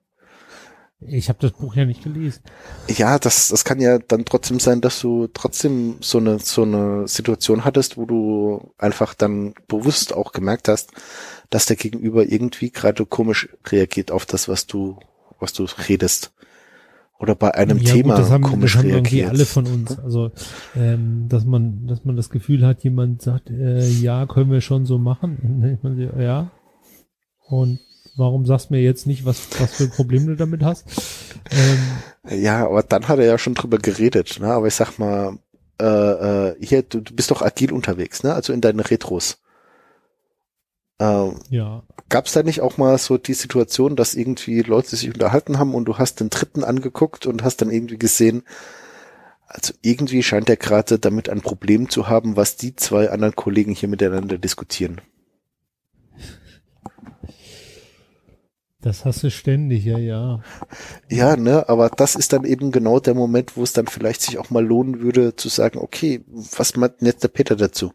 Ich 1.00 1.28
habe 1.28 1.38
das 1.40 1.52
Buch 1.52 1.74
ja 1.74 1.84
nicht 1.84 2.02
gelesen. 2.02 2.42
Ja, 2.88 3.18
das, 3.18 3.48
das 3.48 3.64
kann 3.64 3.80
ja 3.80 3.98
dann 3.98 4.24
trotzdem 4.24 4.58
sein, 4.58 4.80
dass 4.80 4.98
du 5.00 5.26
trotzdem 5.26 5.98
so 6.00 6.18
eine, 6.18 6.38
so 6.38 6.62
eine 6.62 7.06
Situation 7.06 7.66
hattest, 7.66 7.98
wo 7.98 8.06
du 8.06 8.72
einfach 8.78 9.12
dann 9.12 9.54
bewusst 9.68 10.14
auch 10.14 10.32
gemerkt 10.32 10.68
hast, 10.68 10.92
dass 11.50 11.66
der 11.66 11.76
Gegenüber 11.76 12.24
irgendwie 12.24 12.70
gerade 12.70 13.04
komisch 13.04 13.48
reagiert 13.66 14.10
auf 14.10 14.24
das, 14.24 14.48
was 14.48 14.66
du, 14.66 14.98
was 15.38 15.52
du 15.52 15.66
redest. 15.88 16.32
Oder 17.18 17.34
bei 17.34 17.54
einem 17.54 17.78
ja, 17.78 17.94
Thema 17.94 18.14
gut, 18.14 18.24
das 18.24 18.30
haben, 18.30 18.42
komisch 18.42 18.74
das 18.74 18.82
haben. 18.82 18.90
Irgendwie 18.90 19.24
alle 19.24 19.46
von 19.46 19.66
uns. 19.66 19.98
Also, 19.98 20.32
ähm, 20.76 21.26
dass 21.28 21.44
man, 21.44 21.86
dass 21.86 22.04
man 22.04 22.16
das 22.16 22.28
Gefühl 22.28 22.66
hat, 22.66 22.84
jemand 22.84 23.22
sagt, 23.22 23.50
äh, 23.50 23.88
ja, 23.88 24.26
können 24.26 24.50
wir 24.50 24.60
schon 24.60 24.84
so 24.84 24.98
machen. 24.98 25.78
ja. 26.18 26.50
Und 27.48 27.80
warum 28.16 28.44
sagst 28.44 28.68
du 28.68 28.74
mir 28.74 28.82
jetzt 28.82 29.06
nicht, 29.06 29.24
was, 29.24 29.48
was 29.58 29.76
für 29.76 29.84
ein 29.84 29.90
Problem 29.90 30.26
du 30.26 30.36
damit 30.36 30.62
hast? 30.62 30.84
Ähm, 31.50 32.38
ja, 32.42 32.66
aber 32.66 32.82
dann 32.82 33.08
hat 33.08 33.18
er 33.18 33.26
ja 33.26 33.38
schon 33.38 33.54
drüber 33.54 33.78
geredet, 33.78 34.38
ne? 34.40 34.48
Aber 34.48 34.66
ich 34.66 34.74
sag 34.74 34.98
mal, 34.98 35.38
äh, 35.80 35.84
äh, 35.84 36.56
hier, 36.60 36.82
du, 36.82 37.00
du 37.00 37.14
bist 37.14 37.30
doch 37.30 37.42
agil 37.42 37.72
unterwegs, 37.72 38.22
ne? 38.22 38.34
Also 38.34 38.52
in 38.52 38.60
deinen 38.60 38.80
Retros. 38.80 39.38
Ähm, 40.98 41.40
ja. 41.50 41.82
Gab 42.08 42.26
es 42.26 42.32
da 42.32 42.42
nicht 42.42 42.60
auch 42.60 42.78
mal 42.78 42.96
so 42.98 43.18
die 43.18 43.34
Situation, 43.34 43.96
dass 43.96 44.14
irgendwie 44.14 44.62
Leute 44.62 44.96
sich 44.96 45.12
unterhalten 45.12 45.58
haben 45.58 45.74
und 45.74 45.84
du 45.84 45.98
hast 45.98 46.20
den 46.20 46.30
dritten 46.30 46.64
angeguckt 46.64 47.26
und 47.26 47.42
hast 47.42 47.60
dann 47.62 47.70
irgendwie 47.70 47.98
gesehen, 47.98 48.44
also 49.46 49.74
irgendwie 49.82 50.22
scheint 50.22 50.48
er 50.48 50.56
gerade 50.56 50.98
damit 50.98 51.28
ein 51.28 51.40
Problem 51.40 51.88
zu 51.88 52.08
haben, 52.08 52.36
was 52.36 52.56
die 52.56 52.76
zwei 52.76 53.10
anderen 53.10 53.36
Kollegen 53.36 53.72
hier 53.72 53.88
miteinander 53.88 54.38
diskutieren. 54.38 55.00
Das 58.80 59.04
hast 59.04 59.24
du 59.24 59.32
ständig, 59.32 59.84
ja, 59.84 59.98
ja. 59.98 60.40
Ja, 61.10 61.36
ne, 61.36 61.68
aber 61.68 61.88
das 61.90 62.14
ist 62.14 62.32
dann 62.32 62.44
eben 62.44 62.70
genau 62.70 63.00
der 63.00 63.14
Moment, 63.14 63.56
wo 63.56 63.64
es 63.64 63.72
dann 63.72 63.88
vielleicht 63.88 64.22
sich 64.22 64.38
auch 64.38 64.50
mal 64.50 64.64
lohnen 64.64 65.00
würde, 65.00 65.34
zu 65.34 65.48
sagen, 65.48 65.78
okay, 65.80 66.24
was 66.28 66.76
meint 66.76 67.02
jetzt 67.02 67.24
der 67.24 67.28
Peter 67.28 67.56
dazu? 67.56 67.92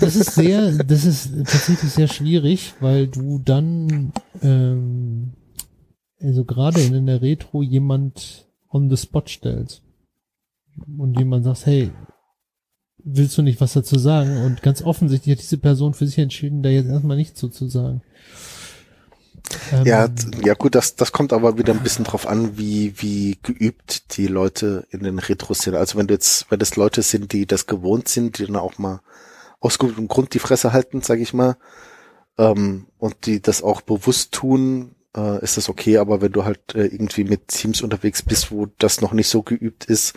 Das 0.00 0.16
ist 0.16 0.34
sehr, 0.34 0.72
das 0.72 1.04
ist 1.04 1.30
tatsächlich 1.36 1.92
sehr 1.92 2.08
schwierig, 2.08 2.74
weil 2.80 3.06
du 3.06 3.38
dann, 3.38 4.12
ähm, 4.42 5.32
also 6.20 6.44
gerade 6.44 6.80
in 6.80 7.06
der 7.06 7.20
Retro 7.20 7.62
jemand 7.62 8.46
on 8.70 8.88
the 8.88 8.96
spot 8.96 9.24
stellst 9.28 9.82
und 10.98 11.18
jemand 11.18 11.44
sagt, 11.44 11.66
hey, 11.66 11.90
willst 13.04 13.36
du 13.36 13.42
nicht 13.42 13.60
was 13.60 13.74
dazu 13.74 13.98
sagen? 13.98 14.38
Und 14.38 14.62
ganz 14.62 14.82
offensichtlich 14.82 15.36
hat 15.36 15.42
diese 15.42 15.58
Person 15.58 15.94
für 15.94 16.06
sich 16.06 16.18
entschieden, 16.18 16.62
da 16.62 16.70
jetzt 16.70 16.88
erstmal 16.88 17.16
nichts 17.16 17.40
so 17.40 17.48
zu 17.48 17.68
sagen. 17.68 18.02
Ähm, 19.72 19.84
ja, 19.84 20.08
ja 20.42 20.54
gut, 20.54 20.74
das, 20.74 20.96
das 20.96 21.12
kommt 21.12 21.32
aber 21.32 21.58
wieder 21.58 21.72
ein 21.72 21.82
bisschen 21.82 22.04
drauf 22.04 22.26
an, 22.26 22.56
wie, 22.56 22.94
wie 22.98 23.38
geübt 23.42 24.16
die 24.16 24.28
Leute 24.28 24.86
in 24.90 25.02
den 25.02 25.18
Retros 25.18 25.60
sind. 25.60 25.74
Also 25.74 25.98
wenn 25.98 26.06
du 26.06 26.14
jetzt, 26.14 26.50
wenn 26.50 26.58
das 26.58 26.76
Leute 26.76 27.02
sind, 27.02 27.32
die 27.32 27.46
das 27.46 27.66
gewohnt 27.66 28.08
sind, 28.08 28.38
die 28.38 28.46
dann 28.46 28.56
auch 28.56 28.78
mal 28.78 29.00
aus 29.62 29.78
gutem 29.78 30.08
Grund 30.08 30.34
die 30.34 30.40
Fresse 30.40 30.72
halten, 30.72 31.02
sage 31.02 31.22
ich 31.22 31.32
mal, 31.32 31.56
ähm, 32.36 32.86
und 32.98 33.26
die 33.26 33.40
das 33.40 33.62
auch 33.62 33.80
bewusst 33.80 34.32
tun, 34.32 34.96
äh, 35.16 35.42
ist 35.42 35.56
das 35.56 35.68
okay. 35.68 35.98
Aber 35.98 36.20
wenn 36.20 36.32
du 36.32 36.44
halt 36.44 36.74
äh, 36.74 36.86
irgendwie 36.86 37.24
mit 37.24 37.48
Teams 37.48 37.80
unterwegs 37.80 38.22
bist, 38.22 38.50
wo 38.50 38.66
das 38.78 39.00
noch 39.00 39.12
nicht 39.12 39.28
so 39.28 39.42
geübt 39.42 39.84
ist, 39.84 40.14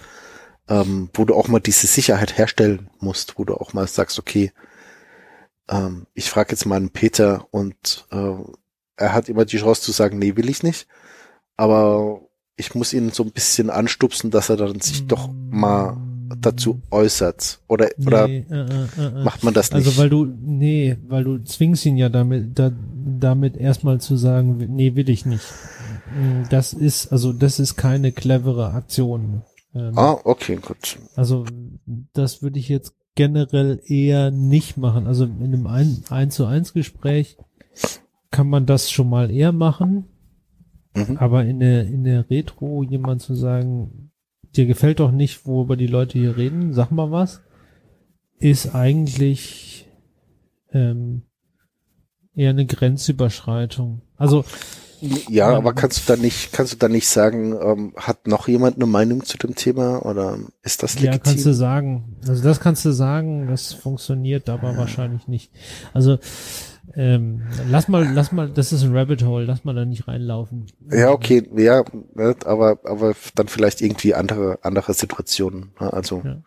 ähm, 0.67 1.09
wo 1.13 1.25
du 1.25 1.35
auch 1.35 1.47
mal 1.47 1.59
diese 1.59 1.87
Sicherheit 1.87 2.37
herstellen 2.37 2.89
musst, 2.99 3.37
wo 3.37 3.45
du 3.45 3.53
auch 3.53 3.73
mal 3.73 3.87
sagst, 3.87 4.17
okay, 4.17 4.51
ähm, 5.69 6.07
ich 6.15 6.29
frage 6.29 6.51
jetzt 6.51 6.65
mal 6.65 6.77
einen 6.77 6.89
Peter 6.89 7.47
und 7.51 8.07
äh, 8.11 8.35
er 8.97 9.13
hat 9.13 9.29
immer 9.29 9.45
die 9.45 9.57
Chance 9.57 9.83
zu 9.83 9.91
sagen, 9.91 10.17
nee, 10.17 10.35
will 10.35 10.49
ich 10.49 10.63
nicht. 10.63 10.87
Aber 11.55 12.21
ich 12.55 12.73
muss 12.73 12.93
ihn 12.93 13.11
so 13.11 13.23
ein 13.23 13.31
bisschen 13.31 13.69
anstupsen, 13.69 14.31
dass 14.31 14.49
er 14.49 14.57
dann 14.57 14.79
sich 14.79 15.05
doch 15.05 15.29
mal 15.49 15.97
dazu 16.39 16.81
äußert. 16.91 17.59
Oder, 17.67 17.89
nee, 17.97 18.07
oder 18.07 18.29
äh, 18.29 18.37
äh, 18.37 18.85
äh, 18.97 19.23
macht 19.23 19.43
man 19.43 19.53
das 19.53 19.71
nicht? 19.71 19.85
Also 19.85 19.97
weil 19.97 20.09
du, 20.09 20.25
nee, 20.25 20.97
weil 21.07 21.23
du 21.23 21.43
zwingst 21.43 21.85
ihn 21.85 21.97
ja 21.97 22.09
damit, 22.09 22.57
da, 22.57 22.71
damit 23.19 23.57
erstmal 23.57 23.99
zu 23.99 24.15
sagen, 24.15 24.57
nee, 24.75 24.95
will 24.95 25.09
ich 25.09 25.25
nicht. 25.25 25.45
Das 26.49 26.73
ist, 26.73 27.11
also 27.11 27.33
das 27.33 27.59
ist 27.59 27.75
keine 27.75 28.11
clevere 28.11 28.71
Aktion. 28.71 29.41
Ähm, 29.73 29.97
ah, 29.97 30.17
okay, 30.23 30.57
gut. 30.57 30.97
Also 31.15 31.45
das 32.13 32.41
würde 32.41 32.59
ich 32.59 32.69
jetzt 32.69 32.93
generell 33.15 33.81
eher 33.85 34.31
nicht 34.31 34.77
machen. 34.77 35.07
Also 35.07 35.25
in 35.25 35.43
einem 35.43 35.67
ein, 35.67 36.03
1 36.09 36.35
zu 36.35 36.45
1 36.45 36.73
Gespräch 36.73 37.37
kann 38.31 38.47
man 38.47 38.65
das 38.65 38.91
schon 38.91 39.09
mal 39.09 39.31
eher 39.31 39.51
machen. 39.51 40.05
Mhm. 40.95 41.17
Aber 41.17 41.43
in 41.45 41.59
der, 41.59 41.85
in 41.85 42.03
der 42.03 42.29
Retro 42.29 42.83
jemand 42.83 43.21
zu 43.21 43.35
sagen, 43.35 44.04
dir 44.57 44.65
gefällt 44.65 44.99
doch 44.99 45.11
nicht, 45.11 45.45
worüber 45.45 45.75
die 45.75 45.87
Leute 45.87 46.17
hier 46.17 46.37
reden, 46.37 46.73
sag 46.73 46.91
mal 46.91 47.11
was, 47.11 47.41
ist 48.37 48.75
eigentlich 48.75 49.87
ähm, 50.71 51.23
eher 52.35 52.51
eine 52.51 52.65
Grenzüberschreitung. 52.65 54.01
Also 54.17 54.43
ja, 55.29 55.51
ähm, 55.51 55.57
aber 55.57 55.73
kannst 55.73 56.07
du 56.07 56.13
da 56.15 56.21
nicht, 56.21 56.51
kannst 56.53 56.73
du 56.73 56.77
da 56.77 56.87
nicht 56.87 57.07
sagen, 57.07 57.55
ähm, 57.61 57.93
hat 57.95 58.27
noch 58.27 58.47
jemand 58.47 58.77
eine 58.77 58.85
Meinung 58.85 59.23
zu 59.23 59.37
dem 59.37 59.55
Thema 59.55 60.05
oder 60.05 60.39
ist 60.63 60.83
das 60.83 60.95
legitim? 60.95 61.13
Ja, 61.13 61.19
kannst 61.19 61.45
du 61.45 61.53
sagen. 61.53 62.17
Also 62.27 62.43
das 62.43 62.59
kannst 62.59 62.85
du 62.85 62.91
sagen, 62.91 63.47
das 63.47 63.73
funktioniert 63.73 64.49
aber 64.49 64.71
ja. 64.71 64.77
wahrscheinlich 64.77 65.27
nicht. 65.27 65.51
Also 65.93 66.17
ähm, 66.93 67.41
lass 67.69 67.87
mal, 67.87 68.07
lass 68.13 68.31
mal, 68.31 68.49
das 68.49 68.71
ist 68.71 68.83
ein 68.83 68.95
Rabbit 68.95 69.23
Hole, 69.23 69.45
lass 69.45 69.63
mal 69.63 69.73
da 69.73 69.85
nicht 69.85 70.07
reinlaufen. 70.07 70.67
Ja, 70.91 71.11
okay, 71.11 71.47
ja, 71.55 71.83
ne, 72.13 72.35
aber, 72.45 72.79
aber 72.83 73.13
dann 73.35 73.47
vielleicht 73.47 73.81
irgendwie 73.81 74.13
andere, 74.13 74.59
andere 74.61 74.93
Situationen. 74.93 75.71
Ne, 75.79 75.91
also. 75.91 76.21
Ja. 76.23 76.37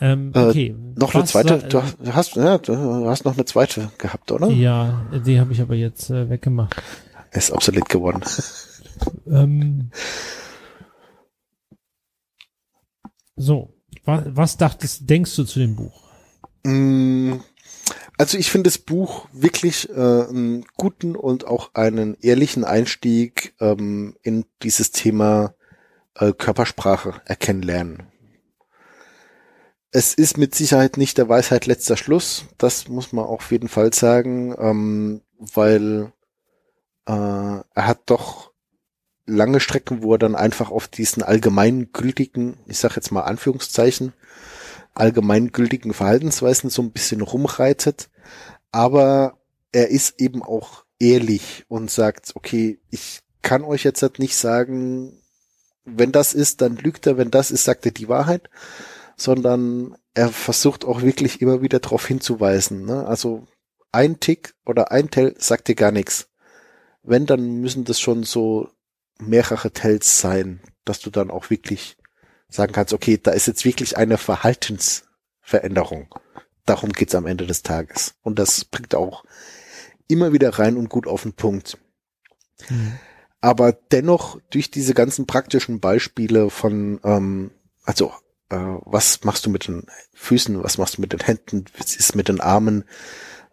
Ähm, 0.00 0.32
äh, 0.34 0.38
okay. 0.38 0.66
Äh, 0.68 0.98
noch 0.98 1.14
eine 1.14 1.24
zweite, 1.24 1.58
du 1.58 1.82
hast, 2.12 2.36
ja, 2.36 2.58
du 2.58 3.06
hast 3.08 3.24
noch 3.24 3.34
eine 3.34 3.44
zweite 3.44 3.90
gehabt, 3.98 4.32
oder? 4.32 4.48
Ja, 4.48 5.06
die 5.24 5.38
habe 5.38 5.52
ich 5.52 5.60
aber 5.60 5.74
jetzt 5.74 6.10
äh, 6.10 6.28
weggemacht. 6.28 6.82
ist 7.30 7.52
obsolet 7.52 7.88
geworden. 7.88 8.22
ähm, 9.26 9.90
so, 13.36 13.74
was, 14.04 14.22
was 14.26 14.56
dachtest, 14.56 15.08
denkst 15.08 15.34
du 15.36 15.44
zu 15.44 15.58
dem 15.60 15.76
Buch? 15.76 16.02
Mm, 16.64 17.34
also 18.16 18.38
ich 18.38 18.50
finde 18.50 18.68
das 18.68 18.78
Buch 18.78 19.28
wirklich 19.32 19.88
äh, 19.90 19.92
einen 19.92 20.64
guten 20.76 21.16
und 21.16 21.46
auch 21.46 21.74
einen 21.74 22.16
ehrlichen 22.20 22.64
Einstieg 22.64 23.54
ähm, 23.60 24.16
in 24.22 24.44
dieses 24.62 24.90
Thema 24.92 25.54
äh, 26.14 26.32
Körpersprache 26.32 27.20
erkennen 27.24 27.62
lernen. 27.62 28.08
Es 29.90 30.14
ist 30.14 30.38
mit 30.38 30.54
Sicherheit 30.54 30.96
nicht 30.96 31.18
der 31.18 31.28
Weisheit 31.28 31.66
letzter 31.66 31.96
Schluss, 31.96 32.46
das 32.58 32.88
muss 32.88 33.12
man 33.12 33.24
auf 33.24 33.50
jeden 33.52 33.68
Fall 33.68 33.92
sagen, 33.92 34.54
ähm, 34.58 35.20
weil 35.38 36.12
äh, 37.06 37.12
er 37.12 37.86
hat 37.86 38.02
doch 38.06 38.52
lange 39.26 39.60
Strecken, 39.60 40.02
wo 40.02 40.14
er 40.14 40.18
dann 40.18 40.34
einfach 40.34 40.70
auf 40.70 40.88
diesen 40.88 41.22
allgemeingültigen, 41.22 42.58
ich 42.66 42.78
sag 42.78 42.96
jetzt 42.96 43.10
mal 43.10 43.22
Anführungszeichen, 43.22 44.12
allgemeingültigen 44.94 45.92
Verhaltensweisen 45.92 46.70
so 46.70 46.82
ein 46.82 46.92
bisschen 46.92 47.20
rumreitet. 47.20 48.10
Aber 48.72 49.38
er 49.72 49.90
ist 49.90 50.20
eben 50.20 50.42
auch 50.42 50.84
ehrlich 50.98 51.64
und 51.68 51.90
sagt, 51.90 52.32
okay, 52.34 52.78
ich 52.90 53.20
kann 53.42 53.62
euch 53.62 53.84
jetzt 53.84 54.02
halt 54.02 54.18
nicht 54.18 54.36
sagen, 54.36 55.20
wenn 55.84 56.12
das 56.12 56.32
ist, 56.32 56.60
dann 56.60 56.76
lügt 56.76 57.06
er, 57.06 57.18
wenn 57.18 57.30
das 57.30 57.50
ist, 57.50 57.64
sagt 57.64 57.84
er 57.84 57.92
die 57.92 58.08
Wahrheit 58.08 58.48
sondern 59.16 59.96
er 60.14 60.28
versucht 60.28 60.84
auch 60.84 61.02
wirklich 61.02 61.40
immer 61.40 61.62
wieder 61.62 61.80
darauf 61.80 62.06
hinzuweisen. 62.06 62.84
Ne? 62.84 63.06
Also 63.06 63.46
ein 63.92 64.20
Tick 64.20 64.54
oder 64.64 64.92
ein 64.92 65.10
Tell 65.10 65.34
sagt 65.38 65.68
dir 65.68 65.74
gar 65.74 65.92
nichts. 65.92 66.28
Wenn, 67.02 67.26
dann 67.26 67.60
müssen 67.60 67.84
das 67.84 68.00
schon 68.00 68.22
so 68.24 68.68
mehrere 69.18 69.70
Tells 69.70 70.20
sein, 70.20 70.60
dass 70.84 71.00
du 71.00 71.10
dann 71.10 71.30
auch 71.30 71.50
wirklich 71.50 71.96
sagen 72.48 72.72
kannst, 72.72 72.92
okay, 72.92 73.18
da 73.22 73.32
ist 73.32 73.46
jetzt 73.46 73.64
wirklich 73.64 73.96
eine 73.96 74.18
Verhaltensveränderung. 74.18 76.14
Darum 76.66 76.92
geht's 76.92 77.14
am 77.14 77.26
Ende 77.26 77.46
des 77.46 77.62
Tages. 77.62 78.14
Und 78.22 78.38
das 78.38 78.64
bringt 78.64 78.94
auch 78.94 79.24
immer 80.08 80.32
wieder 80.32 80.58
rein 80.58 80.76
und 80.76 80.88
gut 80.88 81.06
auf 81.06 81.22
den 81.22 81.32
Punkt. 81.32 81.78
Mhm. 82.68 82.98
Aber 83.40 83.72
dennoch 83.72 84.40
durch 84.50 84.70
diese 84.70 84.94
ganzen 84.94 85.26
praktischen 85.26 85.80
Beispiele 85.80 86.48
von, 86.48 87.00
ähm, 87.04 87.50
also 87.84 88.12
äh, 88.48 88.56
was 88.56 89.24
machst 89.24 89.44
du 89.44 89.50
mit 89.50 89.68
den 89.68 89.86
Füßen, 90.14 90.62
was 90.62 90.78
machst 90.78 90.96
du 90.96 91.02
mit 91.02 91.12
den 91.12 91.20
Händen, 91.20 91.66
was 91.76 91.96
ist 91.96 92.16
mit 92.16 92.28
den 92.28 92.40
Armen. 92.40 92.84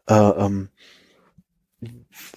Äh, 0.07 0.13
ähm, 0.13 0.69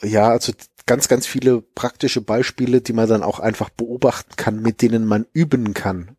ja, 0.02 0.28
also 0.28 0.52
ganz, 0.86 1.08
ganz 1.08 1.26
viele 1.26 1.62
praktische 1.62 2.20
Beispiele, 2.20 2.80
die 2.80 2.92
man 2.92 3.08
dann 3.08 3.22
auch 3.22 3.40
einfach 3.40 3.70
beobachten 3.70 4.36
kann, 4.36 4.60
mit 4.60 4.82
denen 4.82 5.06
man 5.06 5.26
üben 5.32 5.74
kann. 5.74 6.13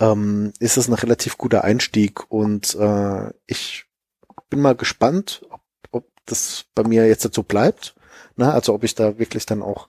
Ähm, 0.00 0.52
ist 0.58 0.76
das 0.76 0.88
ein 0.88 0.94
relativ 0.94 1.38
guter 1.38 1.64
Einstieg 1.64 2.30
und 2.30 2.74
äh, 2.74 3.30
ich 3.46 3.86
bin 4.50 4.60
mal 4.60 4.74
gespannt, 4.74 5.42
ob, 5.50 5.60
ob 5.90 6.06
das 6.26 6.66
bei 6.74 6.82
mir 6.82 7.06
jetzt 7.06 7.24
dazu 7.24 7.42
bleibt, 7.42 7.96
Ne? 8.36 8.52
Also 8.52 8.74
ob 8.74 8.84
ich 8.84 8.94
da 8.94 9.18
wirklich 9.18 9.46
dann 9.46 9.62
auch 9.62 9.88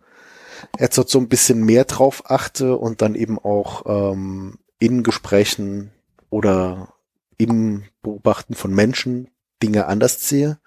jetzt 0.80 0.96
so 0.96 1.20
ein 1.20 1.30
bisschen 1.30 1.64
mehr 1.64 1.86
drauf 1.86 2.24
achte 2.30 2.78
und 2.78 3.02
dann 3.02 3.16
eben 3.16 3.38
auch 3.38 3.84
ähm, 3.86 4.58
in 4.80 5.04
Gesprächen 5.04 5.92
oder 6.30 6.94
im 7.38 7.84
Beobachten 8.02 8.56
von 8.56 8.74
Menschen 8.74 9.30
Dinge 9.62 9.86
anders 9.86 10.28
sehe. 10.28 10.60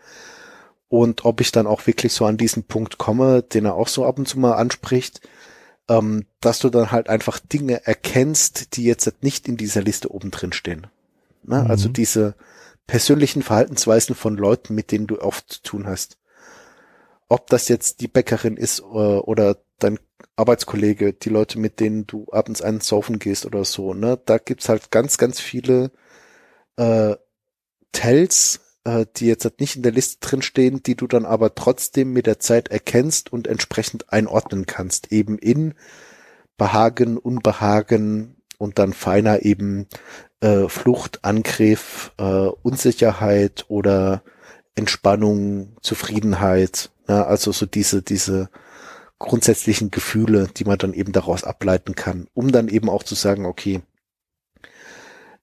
Und 0.88 1.24
ob 1.24 1.40
ich 1.40 1.52
dann 1.52 1.66
auch 1.66 1.86
wirklich 1.86 2.12
so 2.12 2.24
an 2.24 2.36
diesen 2.36 2.64
Punkt 2.64 2.98
komme, 2.98 3.42
den 3.42 3.64
er 3.64 3.74
auch 3.74 3.88
so 3.88 4.04
ab 4.04 4.18
und 4.18 4.26
zu 4.26 4.38
mal 4.38 4.54
anspricht, 4.54 5.20
ähm, 5.90 6.24
dass 6.40 6.60
du 6.60 6.70
dann 6.70 6.92
halt 6.92 7.08
einfach 7.08 7.40
Dinge 7.40 7.84
erkennst, 7.84 8.76
die 8.76 8.84
jetzt 8.84 9.12
nicht 9.22 9.48
in 9.48 9.56
dieser 9.56 9.82
Liste 9.82 10.14
oben 10.14 10.30
drin 10.30 10.52
stehen. 10.52 10.86
Ne? 11.42 11.64
Mhm. 11.64 11.70
Also 11.70 11.88
diese 11.88 12.36
persönlichen 12.86 13.42
Verhaltensweisen 13.42 14.14
von 14.14 14.36
Leuten, 14.36 14.74
mit 14.74 14.92
denen 14.92 15.08
du 15.08 15.20
oft 15.20 15.52
zu 15.52 15.62
tun 15.62 15.86
hast. 15.86 16.16
Ob 17.28 17.48
das 17.48 17.68
jetzt 17.68 18.00
die 18.00 18.08
Bäckerin 18.08 18.56
ist 18.56 18.80
oder, 18.82 19.16
äh, 19.16 19.20
oder 19.20 19.56
dein 19.80 19.98
Arbeitskollege, 20.36 21.12
die 21.12 21.28
Leute, 21.28 21.58
mit 21.58 21.80
denen 21.80 22.06
du 22.06 22.26
abends 22.30 22.62
einen 22.62 22.80
saufen 22.80 23.18
gehst 23.18 23.44
oder 23.44 23.64
so, 23.64 23.92
ne? 23.92 24.18
Da 24.24 24.38
gibt's 24.38 24.68
halt 24.68 24.90
ganz, 24.90 25.18
ganz 25.18 25.40
viele 25.40 25.90
äh, 26.76 27.16
Tells, 27.92 28.60
äh, 28.84 29.06
die 29.16 29.26
jetzt 29.26 29.44
halt 29.44 29.60
nicht 29.60 29.76
in 29.76 29.82
der 29.82 29.92
Liste 29.92 30.18
drin 30.20 30.42
stehen, 30.42 30.82
die 30.82 30.96
du 30.96 31.06
dann 31.06 31.24
aber 31.24 31.54
trotzdem 31.54 32.12
mit 32.12 32.26
der 32.26 32.38
Zeit 32.38 32.68
erkennst 32.68 33.32
und 33.32 33.46
entsprechend 33.46 34.12
einordnen 34.12 34.66
kannst, 34.66 35.12
eben 35.12 35.38
in 35.38 35.74
Behagen, 36.56 37.16
Unbehagen 37.16 38.36
und 38.58 38.78
dann 38.78 38.92
feiner 38.92 39.42
eben 39.42 39.86
äh, 40.40 40.68
Flucht, 40.68 41.24
Angriff, 41.24 42.12
äh, 42.18 42.22
Unsicherheit 42.62 43.64
oder 43.68 44.22
Entspannung, 44.74 45.76
Zufriedenheit, 45.82 46.90
ja, 47.08 47.24
also 47.24 47.52
so 47.52 47.66
diese, 47.66 48.02
diese 48.02 48.50
grundsätzlichen 49.18 49.90
Gefühle, 49.90 50.48
die 50.56 50.64
man 50.64 50.78
dann 50.78 50.94
eben 50.94 51.12
daraus 51.12 51.44
ableiten 51.44 51.94
kann, 51.94 52.28
um 52.34 52.52
dann 52.52 52.68
eben 52.68 52.88
auch 52.88 53.02
zu 53.02 53.14
sagen, 53.14 53.46
okay, 53.46 53.82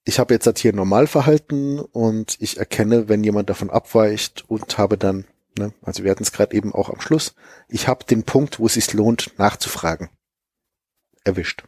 ich 0.08 0.18
habe 0.18 0.32
jetzt 0.32 0.46
halt 0.46 0.58
hier 0.58 0.72
Normalverhalten 0.72 1.80
und 1.80 2.38
ich 2.40 2.56
erkenne, 2.56 3.10
wenn 3.10 3.22
jemand 3.22 3.50
davon 3.50 3.68
abweicht 3.68 4.42
und 4.48 4.78
habe 4.78 4.96
dann, 4.96 5.26
ne, 5.58 5.74
also 5.82 6.02
wir 6.02 6.10
hatten 6.10 6.22
es 6.22 6.32
gerade 6.32 6.56
eben 6.56 6.74
auch 6.74 6.88
am 6.88 7.02
Schluss, 7.02 7.34
ich 7.68 7.88
habe 7.88 8.06
den 8.06 8.22
Punkt, 8.22 8.58
wo 8.58 8.64
es 8.64 8.72
sich 8.72 8.90
lohnt, 8.94 9.38
nachzufragen, 9.38 10.08
erwischt. 11.24 11.64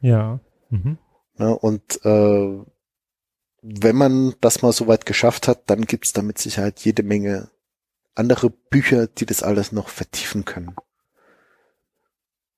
Ja. 0.00 0.40
Mhm. 0.68 0.98
Ne, 1.38 1.56
und 1.56 2.04
äh, 2.04 2.58
wenn 3.62 3.96
man 3.96 4.34
das 4.42 4.60
mal 4.60 4.72
so 4.72 4.86
weit 4.86 5.06
geschafft 5.06 5.48
hat, 5.48 5.70
dann 5.70 5.86
gibt's 5.86 6.12
da 6.12 6.20
mit 6.20 6.36
Sicherheit 6.36 6.80
jede 6.80 7.02
Menge 7.02 7.48
andere 8.14 8.50
Bücher, 8.50 9.06
die 9.06 9.24
das 9.24 9.42
alles 9.42 9.72
noch 9.72 9.88
vertiefen 9.88 10.44
können. 10.44 10.76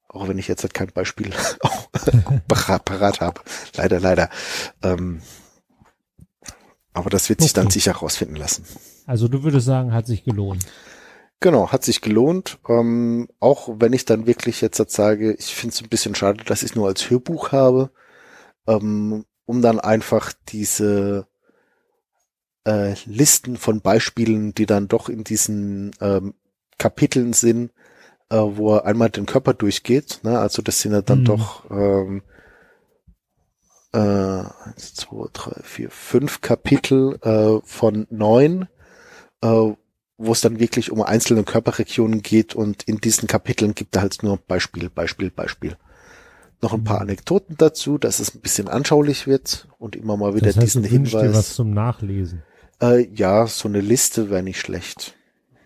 Auch 0.09 0.27
wenn 0.27 0.39
ich 0.39 0.49
jetzt 0.49 0.64
halt 0.64 0.75
kein 0.75 0.91
Beispiel 0.91 1.31
parat 2.49 3.21
habe. 3.21 3.41
Leider, 3.77 4.01
leider. 4.01 4.31
Ähm, 4.83 5.21
aber 6.93 7.11
das 7.11 7.29
wird 7.29 7.41
sich 7.41 7.53
okay. 7.53 7.61
dann 7.61 7.71
sicher 7.71 7.93
rausfinden 7.93 8.37
lassen. 8.37 8.65
Also 9.07 9.29
du 9.29 9.43
würdest 9.43 9.67
sagen, 9.67 9.93
hat 9.93 10.07
sich 10.07 10.25
gelohnt. 10.25 10.65
Genau, 11.41 11.73
hat 11.73 11.85
sich 11.85 12.01
gelohnt. 12.01 12.59
Ähm, 12.69 13.29
auch 13.41 13.69
wenn 13.79 13.93
ich 13.93 14.05
dann 14.05 14.27
wirklich 14.27 14.61
jetzt 14.61 14.79
sage, 14.91 15.35
ich 15.35 15.55
finde 15.55 15.75
es 15.75 15.83
ein 15.83 15.89
bisschen 15.89 16.15
schade, 16.15 16.45
dass 16.45 16.63
ich 16.63 16.71
es 16.71 16.77
nur 16.77 16.87
als 16.87 17.11
Hörbuch 17.11 17.53
habe, 17.53 17.91
ähm, 18.67 19.27
um 19.45 19.61
dann 19.61 19.81
einfach 19.81 20.33
diese 20.49 21.27
äh, 22.67 22.95
Listen 23.05 23.57
von 23.57 23.81
Beispielen, 23.81 24.55
die 24.55 24.67
dann 24.67 24.89
doch 24.89 25.09
in 25.09 25.25
diesen 25.25 25.91
ähm, 26.01 26.35
Kapiteln 26.79 27.33
sind, 27.33 27.73
äh, 28.31 28.37
wo 28.37 28.77
er 28.77 28.87
einmal 28.87 29.11
den 29.11 29.27
Körper 29.27 29.55
durchgeht. 29.55 30.20
Ne? 30.22 30.39
Also 30.39 30.62
das 30.62 30.81
sind 30.81 30.93
ja 30.93 31.03
dann 31.03 31.20
mhm. 31.20 31.25
doch 31.25 31.70
ähm, 31.70 32.22
äh, 33.93 33.99
eins, 33.99 34.95
zwei, 34.95 35.27
drei, 35.33 35.61
vier, 35.62 35.91
fünf 35.91 36.41
Kapitel 36.41 37.18
äh, 37.22 37.61
von 37.64 38.07
neun, 38.11 38.68
äh, 39.41 39.47
wo 40.16 40.33
es 40.33 40.41
dann 40.41 40.59
wirklich 40.59 40.91
um 40.91 41.03
einzelne 41.03 41.45
Körperregionen 41.45 42.22
geht 42.22 42.55
und 42.55 42.85
in 42.85 42.99
diesen 42.99 43.29
Kapiteln 43.29 43.75
gibt 43.75 43.97
er 43.97 44.03
halt 44.03 44.22
nur 44.22 44.37
Beispiel, 44.37 44.91
Beispiel, 44.91 45.31
Beispiel. 45.31 45.77
Noch 46.61 46.72
ein 46.72 46.85
paar 46.85 46.97
mhm. 46.97 47.03
Anekdoten 47.03 47.57
dazu, 47.59 47.99
dass 47.99 48.20
es 48.20 48.35
ein 48.35 48.41
bisschen 48.41 48.68
anschaulich 48.68 49.27
wird 49.27 49.68
und 49.79 49.97
immer 49.97 50.16
mal 50.16 50.35
wieder 50.35 50.47
das 50.47 50.57
heißt, 50.57 50.66
diesen 50.66 50.83
du 50.83 50.89
Hinweis. 50.89 51.22
Dir 51.22 51.35
was 51.35 51.55
zum 51.55 51.70
Nachlesen. 51.70 52.43
Äh, 52.81 53.07
ja, 53.14 53.47
so 53.47 53.68
eine 53.68 53.81
Liste 53.81 54.31
wäre 54.31 54.43
nicht 54.43 54.59
schlecht. 54.59 55.14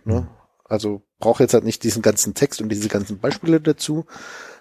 Ne? 0.05 0.23
Mhm. 0.23 0.29
Also 0.65 1.03
brauche 1.19 1.43
jetzt 1.43 1.55
halt 1.55 1.65
nicht 1.65 1.83
diesen 1.85 2.03
ganzen 2.03 2.35
Text 2.35 2.61
und 2.61 2.69
diese 2.69 2.89
ganzen 2.89 3.19
Beispiele 3.19 3.61
dazu. 3.61 4.07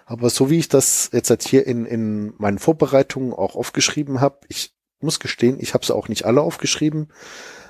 Aber 0.06 0.30
so 0.30 0.50
wie 0.50 0.58
ich 0.58 0.68
das 0.68 1.10
jetzt 1.12 1.30
halt 1.30 1.42
hier 1.42 1.66
in, 1.66 1.84
in 1.84 2.34
meinen 2.38 2.58
Vorbereitungen 2.58 3.32
auch 3.32 3.56
aufgeschrieben 3.56 4.20
habe, 4.20 4.40
ich 4.48 4.74
muss 5.00 5.20
gestehen, 5.20 5.58
ich 5.60 5.74
habe 5.74 5.84
sie 5.84 5.94
auch 5.94 6.08
nicht 6.08 6.24
alle 6.24 6.40
aufgeschrieben, 6.40 7.12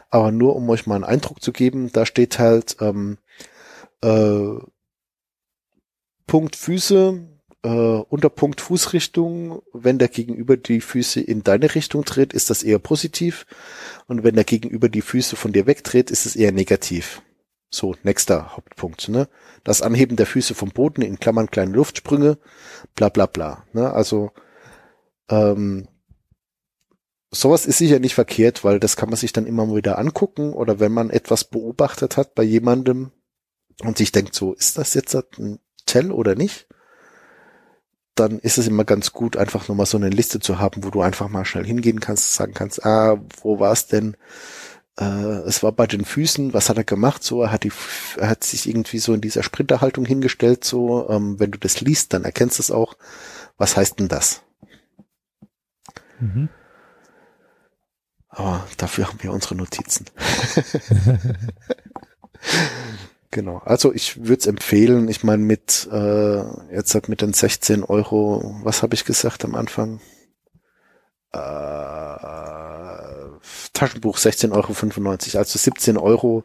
aber 0.09 0.33
nur 0.33 0.57
um 0.57 0.69
euch 0.71 0.87
mal 0.87 0.95
einen 0.95 1.05
Eindruck 1.05 1.43
zu 1.43 1.53
geben, 1.53 1.91
da 1.93 2.07
steht 2.07 2.39
halt 2.39 2.77
ähm, 2.81 3.19
äh, 4.03 4.55
Punkt 6.27 6.57
Füße, 6.57 7.29
äh, 7.63 7.69
unter 7.69 8.31
Punkt 8.31 8.61
Fußrichtung, 8.61 9.63
wenn 9.73 9.99
der 9.99 10.09
Gegenüber 10.09 10.57
die 10.57 10.81
Füße 10.81 11.21
in 11.21 11.43
deine 11.43 11.75
Richtung 11.75 12.05
dreht, 12.05 12.33
ist 12.33 12.51
das 12.51 12.63
eher 12.63 12.79
positiv. 12.79 13.47
Und 14.07 14.23
wenn 14.23 14.35
der 14.35 14.45
Gegenüber 14.45 14.89
die 14.89 15.03
Füße 15.03 15.37
von 15.37 15.53
dir 15.53 15.67
wegdreht, 15.67 16.11
ist 16.11 16.27
es 16.27 16.37
eher 16.37 16.53
negativ. 16.53 17.23
So, 17.71 17.95
nächster 18.03 18.57
Hauptpunkt, 18.57 19.09
ne? 19.09 19.29
Das 19.63 19.83
Anheben 19.83 20.17
der 20.17 20.27
Füße 20.27 20.55
vom 20.55 20.71
Boden, 20.71 21.03
in 21.03 21.19
Klammern 21.19 21.51
kleine 21.51 21.73
Luftsprünge, 21.73 22.39
bla 22.95 23.11
bla 23.11 23.27
bla. 23.27 23.65
Ne? 23.73 23.93
Also 23.93 24.31
ähm, 25.29 25.89
sowas 27.31 27.67
ist 27.67 27.79
sicher 27.79 27.99
nicht 27.99 28.15
verkehrt, 28.15 28.65
weil 28.65 28.81
das 28.81 28.97
kann 28.97 29.11
man 29.11 29.19
sich 29.19 29.33
dann 29.33 29.47
immer 29.47 29.67
mal 29.67 29.77
wieder 29.77 29.99
angucken 29.99 30.53
oder 30.53 30.81
wenn 30.81 30.93
man 30.93 31.11
etwas 31.11 31.45
beobachtet 31.45 32.17
hat 32.17 32.35
bei 32.35 32.43
jemandem 32.43 33.13
und 33.83 33.99
sich 33.99 34.13
denkt, 34.13 34.35
so, 34.35 34.55
ist 34.55 34.79
das 34.79 34.95
jetzt 34.95 35.15
ein 35.15 35.61
Tell 35.87 36.11
oder 36.11 36.35
nicht? 36.35 36.67
Dann 38.15 38.39
ist 38.39 38.59
es 38.59 38.67
immer 38.67 38.85
ganz 38.85 39.13
gut, 39.13 39.37
einfach 39.37 39.69
nochmal 39.69 39.87
so 39.87 39.97
eine 39.97 40.09
Liste 40.09 40.41
zu 40.41 40.59
haben, 40.59 40.83
wo 40.85 40.91
du 40.91 41.03
einfach 41.03 41.29
mal 41.29 41.45
schnell 41.45 41.65
hingehen 41.65 42.01
kannst, 42.01 42.35
sagen 42.35 42.55
kannst, 42.55 42.85
ah, 42.85 43.23
wo 43.43 43.61
war 43.61 43.73
es 43.73 43.87
denn? 43.87 44.17
Äh, 44.99 45.47
es 45.47 45.63
war 45.63 45.73
bei 45.73 45.87
den 45.87 46.05
Füßen, 46.05 46.53
was 46.53 46.69
hat 46.69 46.77
er 46.77 46.85
gemacht? 46.85 47.23
So, 47.23 47.43
er 47.43 47.53
hat 47.53 47.65
die, 47.65 47.73
er 48.17 48.29
hat 48.29 48.45
sich 48.45 48.69
irgendwie 48.69 48.99
so 48.99 49.15
in 49.15 49.21
dieser 49.21 49.43
Sprinterhaltung 49.43 50.05
hingestellt, 50.05 50.65
so, 50.65 51.09
ähm, 51.09 51.39
wenn 51.39 51.53
du 51.53 51.59
das 51.59 51.81
liest, 51.81 52.13
dann 52.13 52.25
erkennst 52.25 52.59
du 52.59 52.63
es 52.63 52.71
auch. 52.71 52.97
Was 53.57 53.77
heißt 53.77 54.01
denn 54.01 54.09
das? 54.09 54.43
Mhm. 56.21 56.49
Aber 58.29 58.67
dafür 58.77 59.09
haben 59.09 59.23
wir 59.23 59.33
unsere 59.33 59.55
Notizen. 59.55 60.07
genau. 63.31 63.59
Also 63.59 63.93
ich 63.93 64.19
würde 64.19 64.41
es 64.41 64.47
empfehlen. 64.47 65.09
Ich 65.09 65.25
meine 65.25 65.43
mit 65.43 65.89
äh, 65.91 66.43
jetzt 66.73 66.95
halt 66.95 67.09
mit 67.09 67.21
den 67.21 67.33
16 67.33 67.85
Euro. 67.85 68.57
Was 68.63 68.83
habe 68.83 68.95
ich 68.95 69.05
gesagt 69.05 69.45
am 69.45 69.55
Anfang? 69.55 70.01
Äh, 71.39 73.39
Taschenbuch 73.73 74.19
16,95 74.19 74.53
Euro, 74.53 75.39
also 75.39 75.59
17 75.59 75.97
Euro. 75.97 76.45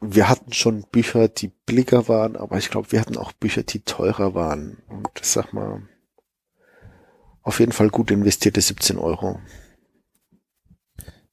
Wir 0.00 0.28
hatten 0.28 0.52
schon 0.52 0.84
Bücher, 0.90 1.28
die 1.28 1.48
billiger 1.48 2.08
waren, 2.08 2.36
aber 2.36 2.58
ich 2.58 2.70
glaube, 2.70 2.90
wir 2.92 3.00
hatten 3.00 3.16
auch 3.16 3.32
Bücher, 3.32 3.62
die 3.62 3.80
teurer 3.80 4.34
waren. 4.34 4.82
Und 4.88 5.08
ich 5.20 5.26
sag 5.26 5.52
mal, 5.52 5.82
auf 7.42 7.60
jeden 7.60 7.72
Fall 7.72 7.90
gut 7.90 8.10
investierte 8.10 8.60
17 8.60 8.98
Euro. 8.98 9.40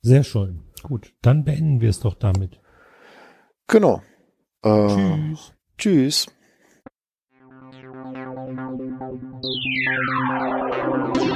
Sehr 0.02 0.24
schön. 0.24 0.64
Gut, 0.84 1.14
dann 1.22 1.46
beenden 1.46 1.82
wir 1.82 1.90
es 1.90 2.02
doch 2.02 2.16
damit. 2.16 2.60
Genau. 3.68 4.02
Äh, 4.62 4.88
tschüss. 4.88 5.54
Tschüss. 5.78 6.28
Thank 9.22 9.44
you. 9.44 11.33